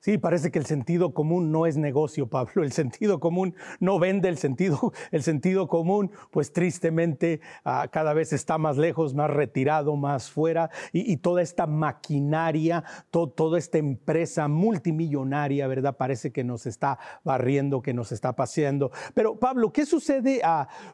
Sí, 0.06 0.20
parece 0.20 0.52
que 0.52 0.60
el 0.60 0.68
sentido 0.68 1.16
común 1.16 1.52
no 1.52 1.66
es 1.66 1.78
negocio, 1.78 2.28
Pablo. 2.28 2.62
El 2.62 2.72
sentido 2.74 3.20
común 3.20 3.56
no 3.80 3.98
vende 3.98 4.30
el 4.30 4.38
sentido. 4.38 4.94
El 5.12 5.24
sentido 5.24 5.68
común, 5.68 6.12
pues 6.30 6.54
tristemente, 6.54 7.42
ah, 7.64 7.88
cada 7.92 8.14
vez 8.14 8.32
está 8.32 8.60
más 8.60 8.78
lejos, 8.78 9.16
más 9.16 9.32
retirado, 9.32 9.96
más 9.96 10.30
fuera. 10.30 10.70
Y, 10.94 11.18
toda 11.18 11.42
esta 11.42 11.66
maquinaria, 11.66 12.84
toda 13.10 13.58
esta 13.58 13.80
empresa 13.80 14.48
multimillonaria, 14.48 15.66
¿verdad? 15.66 15.98
Parece 15.98 16.32
que 16.32 16.44
nos 16.44 16.68
está 16.68 17.00
barriendo, 17.24 17.82
que 17.82 17.96
nos 17.96 18.12
está 18.12 18.36
paseando. 18.36 18.92
Pero, 19.16 19.40
Pablo, 19.40 19.74
¿qué 19.74 19.88
sucede? 19.88 20.40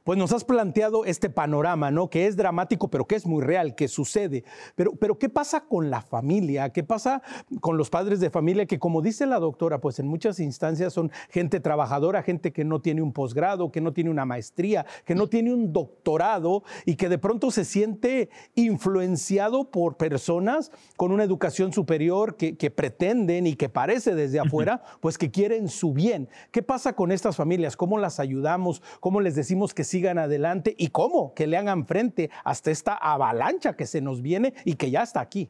Pues 0.06 0.18
nos 0.18 0.32
has 0.32 0.46
planteado 0.46 1.04
este 1.04 1.30
panorama, 1.30 1.92
¿no? 1.92 2.10
Que 2.10 2.28
es 2.28 2.38
dramático, 2.38 2.90
pero 2.90 3.06
que 3.06 3.16
es 3.16 3.26
muy 3.26 3.44
real, 3.44 3.76
que 3.76 3.90
sucede. 3.90 4.46
Pero, 4.76 4.96
pero 4.96 5.20
¿qué 5.20 5.28
pasa 5.28 5.66
con 5.68 5.90
la 5.90 6.02
familia? 6.02 6.70
¿Qué 6.70 6.84
pasa 6.86 7.22
con 7.60 7.76
los 7.76 7.90
padres 7.90 8.22
de 8.22 8.30
familia 8.30 8.66
que, 8.66 8.80
como 8.80 9.01
dice 9.02 9.26
la 9.26 9.40
doctora, 9.40 9.80
pues 9.80 10.00
en 10.00 10.08
muchas 10.08 10.40
instancias 10.40 10.94
son 10.94 11.12
gente 11.30 11.60
trabajadora, 11.60 12.24
gente 12.24 12.52
que 12.52 12.64
no 12.64 12.82
tiene 12.82 13.02
un 13.02 13.14
posgrado, 13.14 13.72
que 13.72 13.82
no 13.82 13.94
tiene 13.94 14.10
una 14.10 14.26
maestría, 14.26 14.86
que 15.06 15.16
no 15.16 15.28
tiene 15.28 15.54
un 15.54 15.74
doctorado 15.74 16.64
y 16.86 16.96
que 16.96 17.10
de 17.10 17.18
pronto 17.18 17.52
se 17.52 17.66
siente 17.66 18.30
influenciado 18.56 19.72
por 19.72 19.98
personas 19.98 20.72
con 20.98 21.12
una 21.12 21.24
educación 21.24 21.74
superior 21.74 22.36
que, 22.36 22.72
pretenden 22.72 23.48
y 23.48 23.56
que 23.56 23.70
parece 23.70 24.16
desde 24.16 24.40
afuera, 24.40 24.82
pues 25.00 25.18
que 25.18 25.32
quieren 25.32 25.68
su 25.68 25.94
bien. 25.94 26.30
¿Qué 26.52 26.64
pasa 26.64 26.94
con 26.94 27.12
estas 27.12 27.36
familias? 27.36 27.76
¿Cómo 27.76 27.98
las 27.98 28.20
ayudamos? 28.20 28.82
¿Cómo 29.00 29.22
les 29.22 29.36
decimos 29.36 29.74
que 29.74 29.84
sigan 29.84 30.18
adelante? 30.18 30.76
¿Y 30.78 30.88
cómo? 30.88 31.34
Que 31.34 31.48
le 31.48 31.58
hagan 31.58 31.86
frente 31.86 32.30
hasta 32.44 32.72
esta 32.72 32.94
avalancha 32.94 33.76
que 33.76 33.86
se 33.86 34.02
nos 34.02 34.22
viene 34.22 34.54
y 34.66 34.76
que 34.76 34.92
ya 34.92 35.04
está 35.04 35.22
aquí. 35.22 35.50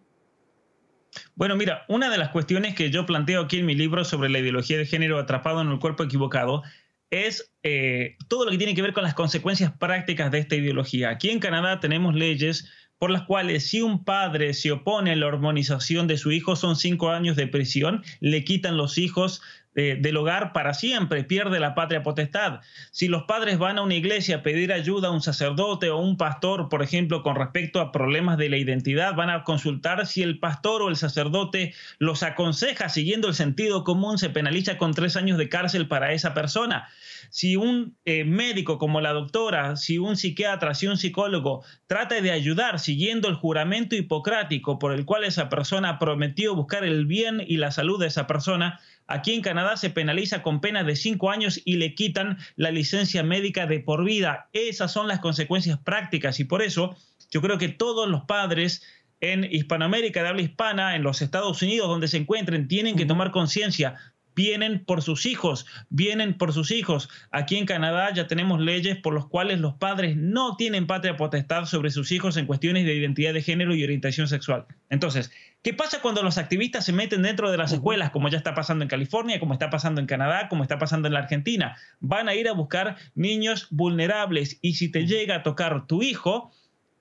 Bueno, 1.35 1.55
mira, 1.55 1.85
una 1.87 2.09
de 2.09 2.17
las 2.17 2.29
cuestiones 2.29 2.75
que 2.75 2.89
yo 2.89 3.05
planteo 3.05 3.41
aquí 3.41 3.59
en 3.59 3.65
mi 3.65 3.75
libro 3.75 4.05
sobre 4.05 4.29
la 4.29 4.39
ideología 4.39 4.77
de 4.77 4.85
género 4.85 5.19
atrapado 5.19 5.61
en 5.61 5.69
el 5.69 5.79
cuerpo 5.79 6.03
equivocado 6.03 6.63
es 7.09 7.51
eh, 7.63 8.15
todo 8.29 8.45
lo 8.45 8.51
que 8.51 8.57
tiene 8.57 8.73
que 8.73 8.81
ver 8.81 8.93
con 8.93 9.03
las 9.03 9.13
consecuencias 9.13 9.71
prácticas 9.77 10.31
de 10.31 10.39
esta 10.39 10.55
ideología. 10.55 11.09
Aquí 11.09 11.29
en 11.29 11.39
Canadá 11.39 11.79
tenemos 11.79 12.15
leyes 12.15 12.69
por 12.97 13.09
las 13.09 13.23
cuales 13.23 13.67
si 13.67 13.81
un 13.81 14.03
padre 14.05 14.53
se 14.53 14.71
opone 14.71 15.11
a 15.11 15.15
la 15.15 15.25
hormonización 15.25 16.07
de 16.07 16.17
su 16.17 16.31
hijo 16.31 16.55
son 16.55 16.75
cinco 16.75 17.09
años 17.09 17.35
de 17.35 17.47
prisión, 17.47 18.03
le 18.19 18.43
quitan 18.43 18.77
los 18.77 18.99
hijos 18.99 19.41
del 19.73 20.17
hogar 20.17 20.51
para 20.51 20.73
siempre, 20.73 21.23
pierde 21.23 21.59
la 21.59 21.75
patria 21.75 22.03
potestad. 22.03 22.59
Si 22.91 23.07
los 23.07 23.23
padres 23.23 23.57
van 23.57 23.77
a 23.77 23.83
una 23.83 23.95
iglesia 23.95 24.37
a 24.37 24.43
pedir 24.43 24.73
ayuda 24.73 25.07
a 25.07 25.11
un 25.11 25.21
sacerdote 25.21 25.89
o 25.89 25.97
un 25.97 26.17
pastor, 26.17 26.67
por 26.67 26.83
ejemplo, 26.83 27.23
con 27.23 27.35
respecto 27.35 27.79
a 27.79 27.91
problemas 27.91 28.37
de 28.37 28.49
la 28.49 28.57
identidad, 28.57 29.15
van 29.15 29.29
a 29.29 29.43
consultar 29.43 30.05
si 30.07 30.23
el 30.23 30.39
pastor 30.39 30.81
o 30.81 30.89
el 30.89 30.97
sacerdote 30.97 31.73
los 31.99 32.23
aconseja 32.23 32.89
siguiendo 32.89 33.29
el 33.29 33.33
sentido 33.33 33.83
común, 33.83 34.17
se 34.17 34.29
penaliza 34.29 34.77
con 34.77 34.93
tres 34.93 35.15
años 35.15 35.37
de 35.37 35.49
cárcel 35.49 35.87
para 35.87 36.11
esa 36.11 36.33
persona. 36.33 36.89
Si 37.29 37.55
un 37.55 37.95
eh, 38.03 38.25
médico 38.25 38.77
como 38.77 38.99
la 38.99 39.13
doctora, 39.13 39.77
si 39.77 39.97
un 39.97 40.17
psiquiatra, 40.17 40.73
si 40.73 40.87
un 40.87 40.97
psicólogo 40.97 41.63
trata 41.87 42.19
de 42.19 42.31
ayudar 42.31 42.79
siguiendo 42.79 43.29
el 43.29 43.35
juramento 43.35 43.95
hipocrático 43.95 44.79
por 44.79 44.91
el 44.93 45.05
cual 45.05 45.23
esa 45.23 45.47
persona 45.47 45.99
prometió 45.99 46.55
buscar 46.55 46.83
el 46.83 47.05
bien 47.05 47.41
y 47.45 47.57
la 47.57 47.71
salud 47.71 47.99
de 47.99 48.07
esa 48.07 48.27
persona, 48.27 48.79
Aquí 49.07 49.33
en 49.33 49.41
Canadá 49.41 49.77
se 49.77 49.89
penaliza 49.89 50.41
con 50.41 50.61
pena 50.61 50.83
de 50.83 50.95
cinco 50.95 51.31
años 51.31 51.61
y 51.65 51.77
le 51.77 51.95
quitan 51.95 52.37
la 52.55 52.71
licencia 52.71 53.23
médica 53.23 53.67
de 53.67 53.79
por 53.79 54.03
vida. 54.03 54.49
Esas 54.53 54.91
son 54.91 55.07
las 55.07 55.19
consecuencias 55.19 55.79
prácticas 55.79 56.39
y 56.39 56.45
por 56.45 56.61
eso 56.61 56.95
yo 57.29 57.41
creo 57.41 57.57
que 57.57 57.69
todos 57.69 58.07
los 58.07 58.23
padres 58.23 58.83
en 59.19 59.43
Hispanoamérica 59.43 60.23
de 60.23 60.29
habla 60.29 60.41
hispana, 60.41 60.95
en 60.95 61.03
los 61.03 61.21
Estados 61.21 61.61
Unidos 61.61 61.87
donde 61.87 62.07
se 62.07 62.17
encuentren, 62.17 62.67
tienen 62.67 62.95
que 62.95 63.05
tomar 63.05 63.31
conciencia 63.31 63.95
vienen 64.35 64.83
por 64.85 65.01
sus 65.01 65.25
hijos, 65.25 65.65
vienen 65.89 66.37
por 66.37 66.53
sus 66.53 66.71
hijos. 66.71 67.09
Aquí 67.31 67.57
en 67.57 67.65
Canadá 67.65 68.13
ya 68.13 68.27
tenemos 68.27 68.59
leyes 68.59 68.97
por 68.97 69.13
las 69.13 69.25
cuales 69.25 69.59
los 69.59 69.75
padres 69.75 70.15
no 70.17 70.55
tienen 70.55 70.87
patria 70.87 71.17
potestad 71.17 71.65
sobre 71.65 71.91
sus 71.91 72.11
hijos 72.11 72.37
en 72.37 72.45
cuestiones 72.45 72.85
de 72.85 72.95
identidad 72.95 73.33
de 73.33 73.41
género 73.41 73.75
y 73.75 73.83
orientación 73.83 74.27
sexual. 74.27 74.65
Entonces, 74.89 75.31
¿qué 75.61 75.73
pasa 75.73 76.01
cuando 76.01 76.23
los 76.23 76.37
activistas 76.37 76.85
se 76.85 76.93
meten 76.93 77.21
dentro 77.21 77.51
de 77.51 77.57
las 77.57 77.71
escuelas, 77.71 78.11
como 78.11 78.29
ya 78.29 78.37
está 78.37 78.53
pasando 78.53 78.83
en 78.83 78.89
California, 78.89 79.39
como 79.39 79.53
está 79.53 79.69
pasando 79.69 80.01
en 80.01 80.07
Canadá, 80.07 80.49
como 80.49 80.63
está 80.63 80.77
pasando 80.79 81.07
en 81.07 81.13
la 81.13 81.19
Argentina? 81.19 81.77
Van 81.99 82.29
a 82.29 82.35
ir 82.35 82.47
a 82.47 82.53
buscar 82.53 82.97
niños 83.15 83.67
vulnerables 83.69 84.57
y 84.61 84.73
si 84.73 84.89
te 84.89 85.05
llega 85.05 85.35
a 85.35 85.43
tocar 85.43 85.87
tu 85.87 86.01
hijo, 86.01 86.51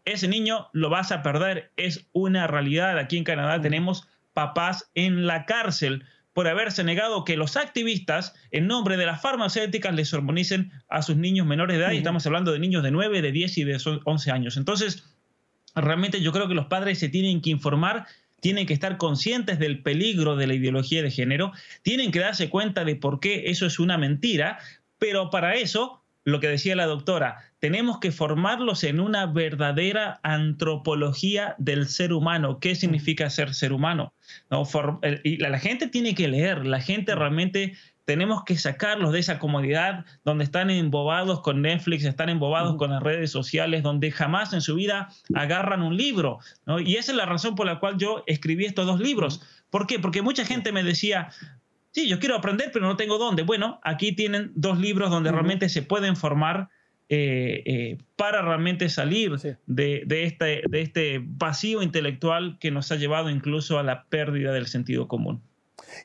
ese 0.04 0.28
niño 0.28 0.68
lo 0.72 0.90
vas 0.90 1.12
a 1.12 1.22
perder. 1.22 1.72
Es 1.76 2.06
una 2.12 2.46
realidad. 2.46 2.98
Aquí 2.98 3.16
en 3.16 3.24
Canadá 3.24 3.60
tenemos 3.60 4.08
papás 4.32 4.90
en 4.94 5.26
la 5.26 5.44
cárcel 5.46 6.04
por 6.32 6.46
haberse 6.46 6.84
negado 6.84 7.24
que 7.24 7.36
los 7.36 7.56
activistas, 7.56 8.34
en 8.50 8.66
nombre 8.66 8.96
de 8.96 9.06
las 9.06 9.20
farmacéuticas, 9.20 9.94
les 9.94 10.14
hormonicen 10.14 10.72
a 10.88 11.02
sus 11.02 11.16
niños 11.16 11.46
menores 11.46 11.76
de 11.76 11.84
edad. 11.84 11.92
Y 11.92 11.98
estamos 11.98 12.24
hablando 12.26 12.52
de 12.52 12.60
niños 12.60 12.82
de 12.82 12.90
9, 12.90 13.20
de 13.20 13.32
10 13.32 13.58
y 13.58 13.64
de 13.64 13.78
11 14.04 14.30
años. 14.30 14.56
Entonces, 14.56 15.04
realmente 15.74 16.20
yo 16.20 16.32
creo 16.32 16.48
que 16.48 16.54
los 16.54 16.66
padres 16.66 16.98
se 16.98 17.08
tienen 17.08 17.40
que 17.40 17.50
informar 17.50 18.06
tienen 18.40 18.66
que 18.66 18.74
estar 18.74 18.96
conscientes 18.96 19.58
del 19.58 19.82
peligro 19.82 20.36
de 20.36 20.46
la 20.46 20.54
ideología 20.54 21.02
de 21.02 21.10
género, 21.10 21.52
tienen 21.82 22.10
que 22.10 22.20
darse 22.20 22.50
cuenta 22.50 22.84
de 22.84 22.96
por 22.96 23.20
qué 23.20 23.44
eso 23.46 23.66
es 23.66 23.78
una 23.78 23.98
mentira, 23.98 24.58
pero 24.98 25.30
para 25.30 25.54
eso, 25.54 26.02
lo 26.24 26.40
que 26.40 26.48
decía 26.48 26.76
la 26.76 26.86
doctora, 26.86 27.50
tenemos 27.60 27.98
que 28.00 28.10
formarlos 28.10 28.84
en 28.84 29.00
una 29.00 29.26
verdadera 29.26 30.18
antropología 30.22 31.54
del 31.58 31.86
ser 31.88 32.12
humano. 32.12 32.58
¿Qué 32.58 32.74
significa 32.74 33.28
ser 33.30 33.54
ser 33.54 33.72
humano? 33.72 34.14
¿No? 34.50 34.66
y 35.24 35.36
la, 35.36 35.58
gente 35.58 35.86
tiene 35.86 36.14
que 36.14 36.28
leer, 36.28 36.66
la 36.66 36.80
gente 36.80 37.14
realmente 37.14 37.74
tenemos 38.10 38.42
que 38.42 38.58
sacarlos 38.58 39.12
de 39.12 39.20
esa 39.20 39.38
comodidad 39.38 40.04
donde 40.24 40.42
están 40.42 40.68
embobados 40.68 41.42
con 41.42 41.62
Netflix, 41.62 42.04
están 42.04 42.28
embobados 42.28 42.74
con 42.74 42.90
las 42.90 43.00
redes 43.00 43.30
sociales, 43.30 43.84
donde 43.84 44.10
jamás 44.10 44.52
en 44.52 44.62
su 44.62 44.74
vida 44.74 45.10
agarran 45.32 45.80
un 45.80 45.96
libro. 45.96 46.40
Y 46.84 46.96
esa 46.96 47.12
es 47.12 47.16
la 47.16 47.24
razón 47.24 47.54
por 47.54 47.66
la 47.66 47.78
cual 47.78 47.98
yo 47.98 48.24
escribí 48.26 48.64
estos 48.64 48.84
dos 48.84 48.98
libros. 48.98 49.42
¿Por 49.70 49.86
qué? 49.86 50.00
Porque 50.00 50.22
mucha 50.22 50.44
gente 50.44 50.72
me 50.72 50.82
decía, 50.82 51.28
sí, 51.92 52.08
yo 52.08 52.18
quiero 52.18 52.34
aprender, 52.34 52.70
pero 52.72 52.84
no 52.84 52.96
tengo 52.96 53.16
dónde. 53.16 53.44
Bueno, 53.44 53.78
aquí 53.84 54.10
tienen 54.10 54.50
dos 54.56 54.80
libros 54.80 55.08
donde 55.08 55.30
realmente 55.30 55.68
se 55.68 55.82
pueden 55.82 56.16
formar 56.16 56.68
eh, 57.08 57.62
eh, 57.64 57.98
para 58.16 58.42
realmente 58.42 58.88
salir 58.88 59.36
de, 59.66 60.04
este, 60.08 60.62
de 60.68 60.82
este 60.82 61.20
vacío 61.24 61.80
intelectual 61.80 62.58
que 62.58 62.72
nos 62.72 62.90
ha 62.90 62.96
llevado 62.96 63.30
incluso 63.30 63.78
a 63.78 63.84
la 63.84 64.06
pérdida 64.06 64.50
del 64.50 64.66
sentido 64.66 65.06
común. 65.06 65.44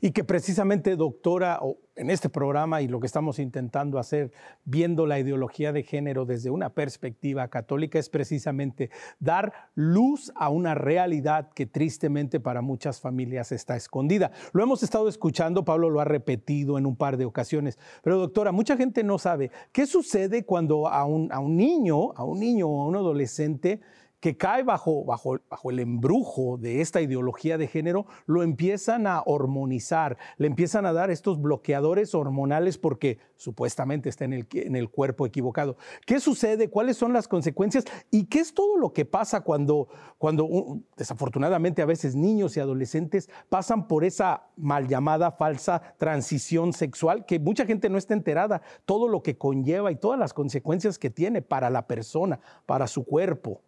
Y 0.01 0.11
que 0.11 0.23
precisamente, 0.23 0.95
doctora, 0.95 1.59
en 1.95 2.09
este 2.09 2.29
programa 2.29 2.81
y 2.81 2.87
lo 2.87 2.99
que 2.99 3.07
estamos 3.07 3.39
intentando 3.39 3.99
hacer, 3.99 4.31
viendo 4.65 5.05
la 5.05 5.19
ideología 5.19 5.71
de 5.71 5.83
género 5.83 6.25
desde 6.25 6.49
una 6.49 6.69
perspectiva 6.69 7.47
católica, 7.47 7.97
es 7.99 8.09
precisamente 8.09 8.89
dar 9.19 9.53
luz 9.75 10.31
a 10.35 10.49
una 10.49 10.75
realidad 10.75 11.49
que 11.53 11.65
tristemente 11.65 12.39
para 12.39 12.61
muchas 12.61 12.99
familias 12.99 13.51
está 13.51 13.75
escondida. 13.75 14.31
Lo 14.51 14.61
hemos 14.61 14.83
estado 14.83 15.07
escuchando, 15.07 15.63
Pablo 15.63 15.89
lo 15.89 16.01
ha 16.01 16.05
repetido 16.05 16.77
en 16.77 16.85
un 16.85 16.95
par 16.95 17.17
de 17.17 17.25
ocasiones, 17.25 17.79
pero 18.03 18.17
doctora, 18.17 18.51
mucha 18.51 18.75
gente 18.75 19.03
no 19.03 19.17
sabe 19.17 19.51
qué 19.71 19.85
sucede 19.85 20.45
cuando 20.45 20.87
a 20.87 21.05
un, 21.05 21.29
niño, 21.55 22.11
a 22.15 22.23
un 22.23 22.39
niño 22.39 22.67
o 22.67 22.81
a 22.81 22.87
un 22.87 22.95
adolescente, 22.95 23.81
que 24.25 24.35
cae 24.35 24.63
bajo, 24.63 25.05
bajo, 25.05 25.37
bajo 25.47 25.69
el 25.69 25.79
embrujo 25.79 26.57
de 26.57 26.81
esta 26.81 26.99
ideología 26.99 27.59
de 27.59 27.67
género, 27.67 28.07
lo 28.25 28.41
empiezan 28.41 29.05
a 29.05 29.21
hormonizar, 29.21 30.17
le 30.37 30.47
empiezan 30.47 30.87
a 30.87 30.93
dar 30.93 31.11
estos 31.11 31.39
bloqueadores 31.39 32.15
hormonales 32.15 32.79
porque 32.79 33.19
supuestamente 33.35 34.09
está 34.09 34.25
en 34.25 34.33
el, 34.33 34.47
en 34.53 34.75
el 34.75 34.89
cuerpo 34.89 35.27
equivocado. 35.27 35.77
¿Qué 36.07 36.19
sucede? 36.19 36.71
¿Cuáles 36.71 36.97
son 36.97 37.13
las 37.13 37.27
consecuencias? 37.27 37.85
¿Y 38.09 38.25
qué 38.25 38.39
es 38.39 38.55
todo 38.55 38.79
lo 38.79 38.93
que 38.93 39.05
pasa 39.05 39.41
cuando, 39.41 39.89
cuando 40.17 40.79
desafortunadamente 40.97 41.83
a 41.83 41.85
veces 41.85 42.15
niños 42.15 42.57
y 42.57 42.61
adolescentes 42.61 43.29
pasan 43.49 43.87
por 43.87 44.03
esa 44.03 44.47
mal 44.55 44.87
llamada 44.87 45.33
falsa 45.33 45.93
transición 45.99 46.73
sexual 46.73 47.27
que 47.27 47.37
mucha 47.37 47.67
gente 47.67 47.89
no 47.89 47.99
está 47.99 48.15
enterada, 48.15 48.63
todo 48.85 49.07
lo 49.07 49.21
que 49.21 49.37
conlleva 49.37 49.91
y 49.91 49.97
todas 49.97 50.17
las 50.17 50.33
consecuencias 50.33 50.97
que 50.97 51.11
tiene 51.11 51.43
para 51.43 51.69
la 51.69 51.85
persona, 51.85 52.39
para 52.65 52.87
su 52.87 53.05
cuerpo? 53.05 53.61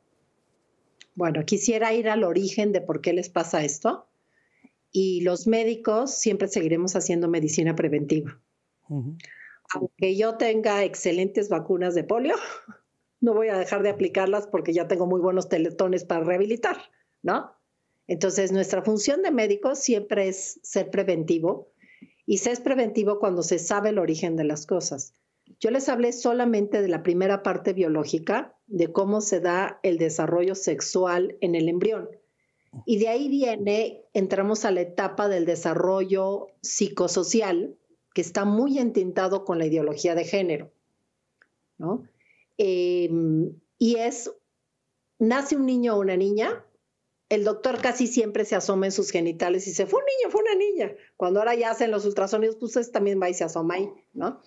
Bueno, 1.17 1.43
quisiera 1.45 1.95
ir 1.95 2.09
al 2.09 2.23
origen 2.23 2.71
de 2.71 2.79
por 2.79 3.01
qué 3.01 3.11
les 3.11 3.27
pasa 3.27 3.63
esto. 3.63 4.07
Y 4.91 5.21
los 5.21 5.47
médicos 5.47 6.13
siempre 6.13 6.47
seguiremos 6.47 6.95
haciendo 6.95 7.27
medicina 7.27 7.75
preventiva. 7.75 8.39
Aunque 8.87 10.15
yo 10.15 10.37
tenga 10.37 10.83
excelentes 10.83 11.49
vacunas 11.49 11.95
de 11.95 12.03
polio, 12.03 12.35
no 13.19 13.33
voy 13.33 13.47
a 13.47 13.57
dejar 13.57 13.81
de 13.81 13.89
aplicarlas 13.89 14.45
porque 14.45 14.73
ya 14.73 14.87
tengo 14.87 15.07
muy 15.07 15.19
buenos 15.19 15.49
teletones 15.49 16.05
para 16.05 16.23
rehabilitar, 16.23 16.77
¿no? 17.23 17.51
Entonces, 18.05 18.51
nuestra 18.51 18.83
función 18.83 19.23
de 19.23 19.31
médico 19.31 19.73
siempre 19.73 20.27
es 20.27 20.59
ser 20.61 20.91
preventivo 20.91 21.71
y 22.27 22.37
se 22.37 22.51
es 22.51 22.59
preventivo 22.59 23.17
cuando 23.17 23.41
se 23.41 23.57
sabe 23.57 23.89
el 23.89 23.97
origen 23.97 24.35
de 24.35 24.43
las 24.43 24.67
cosas. 24.67 25.15
Yo 25.59 25.71
les 25.71 25.89
hablé 25.89 26.13
solamente 26.13 26.83
de 26.83 26.89
la 26.89 27.01
primera 27.01 27.41
parte 27.41 27.73
biológica, 27.73 28.56
de 28.67 28.91
cómo 28.91 29.21
se 29.21 29.39
da 29.39 29.79
el 29.83 29.97
desarrollo 29.97 30.55
sexual 30.55 31.37
en 31.41 31.55
el 31.55 31.69
embrión. 31.69 32.09
Y 32.85 32.99
de 32.99 33.07
ahí 33.07 33.29
viene, 33.29 34.03
entramos 34.13 34.65
a 34.65 34.71
la 34.71 34.81
etapa 34.81 35.29
del 35.29 35.45
desarrollo 35.45 36.47
psicosocial, 36.61 37.75
que 38.13 38.21
está 38.21 38.45
muy 38.45 38.77
entintado 38.77 39.45
con 39.45 39.57
la 39.57 39.65
ideología 39.65 40.15
de 40.15 40.25
género. 40.25 40.71
¿no? 41.77 42.03
Em, 42.57 43.53
y 43.77 43.95
es, 43.95 44.31
nace 45.19 45.55
un 45.55 45.65
niño 45.65 45.95
o 45.95 45.99
una 45.99 46.17
niña, 46.17 46.63
el 47.29 47.43
doctor 47.43 47.81
casi 47.81 48.07
siempre 48.07 48.45
se 48.45 48.55
asoma 48.55 48.85
en 48.85 48.91
sus 48.91 49.11
genitales 49.11 49.67
y 49.67 49.71
dice, 49.71 49.85
fue 49.85 49.99
un 49.99 50.05
niño, 50.05 50.31
fue 50.31 50.41
una 50.41 50.55
niña. 50.55 50.95
Cuando 51.17 51.39
ahora 51.39 51.55
ya 51.55 51.71
hacen 51.71 51.91
los 51.91 52.05
ultrasonidos, 52.05 52.55
pues 52.55 52.91
también 52.91 53.21
va 53.21 53.29
y 53.29 53.33
se 53.33 53.43
asoma 53.43 53.75
ahí, 53.75 53.91
¿no? 54.13 54.41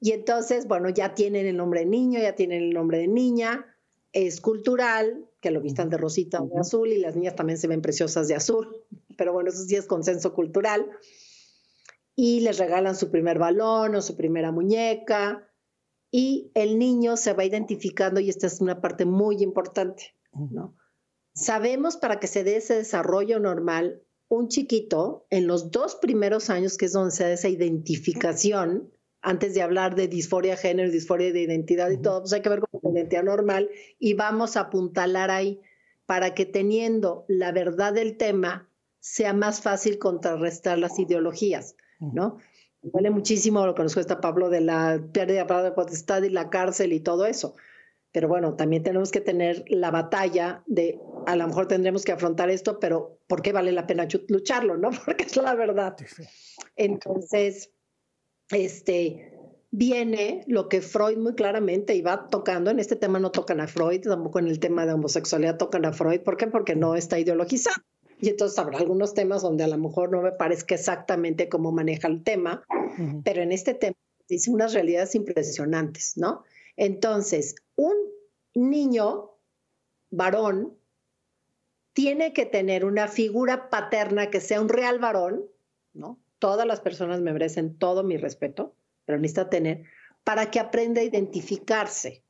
Y 0.00 0.12
entonces, 0.12 0.66
bueno, 0.66 0.88
ya 0.90 1.14
tienen 1.14 1.46
el 1.46 1.56
nombre 1.56 1.80
de 1.80 1.86
niño, 1.86 2.20
ya 2.20 2.34
tienen 2.34 2.62
el 2.62 2.70
nombre 2.70 2.98
de 2.98 3.08
niña, 3.08 3.66
es 4.12 4.40
cultural, 4.40 5.28
que 5.40 5.50
lo 5.50 5.60
vistan 5.60 5.90
de 5.90 5.96
rosita 5.96 6.42
o 6.42 6.46
de 6.46 6.58
azul, 6.60 6.88
y 6.88 6.98
las 6.98 7.16
niñas 7.16 7.36
también 7.36 7.58
se 7.58 7.68
ven 7.68 7.82
preciosas 7.82 8.28
de 8.28 8.34
azul, 8.34 8.84
pero 9.16 9.32
bueno, 9.32 9.50
eso 9.50 9.62
sí 9.64 9.76
es 9.76 9.86
consenso 9.86 10.34
cultural. 10.34 10.90
Y 12.14 12.40
les 12.40 12.58
regalan 12.58 12.96
su 12.96 13.10
primer 13.10 13.38
balón 13.38 13.94
o 13.94 14.02
su 14.02 14.16
primera 14.16 14.52
muñeca, 14.52 15.50
y 16.10 16.50
el 16.54 16.78
niño 16.78 17.16
se 17.16 17.32
va 17.32 17.44
identificando, 17.44 18.20
y 18.20 18.30
esta 18.30 18.46
es 18.46 18.60
una 18.60 18.80
parte 18.80 19.04
muy 19.04 19.42
importante, 19.42 20.14
¿no? 20.32 20.76
Sabemos 21.34 21.98
para 21.98 22.18
que 22.18 22.26
se 22.26 22.44
dé 22.44 22.56
ese 22.56 22.74
desarrollo 22.74 23.38
normal, 23.38 24.02
un 24.28 24.48
chiquito, 24.48 25.26
en 25.28 25.46
los 25.46 25.70
dos 25.70 25.96
primeros 25.96 26.48
años, 26.48 26.78
que 26.78 26.86
es 26.86 26.92
donde 26.92 27.14
se 27.14 27.24
da 27.24 27.32
esa 27.32 27.50
identificación, 27.50 28.90
antes 29.26 29.54
de 29.54 29.62
hablar 29.62 29.96
de 29.96 30.06
disforia 30.06 30.52
de 30.52 30.58
género, 30.58 30.88
disforia 30.88 31.32
de 31.32 31.42
identidad 31.42 31.90
y 31.90 31.98
todo, 31.98 32.20
pues 32.20 32.32
hay 32.32 32.42
que 32.42 32.48
ver 32.48 32.60
con 32.60 32.80
la 32.80 33.00
identidad 33.00 33.24
normal 33.24 33.68
y 33.98 34.14
vamos 34.14 34.56
a 34.56 34.60
apuntalar 34.60 35.32
ahí 35.32 35.60
para 36.06 36.32
que 36.32 36.46
teniendo 36.46 37.24
la 37.26 37.50
verdad 37.50 37.92
del 37.92 38.16
tema 38.16 38.70
sea 39.00 39.32
más 39.32 39.60
fácil 39.60 39.98
contrarrestar 39.98 40.78
las 40.78 40.96
ideologías, 41.00 41.74
¿no? 41.98 42.38
Vale 42.82 43.10
muchísimo 43.10 43.66
lo 43.66 43.74
que 43.74 43.82
nos 43.82 43.94
cuesta 43.94 44.20
Pablo 44.20 44.48
de 44.48 44.60
la 44.60 45.02
pérdida 45.12 45.44
de 45.44 45.72
potestad 45.72 46.22
y 46.22 46.30
la 46.30 46.48
cárcel 46.48 46.92
y 46.92 47.00
todo 47.00 47.26
eso. 47.26 47.56
Pero 48.12 48.28
bueno, 48.28 48.54
también 48.54 48.84
tenemos 48.84 49.10
que 49.10 49.20
tener 49.20 49.64
la 49.66 49.90
batalla 49.90 50.62
de, 50.66 51.00
a 51.26 51.34
lo 51.34 51.48
mejor 51.48 51.66
tendremos 51.66 52.04
que 52.04 52.12
afrontar 52.12 52.48
esto, 52.48 52.78
pero 52.78 53.18
¿por 53.26 53.42
qué 53.42 53.52
vale 53.52 53.72
la 53.72 53.88
pena 53.88 54.06
lucharlo, 54.28 54.76
no? 54.76 54.90
Porque 55.04 55.24
es 55.24 55.36
la 55.36 55.56
verdad. 55.56 55.96
Entonces, 56.76 57.72
este, 58.50 59.32
viene 59.70 60.44
lo 60.46 60.68
que 60.68 60.80
Freud 60.80 61.18
muy 61.18 61.34
claramente 61.34 61.94
iba 61.94 62.28
tocando, 62.28 62.70
en 62.70 62.78
este 62.78 62.96
tema 62.96 63.18
no 63.18 63.30
tocan 63.30 63.60
a 63.60 63.68
Freud, 63.68 64.02
tampoco 64.02 64.38
en 64.38 64.48
el 64.48 64.60
tema 64.60 64.86
de 64.86 64.92
homosexualidad 64.92 65.58
tocan 65.58 65.84
a 65.84 65.92
Freud, 65.92 66.20
¿por 66.20 66.36
qué? 66.36 66.46
Porque 66.46 66.76
no 66.76 66.94
está 66.94 67.18
ideologizado. 67.18 67.82
Y 68.18 68.30
entonces 68.30 68.58
habrá 68.58 68.78
algunos 68.78 69.12
temas 69.12 69.42
donde 69.42 69.64
a 69.64 69.68
lo 69.68 69.76
mejor 69.76 70.10
no 70.10 70.22
me 70.22 70.32
parezca 70.32 70.74
exactamente 70.74 71.48
cómo 71.48 71.72
maneja 71.72 72.08
el 72.08 72.22
tema, 72.22 72.64
pero 73.24 73.42
en 73.42 73.52
este 73.52 73.74
tema 73.74 73.96
dice 74.28 74.50
unas 74.50 74.72
realidades 74.72 75.14
impresionantes, 75.14 76.16
¿no? 76.16 76.42
Entonces, 76.76 77.56
un 77.74 77.94
niño 78.54 79.32
varón 80.10 80.78
tiene 81.92 82.32
que 82.32 82.46
tener 82.46 82.84
una 82.84 83.08
figura 83.08 83.68
paterna 83.68 84.30
que 84.30 84.40
sea 84.40 84.60
un 84.60 84.68
real 84.68 84.98
varón, 84.98 85.44
¿no? 85.92 86.18
Todas 86.38 86.66
las 86.66 86.80
personas 86.80 87.20
me 87.20 87.32
merecen 87.32 87.78
todo 87.78 88.04
mi 88.04 88.16
respeto, 88.16 88.74
pero 89.04 89.18
necesita 89.18 89.48
tener, 89.48 89.84
para 90.24 90.50
que 90.50 90.60
aprenda 90.60 91.00
a 91.00 91.04
identificarse. 91.04 92.22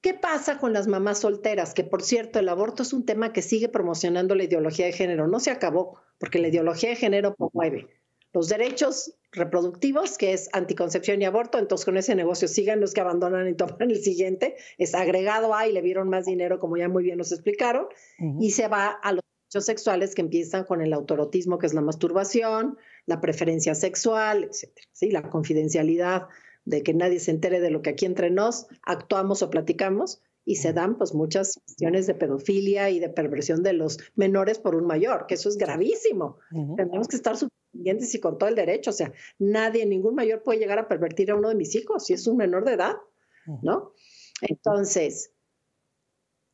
¿Qué 0.00 0.14
pasa 0.14 0.58
con 0.58 0.72
las 0.72 0.86
mamás 0.86 1.18
solteras? 1.18 1.74
Que 1.74 1.84
por 1.84 2.02
cierto, 2.02 2.38
el 2.38 2.48
aborto 2.48 2.82
es 2.82 2.92
un 2.92 3.04
tema 3.04 3.32
que 3.32 3.42
sigue 3.42 3.68
promocionando 3.68 4.34
la 4.34 4.44
ideología 4.44 4.86
de 4.86 4.92
género. 4.92 5.26
No 5.26 5.40
se 5.40 5.50
acabó, 5.50 5.98
porque 6.18 6.38
la 6.38 6.48
ideología 6.48 6.90
de 6.90 6.96
género 6.96 7.34
promueve 7.34 7.88
los 8.32 8.48
derechos 8.48 9.14
reproductivos, 9.32 10.18
que 10.18 10.32
es 10.32 10.48
anticoncepción 10.52 11.20
y 11.20 11.24
aborto. 11.24 11.58
Entonces, 11.58 11.84
con 11.84 11.96
ese 11.96 12.14
negocio 12.14 12.46
sigan 12.46 12.80
los 12.80 12.92
que 12.92 13.00
abandonan 13.00 13.48
y 13.48 13.54
toman 13.54 13.90
el 13.90 14.00
siguiente. 14.02 14.56
Es 14.76 14.94
agregado 14.94 15.54
a 15.54 15.66
y 15.66 15.72
le 15.72 15.82
vieron 15.82 16.08
más 16.08 16.26
dinero, 16.26 16.58
como 16.58 16.76
ya 16.76 16.88
muy 16.88 17.02
bien 17.02 17.18
nos 17.18 17.32
explicaron. 17.32 17.86
Y 18.38 18.52
se 18.52 18.68
va 18.68 18.88
a 18.88 19.12
los 19.12 19.24
sexuales 19.48 20.14
que 20.14 20.22
empiezan 20.22 20.64
con 20.64 20.82
el 20.82 20.92
autorotismo, 20.92 21.58
que 21.58 21.66
es 21.66 21.74
la 21.74 21.80
masturbación, 21.80 22.78
la 23.06 23.20
preferencia 23.20 23.74
sexual, 23.74 24.44
etcétera. 24.44 24.86
¿sí? 24.92 25.10
La 25.10 25.28
confidencialidad 25.30 26.28
de 26.64 26.82
que 26.82 26.92
nadie 26.92 27.18
se 27.18 27.30
entere 27.30 27.60
de 27.60 27.70
lo 27.70 27.80
que 27.80 27.90
aquí 27.90 28.04
entre 28.04 28.30
nos 28.30 28.66
actuamos 28.82 29.42
o 29.42 29.50
platicamos 29.50 30.20
y 30.44 30.56
se 30.56 30.72
dan 30.72 30.96
pues 30.96 31.14
muchas 31.14 31.60
cuestiones 31.64 32.06
de 32.06 32.14
pedofilia 32.14 32.90
y 32.90 33.00
de 33.00 33.08
perversión 33.08 33.62
de 33.62 33.74
los 33.74 33.98
menores 34.16 34.58
por 34.58 34.74
un 34.74 34.86
mayor, 34.86 35.26
que 35.26 35.34
eso 35.34 35.48
es 35.48 35.58
gravísimo. 35.58 36.38
Tenemos 36.76 37.06
que 37.08 37.16
estar 37.16 37.36
pendientes 37.70 38.14
y 38.14 38.20
con 38.20 38.38
todo 38.38 38.48
el 38.48 38.54
derecho, 38.54 38.90
o 38.90 38.94
sea, 38.94 39.12
nadie, 39.38 39.84
ningún 39.84 40.14
mayor 40.14 40.42
puede 40.42 40.58
llegar 40.58 40.78
a 40.78 40.88
pervertir 40.88 41.30
a 41.30 41.36
uno 41.36 41.50
de 41.50 41.54
mis 41.54 41.74
hijos 41.74 42.06
si 42.06 42.14
es 42.14 42.26
un 42.26 42.38
menor 42.38 42.64
de 42.64 42.72
edad, 42.72 42.96
¿no? 43.62 43.92
Entonces, 44.40 45.32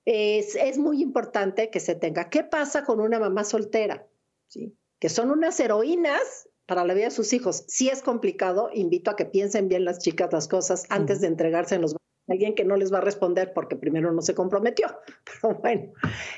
es, 0.04 0.54
es, 0.54 0.78
muy 0.78 1.02
importante 1.02 1.70
que 1.70 1.80
se 1.80 1.94
tenga. 1.94 2.28
¿Qué 2.30 2.44
pasa 2.44 2.84
con 2.84 3.00
una 3.00 3.18
mamá 3.18 3.44
soltera? 3.44 4.06
¿Sí? 4.48 4.76
Que 4.98 5.08
son 5.08 5.30
unas 5.30 5.58
heroínas 5.60 6.48
para 6.66 6.84
la 6.84 6.94
vida 6.94 7.06
de 7.06 7.10
sus 7.10 7.32
hijos. 7.32 7.64
Si 7.68 7.88
es 7.88 8.02
complicado, 8.02 8.70
invito 8.72 9.10
a 9.10 9.16
que 9.16 9.24
piensen 9.24 9.68
bien 9.68 9.84
las 9.84 9.98
chicas 9.98 10.32
las 10.32 10.48
cosas 10.48 10.84
antes 10.88 11.20
de 11.20 11.28
entregarse 11.28 11.74
en 11.74 11.82
los 11.82 11.96
alguien 12.28 12.54
que 12.54 12.64
no 12.64 12.76
les 12.76 12.92
va 12.92 12.98
a 12.98 13.02
responder 13.02 13.52
porque 13.52 13.76
primero 13.76 14.12
no 14.12 14.22
se 14.22 14.34
comprometió. 14.34 14.88
Pero 15.42 15.54
bueno, 15.58 15.92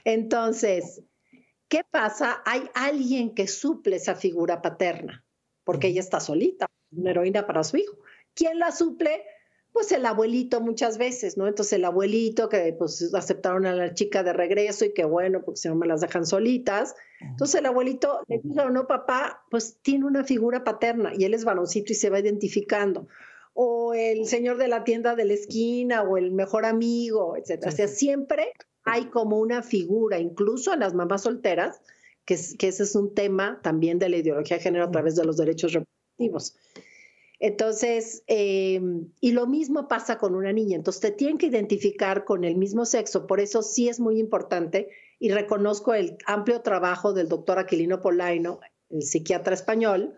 entonces, 0.05 1.03
¿qué 1.69 1.83
pasa? 1.89 2.43
Hay 2.45 2.69
alguien 2.75 3.35
que 3.35 3.47
suple 3.47 3.97
esa 3.97 4.15
figura 4.15 4.63
paterna, 4.63 5.25
porque 5.65 5.89
ella 5.89 6.01
está 6.01 6.21
solita, 6.21 6.67
una 6.91 7.11
heroína 7.11 7.47
para 7.47 7.65
su 7.65 7.77
hijo. 7.77 7.97
¿Quién 8.35 8.59
la 8.59 8.73
suple? 8.73 9.25
Pues 9.77 9.93
el 9.93 10.07
abuelito 10.07 10.63
muchas 10.63 10.97
veces, 10.97 11.37
¿no? 11.37 11.47
Entonces 11.47 11.75
el 11.75 11.85
abuelito 11.85 12.49
que 12.49 12.75
pues 12.79 13.13
aceptaron 13.13 13.67
a 13.67 13.75
la 13.75 13.93
chica 13.93 14.23
de 14.23 14.33
regreso 14.33 14.87
y 14.87 14.95
que 14.95 15.05
bueno, 15.05 15.43
porque 15.45 15.61
si 15.61 15.69
no 15.69 15.75
me 15.75 15.87
las 15.87 16.01
dejan 16.01 16.25
solitas. 16.25 16.95
Entonces 17.21 17.61
el 17.61 17.67
abuelito 17.67 18.23
le 18.27 18.41
dijo, 18.43 18.71
no, 18.71 18.87
papá, 18.87 19.45
pues 19.51 19.77
tiene 19.83 20.07
una 20.07 20.25
figura 20.25 20.65
paterna 20.65 21.13
y 21.15 21.25
él 21.25 21.35
es 21.35 21.45
varoncito 21.45 21.93
y 21.93 21.95
se 21.95 22.09
va 22.09 22.19
identificando. 22.21 23.07
O 23.53 23.93
el 23.93 24.25
señor 24.25 24.57
de 24.57 24.69
la 24.69 24.83
tienda 24.83 25.15
de 25.15 25.27
la 25.27 25.35
esquina 25.35 26.05
o 26.05 26.17
el 26.17 26.33
mejor 26.33 26.65
amigo, 26.65 27.37
etcétera. 27.37 27.71
O 27.71 27.77
sea, 27.77 27.87
siempre 27.87 28.53
hay 28.83 29.11
como 29.11 29.39
una 29.39 29.63
figura, 29.63 30.19
incluso 30.19 30.73
en 30.73 30.81
las 30.81 30.95
mamás 30.95 31.25
solteras, 31.25 31.83
que, 32.25 32.39
que 32.59 32.69
ese 32.69 32.85
es 32.85 32.95
un 32.95 33.13
tema 33.13 33.61
también 33.63 33.99
de 33.99 34.09
la 34.09 34.17
ideología 34.17 34.57
de 34.57 34.63
género 34.63 34.87
a 34.87 34.91
través 34.91 35.17
de 35.17 35.25
los 35.27 35.37
derechos 35.37 35.75
reproductivos. 35.75 36.57
Entonces, 37.39 38.23
eh, 38.29 38.81
y 39.21 39.33
lo 39.33 39.47
mismo 39.47 39.89
pasa 39.89 40.19
con 40.19 40.35
una 40.35 40.53
niña. 40.53 40.77
Entonces, 40.77 41.03
te 41.03 41.11
tienen 41.11 41.39
que 41.39 41.47
identificar 41.47 42.25
con 42.25 42.45
el 42.45 42.57
mismo 42.57 42.87
sexo. 42.87 43.27
Por 43.27 43.41
eso 43.41 43.63
sí 43.63 43.89
es 43.89 44.01
muy 44.01 44.19
importante 44.19 44.89
y 45.19 45.31
reconozco 45.31 45.95
el 45.95 46.17
amplio 46.27 46.63
trabajo 46.63 47.13
del 47.13 47.29
doctor 47.29 47.59
Aquilino 47.59 48.01
Polaino, 48.01 48.61
el 48.89 49.03
psiquiatra 49.03 49.55
español, 49.55 50.15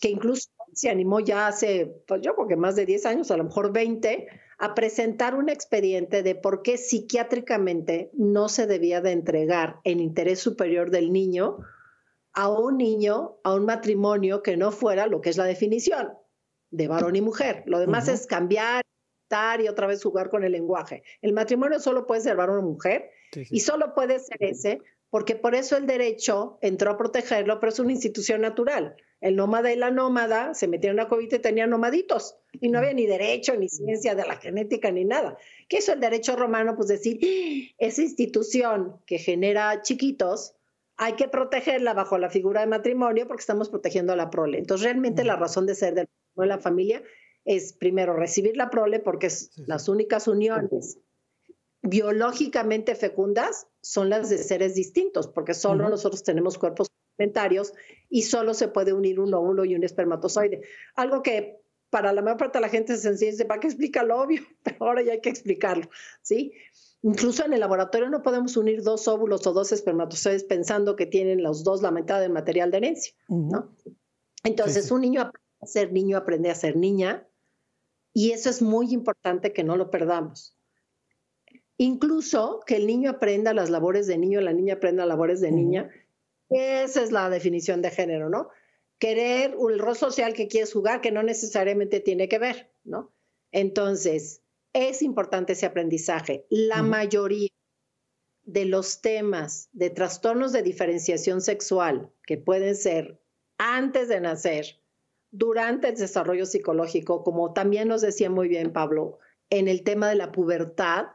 que 0.00 0.10
incluso 0.10 0.48
se 0.72 0.90
animó 0.90 1.18
ya 1.20 1.48
hace, 1.48 2.02
pues 2.06 2.20
yo 2.22 2.34
creo 2.34 2.46
que 2.46 2.56
más 2.56 2.76
de 2.76 2.86
10 2.86 3.06
años, 3.06 3.30
a 3.30 3.36
lo 3.36 3.44
mejor 3.44 3.72
20, 3.72 4.28
a 4.58 4.74
presentar 4.74 5.34
un 5.34 5.48
expediente 5.48 6.22
de 6.22 6.34
por 6.34 6.62
qué 6.62 6.76
psiquiátricamente 6.76 8.10
no 8.12 8.48
se 8.48 8.66
debía 8.66 9.00
de 9.00 9.12
entregar 9.12 9.80
el 9.84 10.00
interés 10.00 10.40
superior 10.40 10.90
del 10.90 11.12
niño 11.12 11.58
a 12.32 12.48
un 12.48 12.76
niño, 12.76 13.38
a 13.42 13.54
un 13.54 13.64
matrimonio 13.64 14.42
que 14.42 14.56
no 14.56 14.70
fuera 14.70 15.06
lo 15.06 15.20
que 15.20 15.30
es 15.30 15.36
la 15.36 15.44
definición 15.44 16.08
de 16.70 16.88
varón 16.88 17.16
y 17.16 17.20
mujer. 17.20 17.62
Lo 17.66 17.78
demás 17.78 18.08
es 18.08 18.26
cambiar, 18.26 18.82
estar 19.24 19.60
y 19.60 19.68
otra 19.68 19.86
vez 19.86 20.02
jugar 20.02 20.30
con 20.30 20.44
el 20.44 20.52
lenguaje. 20.52 21.02
El 21.22 21.32
matrimonio 21.32 21.80
solo 21.80 22.06
puede 22.06 22.22
ser 22.22 22.36
varón 22.36 22.58
o 22.58 22.62
mujer 22.62 23.10
y 23.32 23.60
solo 23.60 23.94
puede 23.94 24.18
ser 24.18 24.38
ese 24.40 24.80
porque 25.10 25.36
por 25.36 25.54
eso 25.54 25.76
el 25.76 25.86
derecho 25.86 26.58
entró 26.60 26.90
a 26.90 26.98
protegerlo, 26.98 27.60
pero 27.60 27.72
es 27.72 27.78
una 27.78 27.92
institución 27.92 28.42
natural. 28.42 28.96
El 29.20 29.36
nómada 29.36 29.72
y 29.72 29.76
la 29.76 29.90
nómada 29.90 30.54
se 30.54 30.68
metieron 30.68 30.98
en 30.98 31.04
la 31.04 31.08
COVID 31.08 31.32
y 31.32 31.38
tenían 31.38 31.70
nomaditos 31.70 32.36
y 32.52 32.68
no 32.68 32.78
había 32.78 32.92
ni 32.92 33.06
derecho, 33.06 33.56
ni 33.56 33.68
ciencia 33.68 34.14
de 34.14 34.26
la 34.26 34.36
genética, 34.36 34.92
ni 34.92 35.04
nada. 35.04 35.36
¿Qué 35.68 35.78
es 35.78 35.88
el 35.88 36.00
derecho 36.00 36.36
romano? 36.36 36.76
Pues 36.76 36.88
decir, 36.88 37.18
¡Ah! 37.22 37.74
esa 37.78 38.02
institución 38.02 39.00
que 39.06 39.18
genera 39.18 39.82
chiquitos, 39.82 40.54
hay 40.96 41.14
que 41.14 41.28
protegerla 41.28 41.94
bajo 41.94 42.18
la 42.18 42.28
figura 42.28 42.60
de 42.60 42.66
matrimonio 42.66 43.26
porque 43.26 43.40
estamos 43.40 43.70
protegiendo 43.70 44.12
a 44.12 44.16
la 44.16 44.30
prole. 44.30 44.58
Entonces, 44.58 44.84
realmente 44.84 45.24
la 45.24 45.36
razón 45.36 45.66
de 45.66 45.74
ser 45.74 45.94
del 45.94 46.08
de 46.42 46.48
la 46.48 46.58
familia 46.58 47.02
es 47.44 47.72
primero 47.72 48.14
recibir 48.14 48.56
la 48.56 48.70
prole 48.70 49.00
porque 49.00 49.28
las 49.66 49.88
únicas 49.88 50.28
uniones 50.28 50.98
biológicamente 51.82 52.94
fecundas 52.94 53.66
son 53.80 54.10
las 54.10 54.28
de 54.28 54.38
seres 54.38 54.74
distintos, 54.74 55.28
porque 55.28 55.54
solo 55.54 55.88
nosotros 55.88 56.22
tenemos 56.22 56.58
cuerpos 56.58 56.88
complementarios 56.90 57.72
y 58.10 58.22
solo 58.22 58.54
se 58.54 58.68
puede 58.68 58.92
unir 58.92 59.20
uno 59.20 59.40
uno 59.40 59.64
y 59.64 59.74
un 59.74 59.84
espermatozoide. 59.84 60.62
Algo 60.94 61.22
que 61.22 61.62
para 61.90 62.12
la 62.12 62.20
mayor 62.20 62.36
parte 62.36 62.58
de 62.58 62.62
la 62.62 62.68
gente 62.68 62.94
es 62.94 63.02
sencillo, 63.02 63.46
¿para 63.46 63.60
qué 63.60 63.68
explica 63.68 64.02
lo 64.02 64.20
obvio? 64.20 64.42
Pero 64.62 64.76
ahora 64.80 65.02
ya 65.02 65.12
hay 65.12 65.20
que 65.20 65.30
explicarlo, 65.30 65.88
¿sí? 66.20 66.52
Incluso 67.02 67.44
en 67.44 67.52
el 67.52 67.60
laboratorio 67.60 68.10
no 68.10 68.22
podemos 68.22 68.56
unir 68.56 68.82
dos 68.82 69.06
óvulos 69.06 69.46
o 69.46 69.52
dos 69.52 69.70
espermatozoides 69.72 70.44
pensando 70.44 70.96
que 70.96 71.06
tienen 71.06 71.42
los 71.42 71.62
dos 71.62 71.80
la 71.80 71.92
mitad 71.92 72.20
del 72.20 72.32
material 72.32 72.72
de 72.72 72.76
herencia, 72.78 73.14
¿no? 73.28 73.74
Entonces, 74.44 74.90
un 74.90 75.02
niño 75.02 75.22
aprende 75.22 75.47
ser 75.66 75.92
niño, 75.92 76.16
aprende 76.16 76.50
a 76.50 76.54
ser 76.54 76.76
niña, 76.76 77.26
y 78.12 78.32
eso 78.32 78.50
es 78.50 78.62
muy 78.62 78.92
importante 78.92 79.52
que 79.52 79.64
no 79.64 79.76
lo 79.76 79.90
perdamos. 79.90 80.56
Incluso 81.76 82.60
que 82.66 82.76
el 82.76 82.86
niño 82.86 83.10
aprenda 83.10 83.54
las 83.54 83.70
labores 83.70 84.06
de 84.06 84.18
niño, 84.18 84.40
la 84.40 84.52
niña 84.52 84.74
aprenda 84.74 85.06
labores 85.06 85.40
de 85.40 85.52
niña, 85.52 85.90
esa 86.50 87.02
es 87.02 87.12
la 87.12 87.30
definición 87.30 87.82
de 87.82 87.90
género, 87.90 88.28
¿no? 88.28 88.48
Querer 88.98 89.56
el 89.70 89.78
rol 89.78 89.96
social 89.96 90.32
que 90.32 90.48
quieres 90.48 90.72
jugar, 90.72 91.00
que 91.00 91.12
no 91.12 91.22
necesariamente 91.22 92.00
tiene 92.00 92.28
que 92.28 92.38
ver, 92.38 92.72
¿no? 92.84 93.12
Entonces, 93.52 94.42
es 94.72 95.02
importante 95.02 95.52
ese 95.52 95.66
aprendizaje. 95.66 96.46
La 96.50 96.82
mayoría 96.82 97.48
de 98.42 98.64
los 98.64 99.00
temas 99.00 99.68
de 99.72 99.90
trastornos 99.90 100.52
de 100.52 100.62
diferenciación 100.62 101.40
sexual 101.40 102.10
que 102.26 102.38
pueden 102.38 102.74
ser 102.74 103.20
antes 103.58 104.08
de 104.08 104.20
nacer, 104.20 104.77
durante 105.30 105.88
el 105.88 105.96
desarrollo 105.96 106.46
psicológico, 106.46 107.22
como 107.22 107.52
también 107.52 107.88
nos 107.88 108.00
decía 108.00 108.30
muy 108.30 108.48
bien 108.48 108.72
Pablo, 108.72 109.18
en 109.50 109.68
el 109.68 109.82
tema 109.82 110.08
de 110.08 110.16
la 110.16 110.32
pubertad, 110.32 111.06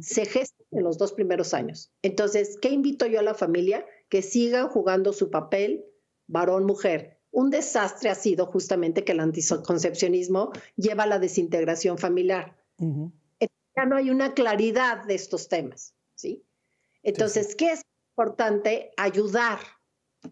se 0.00 0.26
gestan 0.26 0.66
en 0.72 0.82
los 0.82 0.98
dos 0.98 1.12
primeros 1.12 1.54
años. 1.54 1.92
Entonces, 2.02 2.58
¿qué 2.60 2.70
invito 2.70 3.06
yo 3.06 3.20
a 3.20 3.22
la 3.22 3.34
familia? 3.34 3.86
Que 4.08 4.20
sigan 4.20 4.68
jugando 4.68 5.12
su 5.12 5.30
papel 5.30 5.84
varón-mujer. 6.26 7.18
Un 7.30 7.50
desastre 7.50 8.10
ha 8.10 8.14
sido 8.14 8.46
justamente 8.46 9.04
que 9.04 9.12
el 9.12 9.20
anticoncepcionismo 9.20 10.50
lleva 10.76 11.04
a 11.04 11.06
la 11.06 11.18
desintegración 11.18 11.98
familiar 11.98 12.56
ya 13.76 13.84
no 13.84 13.96
hay 13.96 14.10
una 14.10 14.34
claridad 14.34 15.04
de 15.04 15.14
estos 15.14 15.48
temas, 15.48 15.94
¿sí? 16.14 16.44
Entonces, 17.02 17.54
¿qué 17.54 17.72
es 17.72 17.82
importante? 18.12 18.90
Ayudar. 18.96 19.58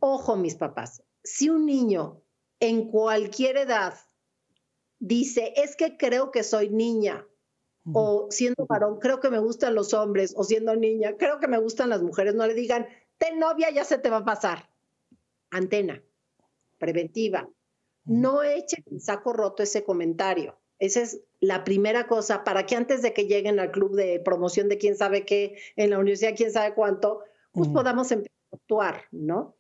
Ojo, 0.01 0.37
mis 0.37 0.55
papás, 0.55 1.03
si 1.23 1.49
un 1.49 1.65
niño 1.65 2.23
en 2.61 2.91
cualquier 2.91 3.57
edad 3.57 3.95
dice, 4.99 5.53
es 5.57 5.77
que 5.77 5.97
creo 5.97 6.31
que 6.31 6.43
soy 6.43 6.71
niña, 6.71 7.27
o 7.93 8.27
siendo 8.31 8.67
varón, 8.67 8.99
creo 8.99 9.19
que 9.19 9.31
me 9.31 9.39
gustan 9.39 9.75
los 9.75 9.95
hombres, 9.95 10.35
o 10.37 10.45
siendo 10.45 10.77
niña, 10.77 11.17
creo 11.17 11.41
que 11.41 11.49
me 11.49 11.59
gustan 11.59 11.89
las 11.89 12.03
mujeres, 12.03 12.35
no 12.35 12.47
le 12.47 12.53
digan, 12.53 12.87
ten 13.17 13.39
novia, 13.39 13.71
ya 13.71 13.85
se 13.85 13.97
te 13.97 14.11
va 14.11 14.19
a 14.19 14.25
pasar. 14.25 14.69
Antena, 15.51 16.03
preventiva. 16.79 17.49
no 18.05 18.43
echen 18.43 18.85
en 18.91 19.01
saco 19.01 19.33
roto 19.33 19.63
ese 19.63 19.85
comentario. 19.85 20.59
Esa 20.79 21.03
es 21.03 21.21
la 21.41 21.65
primera 21.65 22.07
cosa 22.07 22.45
para 22.45 22.65
que 22.65 22.77
antes 22.77 23.03
de 23.03 23.13
que 23.13 23.27
lleguen 23.27 23.59
al 23.61 23.71
club 23.71 23.95
de 23.95 24.21
promoción 24.21 24.69
de 24.69 24.79
quién 24.79 24.97
sabe 24.97 25.25
qué, 25.25 25.59
en 25.77 25.91
la 25.91 25.99
universidad 25.99 26.35
quién 26.37 26.53
sabe 26.53 26.75
cuánto, 26.75 27.23
pues 27.53 27.69
podamos 27.69 28.11
empezar 28.13 28.37
a 28.53 28.57
actuar, 28.57 29.03
¿no? 29.11 29.58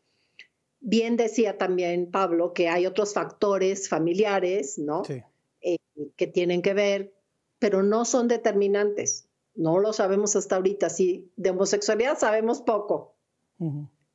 Bien 0.88 1.18
decía 1.18 1.58
también 1.58 2.10
Pablo 2.10 2.54
que 2.54 2.70
hay 2.70 2.86
otros 2.86 3.12
factores 3.12 3.90
familiares, 3.90 4.78
¿no? 4.78 5.02
Eh, 5.60 5.76
que 6.16 6.26
tienen 6.26 6.62
que 6.62 6.72
ver, 6.72 7.12
pero 7.58 7.82
no 7.82 8.06
son 8.06 8.26
determinantes. 8.26 9.28
No 9.54 9.80
lo 9.80 9.92
sabemos 9.92 10.34
hasta 10.34 10.56
ahorita. 10.56 10.88
Sí, 10.88 11.30
de 11.36 11.50
homosexualidad 11.50 12.18
sabemos 12.18 12.62
poco. 12.62 13.18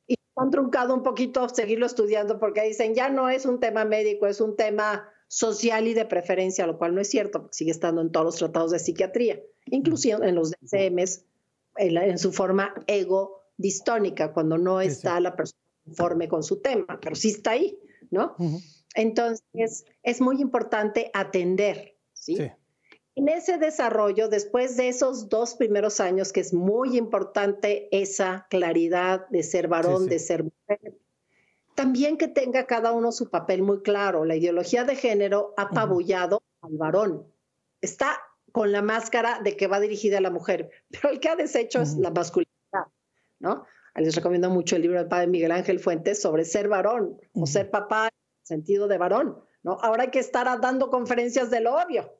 Y 0.08 0.16
han 0.34 0.50
truncado 0.50 0.94
un 0.94 1.04
poquito 1.04 1.48
seguirlo 1.48 1.86
estudiando 1.86 2.40
porque 2.40 2.62
dicen 2.62 2.96
ya 2.96 3.08
no 3.08 3.28
es 3.28 3.46
un 3.46 3.60
tema 3.60 3.84
médico, 3.84 4.26
es 4.26 4.40
un 4.40 4.56
tema 4.56 5.08
social 5.28 5.86
y 5.86 5.94
de 5.94 6.06
preferencia, 6.06 6.66
lo 6.66 6.76
cual 6.76 6.96
no 6.96 7.00
es 7.00 7.08
cierto, 7.08 7.42
porque 7.42 7.54
sigue 7.54 7.70
estando 7.70 8.00
en 8.00 8.10
todos 8.10 8.26
los 8.26 8.36
tratados 8.36 8.72
de 8.72 8.80
psiquiatría, 8.80 9.40
inclusive 9.66 10.28
en 10.28 10.34
los 10.34 10.50
DCMs, 10.50 11.24
en, 11.76 12.18
su 12.18 12.32
forma 12.32 12.74
ego 12.88 13.42
distónica, 13.56 14.32
cuando 14.32 14.58
no 14.58 14.80
está 14.80 15.20
la 15.20 15.36
persona 15.36 15.63
conforme 15.84 16.28
con 16.28 16.42
su 16.42 16.60
tema, 16.60 16.98
pero 17.00 17.14
sí 17.14 17.30
está 17.30 17.52
ahí, 17.52 17.78
¿no? 18.10 18.36
Entonces, 18.94 19.84
es 20.02 20.20
muy 20.20 20.40
importante 20.40 21.10
atender, 21.14 21.96
¿sí? 22.12 22.38
En 23.16 23.28
ese 23.28 23.58
desarrollo, 23.58 24.28
después 24.28 24.76
de 24.76 24.88
esos 24.88 25.28
dos 25.28 25.54
primeros 25.54 26.00
años, 26.00 26.32
que 26.32 26.40
es 26.40 26.52
muy 26.52 26.96
importante 26.96 27.88
esa 27.92 28.46
claridad 28.50 29.28
de 29.28 29.44
ser 29.44 29.68
varón, 29.68 30.06
de 30.06 30.18
ser 30.18 30.44
mujer, 30.44 30.98
también 31.74 32.16
que 32.16 32.28
tenga 32.28 32.66
cada 32.66 32.92
uno 32.92 33.12
su 33.12 33.30
papel 33.30 33.62
muy 33.62 33.82
claro. 33.82 34.24
La 34.24 34.36
ideología 34.36 34.84
de 34.84 34.96
género 34.96 35.54
ha 35.56 35.62
apabullado 35.62 36.42
al 36.60 36.76
varón. 36.76 37.26
Está 37.80 38.20
con 38.52 38.72
la 38.72 38.82
máscara 38.82 39.40
de 39.42 39.56
que 39.56 39.66
va 39.66 39.80
dirigida 39.80 40.18
a 40.18 40.20
la 40.20 40.30
mujer, 40.30 40.70
pero 40.90 41.10
el 41.10 41.20
que 41.20 41.28
ha 41.28 41.36
deshecho 41.36 41.82
es 41.82 41.96
la 41.96 42.10
masculinidad, 42.10 42.86
¿no? 43.40 43.64
Les 43.94 44.16
recomiendo 44.16 44.50
mucho 44.50 44.76
el 44.76 44.82
libro 44.82 44.98
del 44.98 45.08
padre 45.08 45.28
Miguel 45.28 45.52
Ángel 45.52 45.78
Fuentes 45.78 46.20
sobre 46.20 46.44
ser 46.44 46.68
varón 46.68 47.20
o 47.32 47.46
ser 47.46 47.70
papá 47.70 48.06
en 48.06 48.46
sentido 48.46 48.88
de 48.88 48.98
varón, 48.98 49.38
¿no? 49.62 49.78
Ahora 49.82 50.04
hay 50.04 50.10
que 50.10 50.18
estar 50.18 50.60
dando 50.60 50.90
conferencias 50.90 51.50
de 51.50 51.60
lo 51.60 51.76
obvio. 51.76 52.12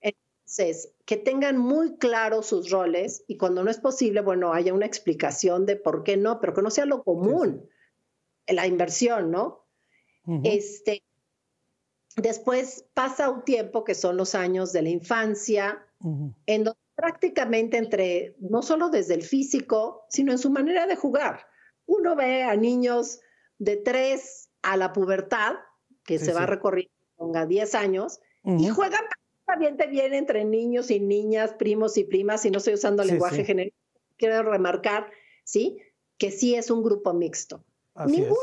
Entonces, 0.00 0.92
que 1.06 1.16
tengan 1.16 1.56
muy 1.56 1.96
claros 1.98 2.46
sus 2.46 2.70
roles 2.70 3.24
y 3.28 3.36
cuando 3.36 3.62
no 3.62 3.70
es 3.70 3.78
posible, 3.78 4.20
bueno, 4.20 4.52
haya 4.52 4.74
una 4.74 4.86
explicación 4.86 5.66
de 5.66 5.76
por 5.76 6.02
qué 6.02 6.16
no, 6.16 6.40
pero 6.40 6.52
que 6.52 6.62
no 6.62 6.70
sea 6.70 6.84
lo 6.84 7.04
común, 7.04 7.68
la 8.48 8.66
inversión, 8.66 9.30
¿no? 9.30 9.64
Este, 10.44 11.02
después 12.16 12.86
pasa 12.92 13.30
un 13.30 13.44
tiempo 13.44 13.84
que 13.84 13.94
son 13.94 14.16
los 14.16 14.34
años 14.34 14.72
de 14.72 14.82
la 14.82 14.90
infancia, 14.90 15.86
en 16.46 16.64
donde 16.64 16.81
prácticamente 16.94 17.76
entre, 17.76 18.34
no 18.38 18.62
solo 18.62 18.88
desde 18.88 19.14
el 19.14 19.22
físico, 19.22 20.04
sino 20.08 20.32
en 20.32 20.38
su 20.38 20.50
manera 20.50 20.86
de 20.86 20.96
jugar. 20.96 21.46
Uno 21.86 22.14
ve 22.16 22.42
a 22.42 22.54
niños 22.56 23.20
de 23.58 23.76
3 23.76 24.50
a 24.62 24.76
la 24.76 24.92
pubertad, 24.92 25.56
que 26.04 26.18
se 26.18 26.32
va 26.32 26.46
recorriendo 26.46 26.92
a 27.34 27.46
10 27.46 27.74
años, 27.74 28.20
y 28.44 28.68
juegan 28.68 29.04
bien 29.58 29.76
bien 29.90 30.14
entre 30.14 30.44
niños 30.44 30.90
y 30.90 31.00
niñas, 31.00 31.54
primos 31.54 31.96
y 31.98 32.04
primas, 32.04 32.44
y 32.44 32.50
no 32.50 32.58
estoy 32.58 32.74
usando 32.74 33.04
lenguaje 33.04 33.44
genérico. 33.44 33.76
Quiero 34.16 34.42
remarcar, 34.42 35.10
¿sí? 35.44 35.78
Que 36.18 36.30
sí 36.30 36.54
es 36.54 36.70
un 36.70 36.82
grupo 36.82 37.12
mixto. 37.12 37.64
Ninguno 38.06 38.36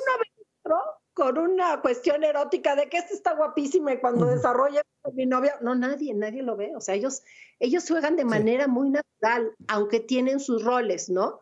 con 1.19 1.37
una 1.37 1.81
cuestión 1.81 2.23
erótica 2.23 2.77
de 2.77 2.87
que 2.87 2.97
este 2.97 3.13
está 3.13 3.35
guapísimo 3.35 3.89
y 3.89 3.99
cuando 3.99 4.25
desarrolla 4.25 4.81
mi 5.13 5.25
novia, 5.25 5.57
no, 5.61 5.75
nadie, 5.75 6.13
nadie 6.13 6.41
lo 6.41 6.55
ve. 6.55 6.73
O 6.77 6.79
sea, 6.79 6.95
ellos, 6.95 7.23
ellos 7.59 7.85
juegan 7.85 8.15
de 8.15 8.23
manera 8.23 8.69
muy 8.69 8.89
natural, 8.89 9.51
aunque 9.67 9.99
tienen 9.99 10.39
sus 10.39 10.63
roles, 10.63 11.09
¿no? 11.09 11.41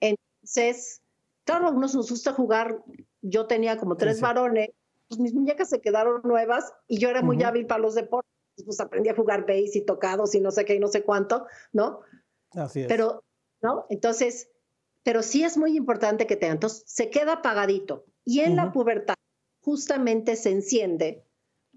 Entonces, 0.00 1.02
claro, 1.44 1.66
a 1.66 1.70
unos 1.70 1.94
nos 1.94 2.08
gusta 2.08 2.32
jugar. 2.32 2.82
Yo 3.20 3.46
tenía 3.46 3.76
como 3.76 3.98
tres 3.98 4.22
varones, 4.22 4.70
pues 5.08 5.20
mis 5.20 5.34
muñecas 5.34 5.68
se 5.68 5.82
quedaron 5.82 6.22
nuevas 6.24 6.72
y 6.88 6.98
yo 6.98 7.10
era 7.10 7.20
muy 7.20 7.42
hábil 7.42 7.66
para 7.66 7.82
los 7.82 7.94
deportes. 7.94 8.30
Pues 8.64 8.80
aprendí 8.80 9.10
a 9.10 9.14
jugar 9.16 9.44
bass 9.46 9.76
y 9.76 9.82
tocados 9.82 10.34
y 10.34 10.40
no 10.40 10.50
sé 10.50 10.64
qué 10.64 10.76
y 10.76 10.80
no 10.80 10.88
sé 10.88 11.02
cuánto, 11.02 11.46
¿no? 11.72 12.00
Así 12.52 12.80
es. 12.80 12.86
Pero, 12.86 13.22
¿no? 13.60 13.84
Entonces, 13.90 14.48
pero 15.02 15.22
sí 15.22 15.44
es 15.44 15.58
muy 15.58 15.76
importante 15.76 16.26
que 16.26 16.36
tengan. 16.36 16.56
Entonces, 16.56 16.84
se 16.86 17.10
queda 17.10 17.34
apagadito. 17.34 18.06
Y 18.24 18.40
en 18.40 18.56
la 18.56 18.72
pubertad, 18.72 19.14
justamente 19.60 20.36
se 20.36 20.50
enciende 20.50 21.24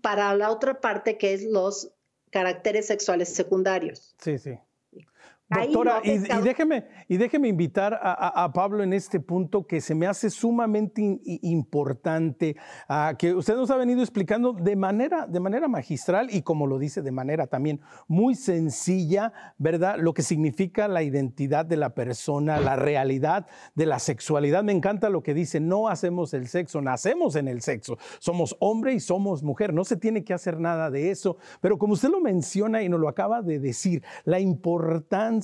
para 0.02 0.34
la 0.36 0.52
otra 0.52 0.80
parte 0.80 1.18
que 1.18 1.34
es 1.34 1.44
los 1.44 1.92
caracteres 2.32 2.88
sexuales 2.88 3.30
secundarios. 3.30 4.16
Sí, 4.20 4.38
sí. 4.38 4.60
Doctora, 5.50 6.02
y, 6.04 6.18
déjeme, 6.18 6.88
y 7.08 7.16
déjeme 7.16 7.48
invitar 7.48 7.98
a, 8.04 8.52
Pablo 8.52 8.84
en 8.84 8.92
este 8.92 9.22
punto 9.22 9.66
que 9.66 9.80
se 9.80 9.96
me 9.96 10.06
hace 10.06 10.30
sumamente 10.30 11.22
importante, 11.24 12.58
que 13.18 13.34
usted 13.34 13.56
nos 13.56 13.72
ha 13.72 13.78
venido 13.78 14.02
explicando 14.02 14.52
de 14.52 14.76
manera, 14.76 15.26
de 15.26 15.40
manera 15.40 15.70
magistral 15.70 16.28
y 16.32 16.42
como 16.42 16.68
lo 16.68 16.78
dice, 16.78 17.02
de 17.02 17.12
manera 17.12 17.48
también 17.48 17.80
muy 18.10 18.36
sencilla, 18.36 19.32
¿verdad? 19.58 19.96
Lo 20.00 20.14
que 20.14 20.22
significa 20.22 20.90
la 20.90 21.02
identidad 21.02 21.66
de 21.66 21.78
la 21.78 21.96
persona, 21.96 22.60
la 22.60 22.76
realidad 22.76 23.48
de 23.74 23.86
la 23.86 24.00
sexualidad. 24.00 24.64
Me 24.64 24.74
encanta 24.74 25.10
lo 25.10 25.24
que 25.24 25.34
dice, 25.34 25.62
no 25.62 25.88
hacemos 25.88 26.34
el 26.34 26.50
sexo, 26.50 26.82
nacemos 26.82 27.38
en 27.38 27.48
el 27.48 27.62
sexo. 27.62 27.98
Somos 28.20 28.58
hombre 28.60 28.96
y 28.96 29.00
somos 29.00 29.44
mujer, 29.44 29.74
no 29.74 29.86
se 29.86 29.96
tiene 29.96 30.26
que 30.26 30.34
hacer 30.34 30.60
nada 30.60 30.92
de 30.92 31.10
eso, 31.10 31.38
pero 31.62 31.78
como 31.78 31.94
usted 31.94 32.10
lo 32.10 32.20
menciona 32.20 32.84
y 32.84 32.90
nos 32.90 33.00
lo 33.00 33.08
acaba 33.08 33.42
de 33.42 33.60
decir, 33.60 34.04
la 34.26 34.42
importancia 34.42 35.37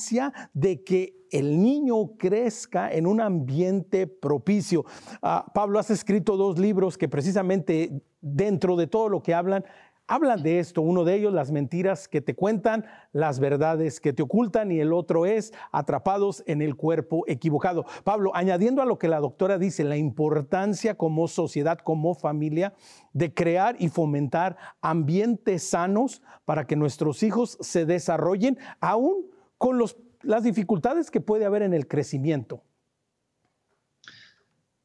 de 0.53 0.83
que 0.83 1.23
el 1.31 1.61
niño 1.61 2.15
crezca 2.17 2.91
en 2.91 3.07
un 3.07 3.19
ambiente 3.19 4.07
propicio. 4.07 4.85
Ah, 5.21 5.45
Pablo, 5.53 5.79
has 5.79 5.89
escrito 5.89 6.37
dos 6.37 6.59
libros 6.59 6.97
que 6.97 7.09
precisamente 7.09 8.03
dentro 8.21 8.75
de 8.75 8.87
todo 8.87 9.09
lo 9.09 9.23
que 9.23 9.33
hablan, 9.33 9.65
hablan 10.07 10.43
de 10.43 10.59
esto. 10.59 10.83
Uno 10.83 11.03
de 11.03 11.15
ellos, 11.15 11.33
las 11.33 11.51
mentiras 11.51 12.07
que 12.07 12.21
te 12.21 12.35
cuentan, 12.35 12.85
las 13.13 13.39
verdades 13.39 13.99
que 13.99 14.13
te 14.13 14.21
ocultan, 14.21 14.71
y 14.71 14.79
el 14.79 14.93
otro 14.93 15.25
es 15.25 15.53
atrapados 15.71 16.43
en 16.45 16.61
el 16.61 16.75
cuerpo 16.75 17.23
equivocado. 17.27 17.85
Pablo, 18.03 18.31
añadiendo 18.35 18.83
a 18.83 18.85
lo 18.85 18.99
que 18.99 19.07
la 19.07 19.19
doctora 19.19 19.57
dice, 19.57 19.83
la 19.83 19.97
importancia 19.97 20.95
como 20.95 21.27
sociedad, 21.27 21.79
como 21.79 22.13
familia, 22.13 22.73
de 23.13 23.33
crear 23.33 23.75
y 23.79 23.89
fomentar 23.89 24.55
ambientes 24.81 25.63
sanos 25.63 26.21
para 26.45 26.67
que 26.67 26.75
nuestros 26.75 27.23
hijos 27.23 27.57
se 27.59 27.85
desarrollen 27.85 28.59
aún 28.79 29.32
con 29.63 29.79
las 30.23 30.43
dificultades 30.43 31.09
que 31.09 31.21
puede 31.21 31.45
haber 31.45 31.61
en 31.61 31.73
el 31.73 31.87
crecimiento? 31.87 32.65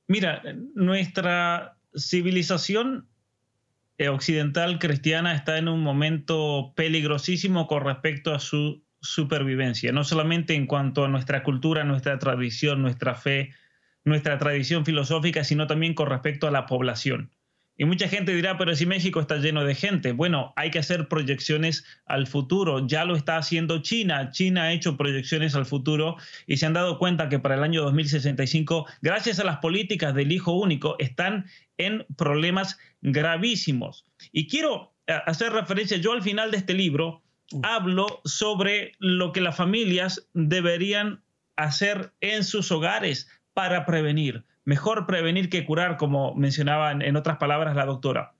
Mira, 0.06 0.40
nuestra 0.76 1.80
civilización 1.96 3.08
eh, 3.98 4.08
occidental 4.08 4.78
cristiana 4.78 5.34
está 5.34 5.58
en 5.58 5.66
un 5.66 5.82
momento 5.82 6.74
peligrosísimo 6.76 7.66
con 7.66 7.86
respecto 7.86 8.32
a 8.32 8.38
su 8.38 8.84
supervivencia, 9.00 9.90
no 9.90 10.04
solamente 10.04 10.54
en 10.54 10.68
cuanto 10.68 11.04
a 11.04 11.08
nuestra 11.08 11.42
cultura, 11.42 11.82
nuestra 11.82 12.20
tradición, 12.20 12.80
nuestra 12.80 13.16
fe, 13.16 13.50
nuestra 14.04 14.38
tradición 14.38 14.84
filosófica, 14.84 15.42
sino 15.42 15.66
también 15.66 15.94
con 15.94 16.08
respecto 16.08 16.46
a 16.46 16.52
la 16.52 16.66
población. 16.66 17.32
Y 17.80 17.84
mucha 17.84 18.08
gente 18.08 18.34
dirá, 18.34 18.58
pero 18.58 18.74
si 18.74 18.86
México 18.86 19.20
está 19.20 19.36
lleno 19.36 19.64
de 19.64 19.76
gente, 19.76 20.10
bueno, 20.10 20.52
hay 20.56 20.72
que 20.72 20.80
hacer 20.80 21.06
proyecciones 21.06 21.84
al 22.06 22.26
futuro. 22.26 22.84
Ya 22.88 23.04
lo 23.04 23.14
está 23.14 23.36
haciendo 23.36 23.82
China. 23.82 24.30
China 24.32 24.64
ha 24.64 24.72
hecho 24.72 24.96
proyecciones 24.96 25.54
al 25.54 25.64
futuro 25.64 26.16
y 26.48 26.56
se 26.56 26.66
han 26.66 26.72
dado 26.72 26.98
cuenta 26.98 27.28
que 27.28 27.38
para 27.38 27.54
el 27.54 27.62
año 27.62 27.82
2065, 27.82 28.86
gracias 29.00 29.38
a 29.38 29.44
las 29.44 29.58
políticas 29.58 30.12
del 30.12 30.32
hijo 30.32 30.52
único, 30.52 30.96
están 30.98 31.46
en 31.76 32.04
problemas 32.16 32.78
gravísimos. 33.00 34.04
Y 34.32 34.48
quiero 34.48 34.92
eh, 35.06 35.12
hacer 35.26 35.52
referencia, 35.52 35.98
yo 35.98 36.12
al 36.12 36.22
final 36.22 36.50
de 36.50 36.56
este 36.56 36.74
libro 36.74 37.22
hablo 37.62 38.20
sobre 38.24 38.92
lo 38.98 39.32
que 39.32 39.40
las 39.40 39.56
familias 39.56 40.28
deberían 40.34 41.22
hacer 41.54 42.12
en 42.20 42.42
sus 42.42 42.72
hogares 42.72 43.28
para 43.54 43.86
prevenir 43.86 44.44
mejor 44.68 45.06
prevenir 45.06 45.48
que 45.48 45.64
curar, 45.64 45.96
como 45.96 46.34
mencionaba 46.34 46.92
en 46.92 47.16
otras 47.16 47.38
palabras 47.38 47.74
la 47.74 47.86
doctora. 47.86 48.34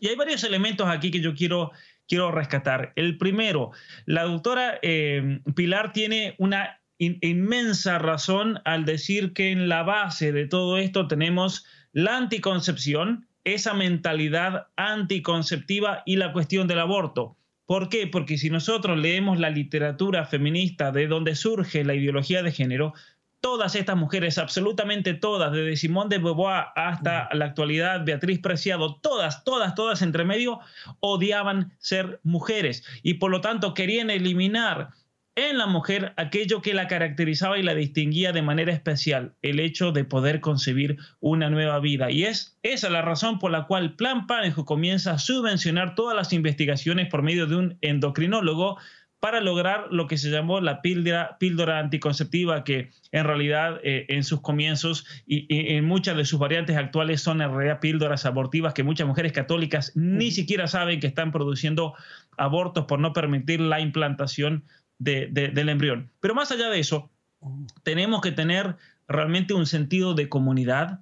Y 0.00 0.08
hay 0.08 0.16
varios 0.16 0.42
elementos 0.42 0.88
aquí 0.88 1.12
que 1.12 1.20
yo 1.20 1.36
quiero, 1.36 1.70
quiero 2.08 2.32
rescatar. 2.32 2.92
El 2.96 3.16
primero, 3.16 3.70
la 4.04 4.24
doctora 4.24 4.80
eh, 4.82 5.38
Pilar 5.54 5.92
tiene 5.92 6.34
una 6.38 6.80
inmensa 6.98 8.00
razón 8.00 8.60
al 8.64 8.84
decir 8.84 9.34
que 9.34 9.52
en 9.52 9.68
la 9.68 9.84
base 9.84 10.32
de 10.32 10.48
todo 10.48 10.78
esto 10.78 11.06
tenemos 11.06 11.64
la 11.92 12.16
anticoncepción, 12.16 13.28
esa 13.44 13.72
mentalidad 13.72 14.66
anticonceptiva 14.74 16.02
y 16.04 16.16
la 16.16 16.32
cuestión 16.32 16.66
del 16.66 16.80
aborto. 16.80 17.36
¿Por 17.66 17.88
qué? 17.88 18.08
Porque 18.08 18.36
si 18.36 18.50
nosotros 18.50 18.98
leemos 18.98 19.38
la 19.38 19.48
literatura 19.48 20.24
feminista 20.24 20.90
de 20.90 21.06
donde 21.06 21.36
surge 21.36 21.84
la 21.84 21.94
ideología 21.94 22.42
de 22.42 22.50
género, 22.50 22.94
todas 23.42 23.74
estas 23.74 23.96
mujeres, 23.96 24.38
absolutamente 24.38 25.12
todas, 25.12 25.52
desde 25.52 25.76
Simón 25.76 26.08
de 26.08 26.18
Beauvoir 26.18 26.66
hasta 26.76 27.28
la 27.32 27.44
actualidad, 27.44 28.04
Beatriz 28.06 28.38
Preciado, 28.38 28.96
todas, 29.02 29.44
todas, 29.44 29.74
todas 29.74 30.00
entre 30.00 30.24
medio, 30.24 30.60
odiaban 31.00 31.72
ser 31.78 32.20
mujeres 32.22 32.84
y 33.02 33.14
por 33.14 33.30
lo 33.30 33.42
tanto 33.42 33.74
querían 33.74 34.08
eliminar 34.08 34.90
en 35.34 35.56
la 35.56 35.66
mujer 35.66 36.12
aquello 36.16 36.60
que 36.60 36.74
la 36.74 36.88
caracterizaba 36.88 37.58
y 37.58 37.62
la 37.62 37.74
distinguía 37.74 38.32
de 38.32 38.42
manera 38.42 38.72
especial, 38.72 39.34
el 39.42 39.60
hecho 39.60 39.90
de 39.90 40.04
poder 40.04 40.40
concebir 40.40 40.98
una 41.20 41.48
nueva 41.48 41.80
vida. 41.80 42.10
Y 42.10 42.24
es 42.24 42.58
esa 42.62 42.90
la 42.90 43.02
razón 43.02 43.38
por 43.38 43.50
la 43.50 43.66
cual 43.66 43.96
Plan 43.96 44.26
Panejo 44.26 44.64
comienza 44.64 45.12
a 45.12 45.18
subvencionar 45.18 45.94
todas 45.94 46.14
las 46.14 46.32
investigaciones 46.32 47.08
por 47.08 47.22
medio 47.22 47.46
de 47.46 47.56
un 47.56 47.78
endocrinólogo 47.80 48.78
para 49.22 49.40
lograr 49.40 49.86
lo 49.92 50.08
que 50.08 50.18
se 50.18 50.30
llamó 50.30 50.60
la 50.60 50.82
píldora, 50.82 51.36
píldora 51.38 51.78
anticonceptiva, 51.78 52.64
que 52.64 52.90
en 53.12 53.22
realidad 53.22 53.78
eh, 53.84 54.04
en 54.08 54.24
sus 54.24 54.40
comienzos 54.40 55.06
y, 55.24 55.46
en 55.76 55.84
muchas 55.84 56.16
de 56.16 56.24
sus 56.24 56.40
variantes 56.40 56.76
actuales 56.76 57.22
son 57.22 57.40
en 57.40 57.54
realidad 57.54 57.78
píldoras 57.78 58.26
abortivas 58.26 58.74
que 58.74 58.82
muchas 58.82 59.06
mujeres 59.06 59.30
católicas 59.30 59.92
ni 59.94 60.32
siquiera 60.32 60.66
saben 60.66 60.98
que 60.98 61.06
están 61.06 61.30
produciendo 61.30 61.94
abortos 62.36 62.86
por 62.86 62.98
no 62.98 63.12
permitir 63.12 63.60
la 63.60 63.78
implantación 63.78 64.64
del 64.98 65.68
embrión. 65.68 66.10
Pero 66.18 66.34
más 66.34 66.50
allá 66.50 66.68
de 66.68 66.80
eso, 66.80 67.08
tenemos 67.84 68.22
que 68.22 68.32
tener 68.32 68.74
realmente 69.06 69.54
un 69.54 69.66
sentido 69.66 70.14
de 70.14 70.28
comunidad, 70.28 70.98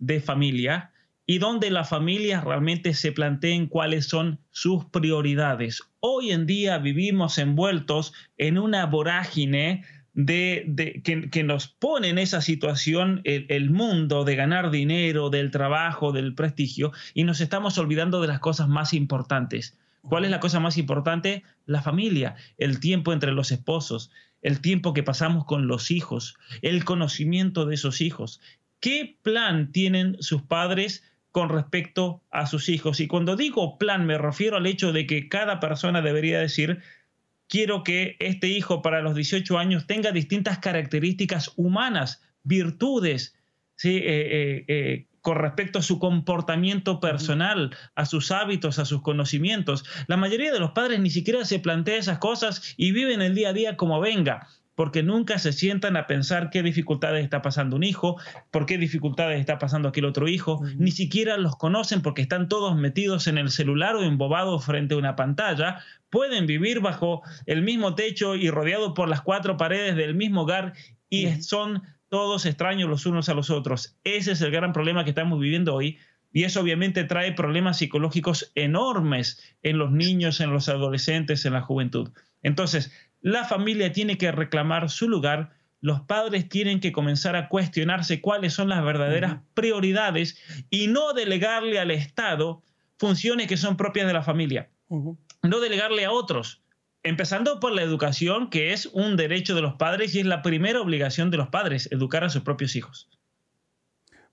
de 0.00 0.20
familia, 0.20 0.89
y 1.30 1.38
donde 1.38 1.70
las 1.70 1.88
familias 1.88 2.42
realmente 2.42 2.92
se 2.92 3.12
planteen 3.12 3.68
cuáles 3.68 4.06
son 4.06 4.40
sus 4.50 4.86
prioridades. 4.86 5.80
Hoy 6.00 6.32
en 6.32 6.44
día 6.44 6.78
vivimos 6.78 7.38
envueltos 7.38 8.12
en 8.36 8.58
una 8.58 8.84
vorágine 8.86 9.84
de, 10.12 11.00
que, 11.30 11.44
nos 11.44 11.68
pone 11.68 12.08
en 12.08 12.18
esa 12.18 12.40
situación 12.40 13.20
el, 13.22 13.46
el, 13.48 13.70
mundo 13.70 14.24
de 14.24 14.34
ganar 14.34 14.72
dinero, 14.72 15.30
del 15.30 15.52
trabajo, 15.52 16.10
del 16.10 16.34
prestigio, 16.34 16.90
y 17.14 17.22
nos 17.22 17.40
estamos 17.40 17.78
olvidando 17.78 18.20
de 18.20 18.26
las 18.26 18.40
cosas 18.40 18.66
más 18.66 18.92
importantes. 18.92 19.78
¿Cuál 20.02 20.24
es 20.24 20.32
la 20.32 20.40
cosa 20.40 20.58
más 20.58 20.78
importante? 20.78 21.44
La 21.64 21.80
familia, 21.80 22.34
el 22.58 22.80
tiempo 22.80 23.12
entre 23.12 23.30
los 23.30 23.52
esposos, 23.52 24.10
el 24.42 24.60
tiempo 24.60 24.94
que 24.94 25.04
pasamos 25.04 25.44
con 25.44 25.68
los 25.68 25.92
hijos, 25.92 26.34
el 26.60 26.84
conocimiento 26.84 27.66
de 27.66 27.76
esos 27.76 28.00
hijos. 28.00 28.40
¿Qué 28.80 29.18
plan 29.22 29.70
tienen 29.70 30.16
sus 30.20 30.42
padres 30.42 31.04
con 31.32 31.48
respecto 31.48 32.22
a 32.30 32.46
sus 32.46 32.68
hijos. 32.68 33.00
Y 33.00 33.06
cuando 33.06 33.36
digo 33.36 33.78
plan 33.78 34.06
me 34.06 34.18
refiero 34.18 34.56
al 34.56 34.66
hecho 34.66 34.92
de 34.92 35.06
que 35.06 35.28
cada 35.28 35.60
persona 35.60 36.02
debería 36.02 36.40
decir, 36.40 36.82
quiero 37.48 37.82
que 37.82 38.16
este 38.20 38.48
hijo 38.48 38.82
para 38.82 39.02
los 39.02 39.14
18 39.14 39.58
años 39.58 39.86
tenga 39.86 40.12
distintas 40.12 40.58
características 40.58 41.52
humanas, 41.56 42.22
virtudes, 42.42 43.36
¿sí? 43.76 43.96
Eh, 43.96 44.04
eh, 44.06 44.64
eh, 44.68 45.06
con 45.20 45.36
respecto 45.36 45.78
a 45.78 45.82
su 45.82 45.98
comportamiento 45.98 46.98
personal, 46.98 47.76
a 47.94 48.06
sus 48.06 48.30
hábitos, 48.30 48.78
a 48.78 48.86
sus 48.86 49.02
conocimientos. 49.02 49.84
La 50.06 50.16
mayoría 50.16 50.50
de 50.50 50.60
los 50.60 50.70
padres 50.70 50.98
ni 51.00 51.10
siquiera 51.10 51.44
se 51.44 51.58
plantea 51.58 51.96
esas 51.96 52.18
cosas 52.18 52.74
y 52.78 52.92
viven 52.92 53.20
el 53.20 53.34
día 53.34 53.50
a 53.50 53.52
día 53.52 53.76
como 53.76 54.00
venga 54.00 54.48
porque 54.80 55.02
nunca 55.02 55.38
se 55.38 55.52
sientan 55.52 55.98
a 55.98 56.06
pensar 56.06 56.48
qué 56.48 56.62
dificultades 56.62 57.22
está 57.22 57.42
pasando 57.42 57.76
un 57.76 57.82
hijo, 57.82 58.18
por 58.50 58.64
qué 58.64 58.78
dificultades 58.78 59.38
está 59.38 59.58
pasando 59.58 59.90
aquel 59.90 60.06
otro 60.06 60.26
hijo, 60.26 60.62
ni 60.78 60.90
siquiera 60.90 61.36
los 61.36 61.54
conocen 61.56 62.00
porque 62.00 62.22
están 62.22 62.48
todos 62.48 62.74
metidos 62.78 63.26
en 63.26 63.36
el 63.36 63.50
celular 63.50 63.94
o 63.96 64.02
embobados 64.02 64.64
frente 64.64 64.94
a 64.94 64.96
una 64.96 65.16
pantalla, 65.16 65.80
pueden 66.08 66.46
vivir 66.46 66.80
bajo 66.80 67.20
el 67.44 67.60
mismo 67.60 67.94
techo 67.94 68.36
y 68.36 68.48
rodeados 68.48 68.94
por 68.94 69.10
las 69.10 69.20
cuatro 69.20 69.58
paredes 69.58 69.96
del 69.96 70.14
mismo 70.14 70.44
hogar 70.44 70.72
y 71.10 71.28
son 71.42 71.82
todos 72.08 72.46
extraños 72.46 72.88
los 72.88 73.04
unos 73.04 73.28
a 73.28 73.34
los 73.34 73.50
otros. 73.50 73.98
Ese 74.02 74.32
es 74.32 74.40
el 74.40 74.50
gran 74.50 74.72
problema 74.72 75.04
que 75.04 75.10
estamos 75.10 75.38
viviendo 75.38 75.74
hoy. 75.74 75.98
Y 76.32 76.44
eso 76.44 76.60
obviamente 76.60 77.04
trae 77.04 77.32
problemas 77.32 77.76
psicológicos 77.76 78.50
enormes 78.54 79.42
en 79.62 79.76
los 79.76 79.90
niños, 79.90 80.40
en 80.40 80.52
los 80.52 80.70
adolescentes, 80.70 81.44
en 81.44 81.52
la 81.52 81.60
juventud. 81.60 82.12
Entonces, 82.42 82.92
la 83.20 83.44
familia 83.44 83.92
tiene 83.92 84.18
que 84.18 84.32
reclamar 84.32 84.90
su 84.90 85.08
lugar, 85.08 85.50
los 85.80 86.00
padres 86.02 86.48
tienen 86.48 86.80
que 86.80 86.92
comenzar 86.92 87.36
a 87.36 87.48
cuestionarse 87.48 88.20
cuáles 88.20 88.52
son 88.52 88.68
las 88.68 88.84
verdaderas 88.84 89.38
prioridades 89.54 90.38
y 90.68 90.88
no 90.88 91.12
delegarle 91.12 91.78
al 91.78 91.90
Estado 91.90 92.62
funciones 92.98 93.46
que 93.46 93.56
son 93.56 93.76
propias 93.76 94.06
de 94.06 94.12
la 94.12 94.22
familia, 94.22 94.70
no 94.88 95.60
delegarle 95.60 96.04
a 96.04 96.12
otros, 96.12 96.62
empezando 97.02 97.60
por 97.60 97.72
la 97.72 97.82
educación, 97.82 98.50
que 98.50 98.72
es 98.72 98.86
un 98.86 99.16
derecho 99.16 99.54
de 99.54 99.62
los 99.62 99.74
padres 99.74 100.14
y 100.14 100.20
es 100.20 100.26
la 100.26 100.42
primera 100.42 100.80
obligación 100.80 101.30
de 101.30 101.38
los 101.38 101.48
padres, 101.48 101.88
educar 101.92 102.24
a 102.24 102.30
sus 102.30 102.42
propios 102.42 102.76
hijos. 102.76 103.08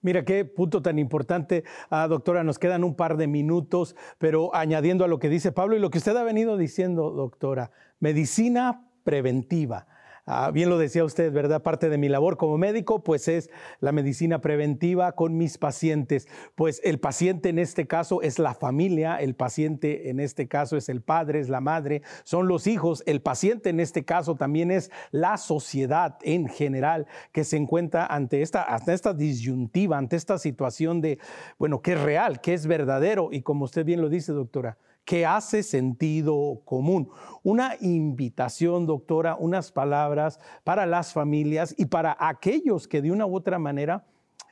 Mira 0.01 0.23
qué 0.23 0.45
punto 0.45 0.81
tan 0.81 0.99
importante, 0.99 1.63
ah, 1.89 2.07
doctora. 2.07 2.43
Nos 2.43 2.59
quedan 2.59 2.83
un 2.83 2.95
par 2.95 3.17
de 3.17 3.27
minutos, 3.27 3.95
pero 4.19 4.53
añadiendo 4.55 5.03
a 5.03 5.07
lo 5.07 5.19
que 5.19 5.29
dice 5.29 5.51
Pablo 5.51 5.75
y 5.75 5.79
lo 5.79 5.89
que 5.89 5.97
usted 5.97 6.15
ha 6.15 6.23
venido 6.23 6.55
diciendo, 6.57 7.09
doctora, 7.11 7.71
medicina 7.99 8.87
preventiva. 9.03 9.87
Ah, 10.29 10.51
bien 10.51 10.67
lo 10.67 10.77
decía 10.77 11.05
usted, 11.05 11.31
¿verdad? 11.31 11.63
Parte 11.63 11.87
de 11.87 11.97
mi 11.97 12.09
labor 12.09 12.35
como 12.35 12.57
médico, 12.57 13.01
pues 13.01 13.29
es 13.29 13.49
la 13.79 13.93
medicina 13.93 14.41
preventiva 14.41 15.13
con 15.13 15.37
mis 15.37 15.57
pacientes. 15.57 16.27
Pues 16.53 16.81
el 16.83 16.99
paciente 16.99 17.47
en 17.47 17.59
este 17.59 17.87
caso 17.87 18.21
es 18.21 18.37
la 18.37 18.53
familia, 18.53 19.21
el 19.21 19.35
paciente 19.35 20.09
en 20.09 20.19
este 20.19 20.49
caso 20.49 20.75
es 20.75 20.89
el 20.89 21.01
padre, 21.01 21.39
es 21.39 21.47
la 21.47 21.61
madre, 21.61 22.01
son 22.25 22.49
los 22.49 22.67
hijos. 22.67 23.03
El 23.05 23.21
paciente 23.21 23.69
en 23.69 23.79
este 23.79 24.03
caso 24.03 24.35
también 24.35 24.69
es 24.69 24.91
la 25.11 25.37
sociedad 25.37 26.17
en 26.23 26.49
general 26.49 27.07
que 27.31 27.45
se 27.45 27.55
encuentra 27.55 28.05
ante 28.05 28.41
esta, 28.41 28.63
ante 28.63 28.91
esta 28.91 29.13
disyuntiva, 29.13 29.97
ante 29.97 30.17
esta 30.17 30.37
situación 30.37 30.99
de, 30.99 31.19
bueno, 31.57 31.81
que 31.81 31.93
es 31.93 32.01
real, 32.01 32.41
que 32.41 32.53
es 32.53 32.67
verdadero. 32.67 33.29
Y 33.31 33.43
como 33.43 33.63
usted 33.63 33.85
bien 33.85 34.01
lo 34.01 34.09
dice, 34.09 34.33
doctora, 34.33 34.77
que 35.07 35.25
hace 35.25 35.63
sentido 35.63 36.61
común. 36.65 37.09
Una 37.41 37.77
invitación, 37.79 38.85
doctora, 38.85 39.37
unas 39.39 39.71
palabras 39.71 40.37
para 40.65 40.85
las 40.85 41.13
familias 41.13 41.73
y 41.77 41.85
para 41.85 42.17
aquellos 42.19 42.89
que 42.89 43.01
de 43.01 43.13
una 43.13 43.25
u 43.25 43.33
otra 43.33 43.57
manera 43.57 44.05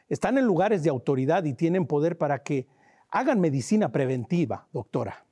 están 0.07 0.37
en 0.37 0.45
lugares 0.45 0.81
de 0.81 0.89
autoridad 0.89 1.43
y 1.43 1.55
tienen 1.55 1.85
poder 1.85 2.17
para 2.17 2.41
que 2.41 2.67
hagan 3.09 3.41
medicina 3.41 3.91
preventiva, 3.91 4.65
doctora. 4.71 5.25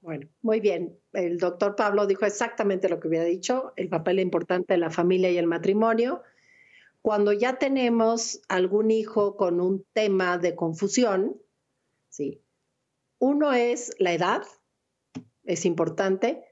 Bueno, 0.00 0.28
muy 0.42 0.60
bien. 0.60 0.96
El 1.12 1.38
doctor 1.38 1.74
Pablo 1.74 2.06
dijo 2.06 2.24
exactamente 2.24 2.88
lo 2.88 3.00
que 3.00 3.08
había 3.08 3.24
dicho, 3.24 3.72
el 3.74 3.88
papel 3.88 4.20
importante 4.20 4.74
de 4.74 4.78
la 4.78 4.90
familia 4.90 5.32
y 5.32 5.38
el 5.38 5.48
matrimonio. 5.48 6.22
Cuando 7.02 7.32
ya 7.32 7.58
tenemos 7.58 8.42
algún 8.48 8.92
hijo 8.92 9.36
con 9.36 9.60
un 9.60 9.84
tema 9.92 10.38
de 10.38 10.54
confusión, 10.54 11.34
sí, 12.10 12.40
uno 13.20 13.52
es 13.52 13.94
la 13.98 14.12
edad, 14.12 14.42
es 15.44 15.64
importante. 15.64 16.44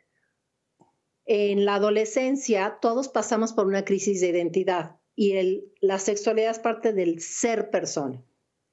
En 1.25 1.65
la 1.65 1.75
adolescencia 1.75 2.79
todos 2.81 3.09
pasamos 3.09 3.53
por 3.53 3.67
una 3.67 3.85
crisis 3.85 4.21
de 4.21 4.29
identidad 4.29 4.97
y 5.17 5.65
la 5.81 5.99
sexualidad 5.99 6.53
es 6.53 6.59
parte 6.61 6.93
del 6.93 7.21
ser 7.21 7.71
persona. 7.71 8.23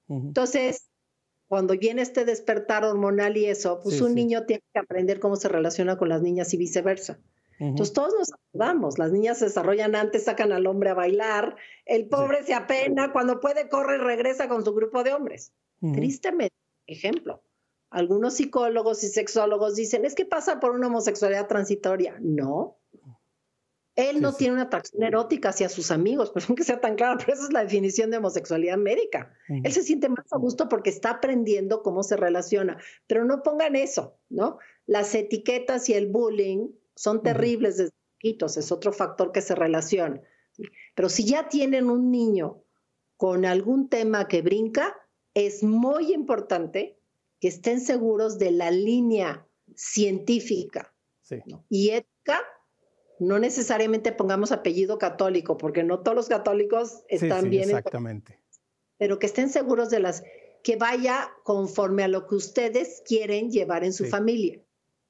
Entonces, 0.08 0.92
cuando 1.48 1.76
viene 1.76 2.04
este 2.04 2.26
despertar 2.26 2.84
hormonal 2.84 3.38
y 3.38 3.46
eso, 3.46 3.80
pues 3.82 4.00
un 4.02 4.14
niño 4.14 4.46
tiene 4.46 4.62
que 4.72 4.80
aprender 4.80 5.20
cómo 5.20 5.36
se 5.38 5.50
relaciona 5.50 5.98
con 5.98 6.10
las 6.10 6.22
niñas 6.22 6.54
y 6.54 6.58
viceversa. 6.58 7.20
Entonces 7.58 7.94
todos 7.94 8.14
nos 8.14 8.30
ayudamos, 8.52 9.00
las 9.00 9.12
niñas 9.14 9.40
se 9.40 9.46
desarrollan 9.46 9.96
antes, 9.96 10.26
sacan 10.26 10.52
al 10.52 10.68
hombre 10.68 10.90
a 10.90 10.94
bailar, 10.94 11.56
el 11.86 12.08
pobre 12.10 12.44
se 12.44 12.54
apena, 12.54 13.14
cuando 13.14 13.40
puede 13.40 13.70
corre 13.70 13.96
y 13.96 14.00
regresa 14.00 14.50
con 14.50 14.66
su 14.66 14.74
grupo 14.74 15.04
de 15.04 15.14
hombres. 15.14 15.54
Tristemente, 15.80 16.56
ejemplo 16.86 17.42
algunos 17.96 18.34
psicólogos 18.34 19.06
y 19.06 19.08
sexólogos 19.08 19.76
dicen, 19.76 20.04
es 20.04 20.16
que 20.16 20.26
pasa 20.26 20.60
por 20.60 20.72
una 20.72 20.88
homosexualidad 20.88 21.48
transitoria. 21.48 22.18
No. 22.20 22.78
Él 23.96 24.22
no 24.22 24.34
tiene 24.34 24.56
una 24.56 24.64
atracción 24.64 25.02
erótica 25.04 25.50
hacia 25.50 25.70
sus 25.70 25.92
amigos, 25.92 26.30
perdón 26.34 26.58
que 26.58 26.66
sea 26.66 26.82
tan 26.82 26.96
claro, 26.96 27.18
pero 27.18 27.32
esa 27.32 27.46
es 27.46 27.54
la 27.54 27.64
definición 27.64 28.12
de 28.12 28.18
homosexualidad 28.18 28.78
médica. 28.78 29.34
Él 29.48 29.72
se 29.72 29.82
siente 29.82 30.10
más 30.10 30.26
a 30.34 30.38
gusto 30.38 30.68
porque 30.68 30.90
está 30.90 31.12
aprendiendo 31.12 31.84
cómo 31.84 32.04
se 32.04 32.18
relaciona, 32.18 32.78
pero 33.08 33.24
no 33.24 33.42
pongan 33.44 33.78
eso, 33.78 34.20
¿no? 34.28 34.58
Las 34.86 35.16
etiquetas 35.16 35.88
y 35.88 35.94
el 35.94 36.08
bullying 36.08 36.68
son 36.96 37.24
terribles 37.24 37.78
desde 37.78 37.94
chiquitos, 38.18 38.58
es 38.58 38.74
otro 38.74 38.92
factor 38.92 39.32
que 39.32 39.42
se 39.42 39.56
relaciona. 39.56 40.22
Pero 40.96 41.08
si 41.08 41.24
ya 41.24 41.48
tienen 41.48 41.90
un 41.90 42.12
niño 42.12 42.62
con 43.16 43.46
algún 43.46 43.88
tema 43.88 44.28
que 44.28 44.42
brinca, 44.42 44.98
es 45.34 45.64
muy 45.64 46.14
importante 46.14 47.00
que 47.46 47.50
estén 47.50 47.80
seguros 47.80 48.40
de 48.40 48.50
la 48.50 48.72
línea 48.72 49.48
científica 49.76 50.96
y 51.70 51.92
ética, 51.92 52.42
no 53.20 53.38
necesariamente 53.38 54.12
pongamos 54.12 54.52
apellido 54.52 54.98
católico, 54.98 55.56
porque 55.56 55.84
no 55.84 56.00
todos 56.00 56.16
los 56.16 56.28
católicos 56.28 57.04
están 57.08 57.52
bien. 57.52 57.70
Exactamente. 57.70 58.42
pero 58.98 59.20
que 59.20 59.28
estén 59.28 59.50
seguros 59.50 59.92
de 59.92 60.00
las, 60.00 60.24
que 60.64 60.76
vaya 60.76 61.30
conforme 61.44 62.04
a 62.04 62.08
lo 62.08 62.26
que 62.26 62.34
ustedes 62.34 63.04
quieren 63.06 63.52
llevar 63.52 63.84
en 63.84 63.94
su 63.94 64.06
familia. 64.06 64.60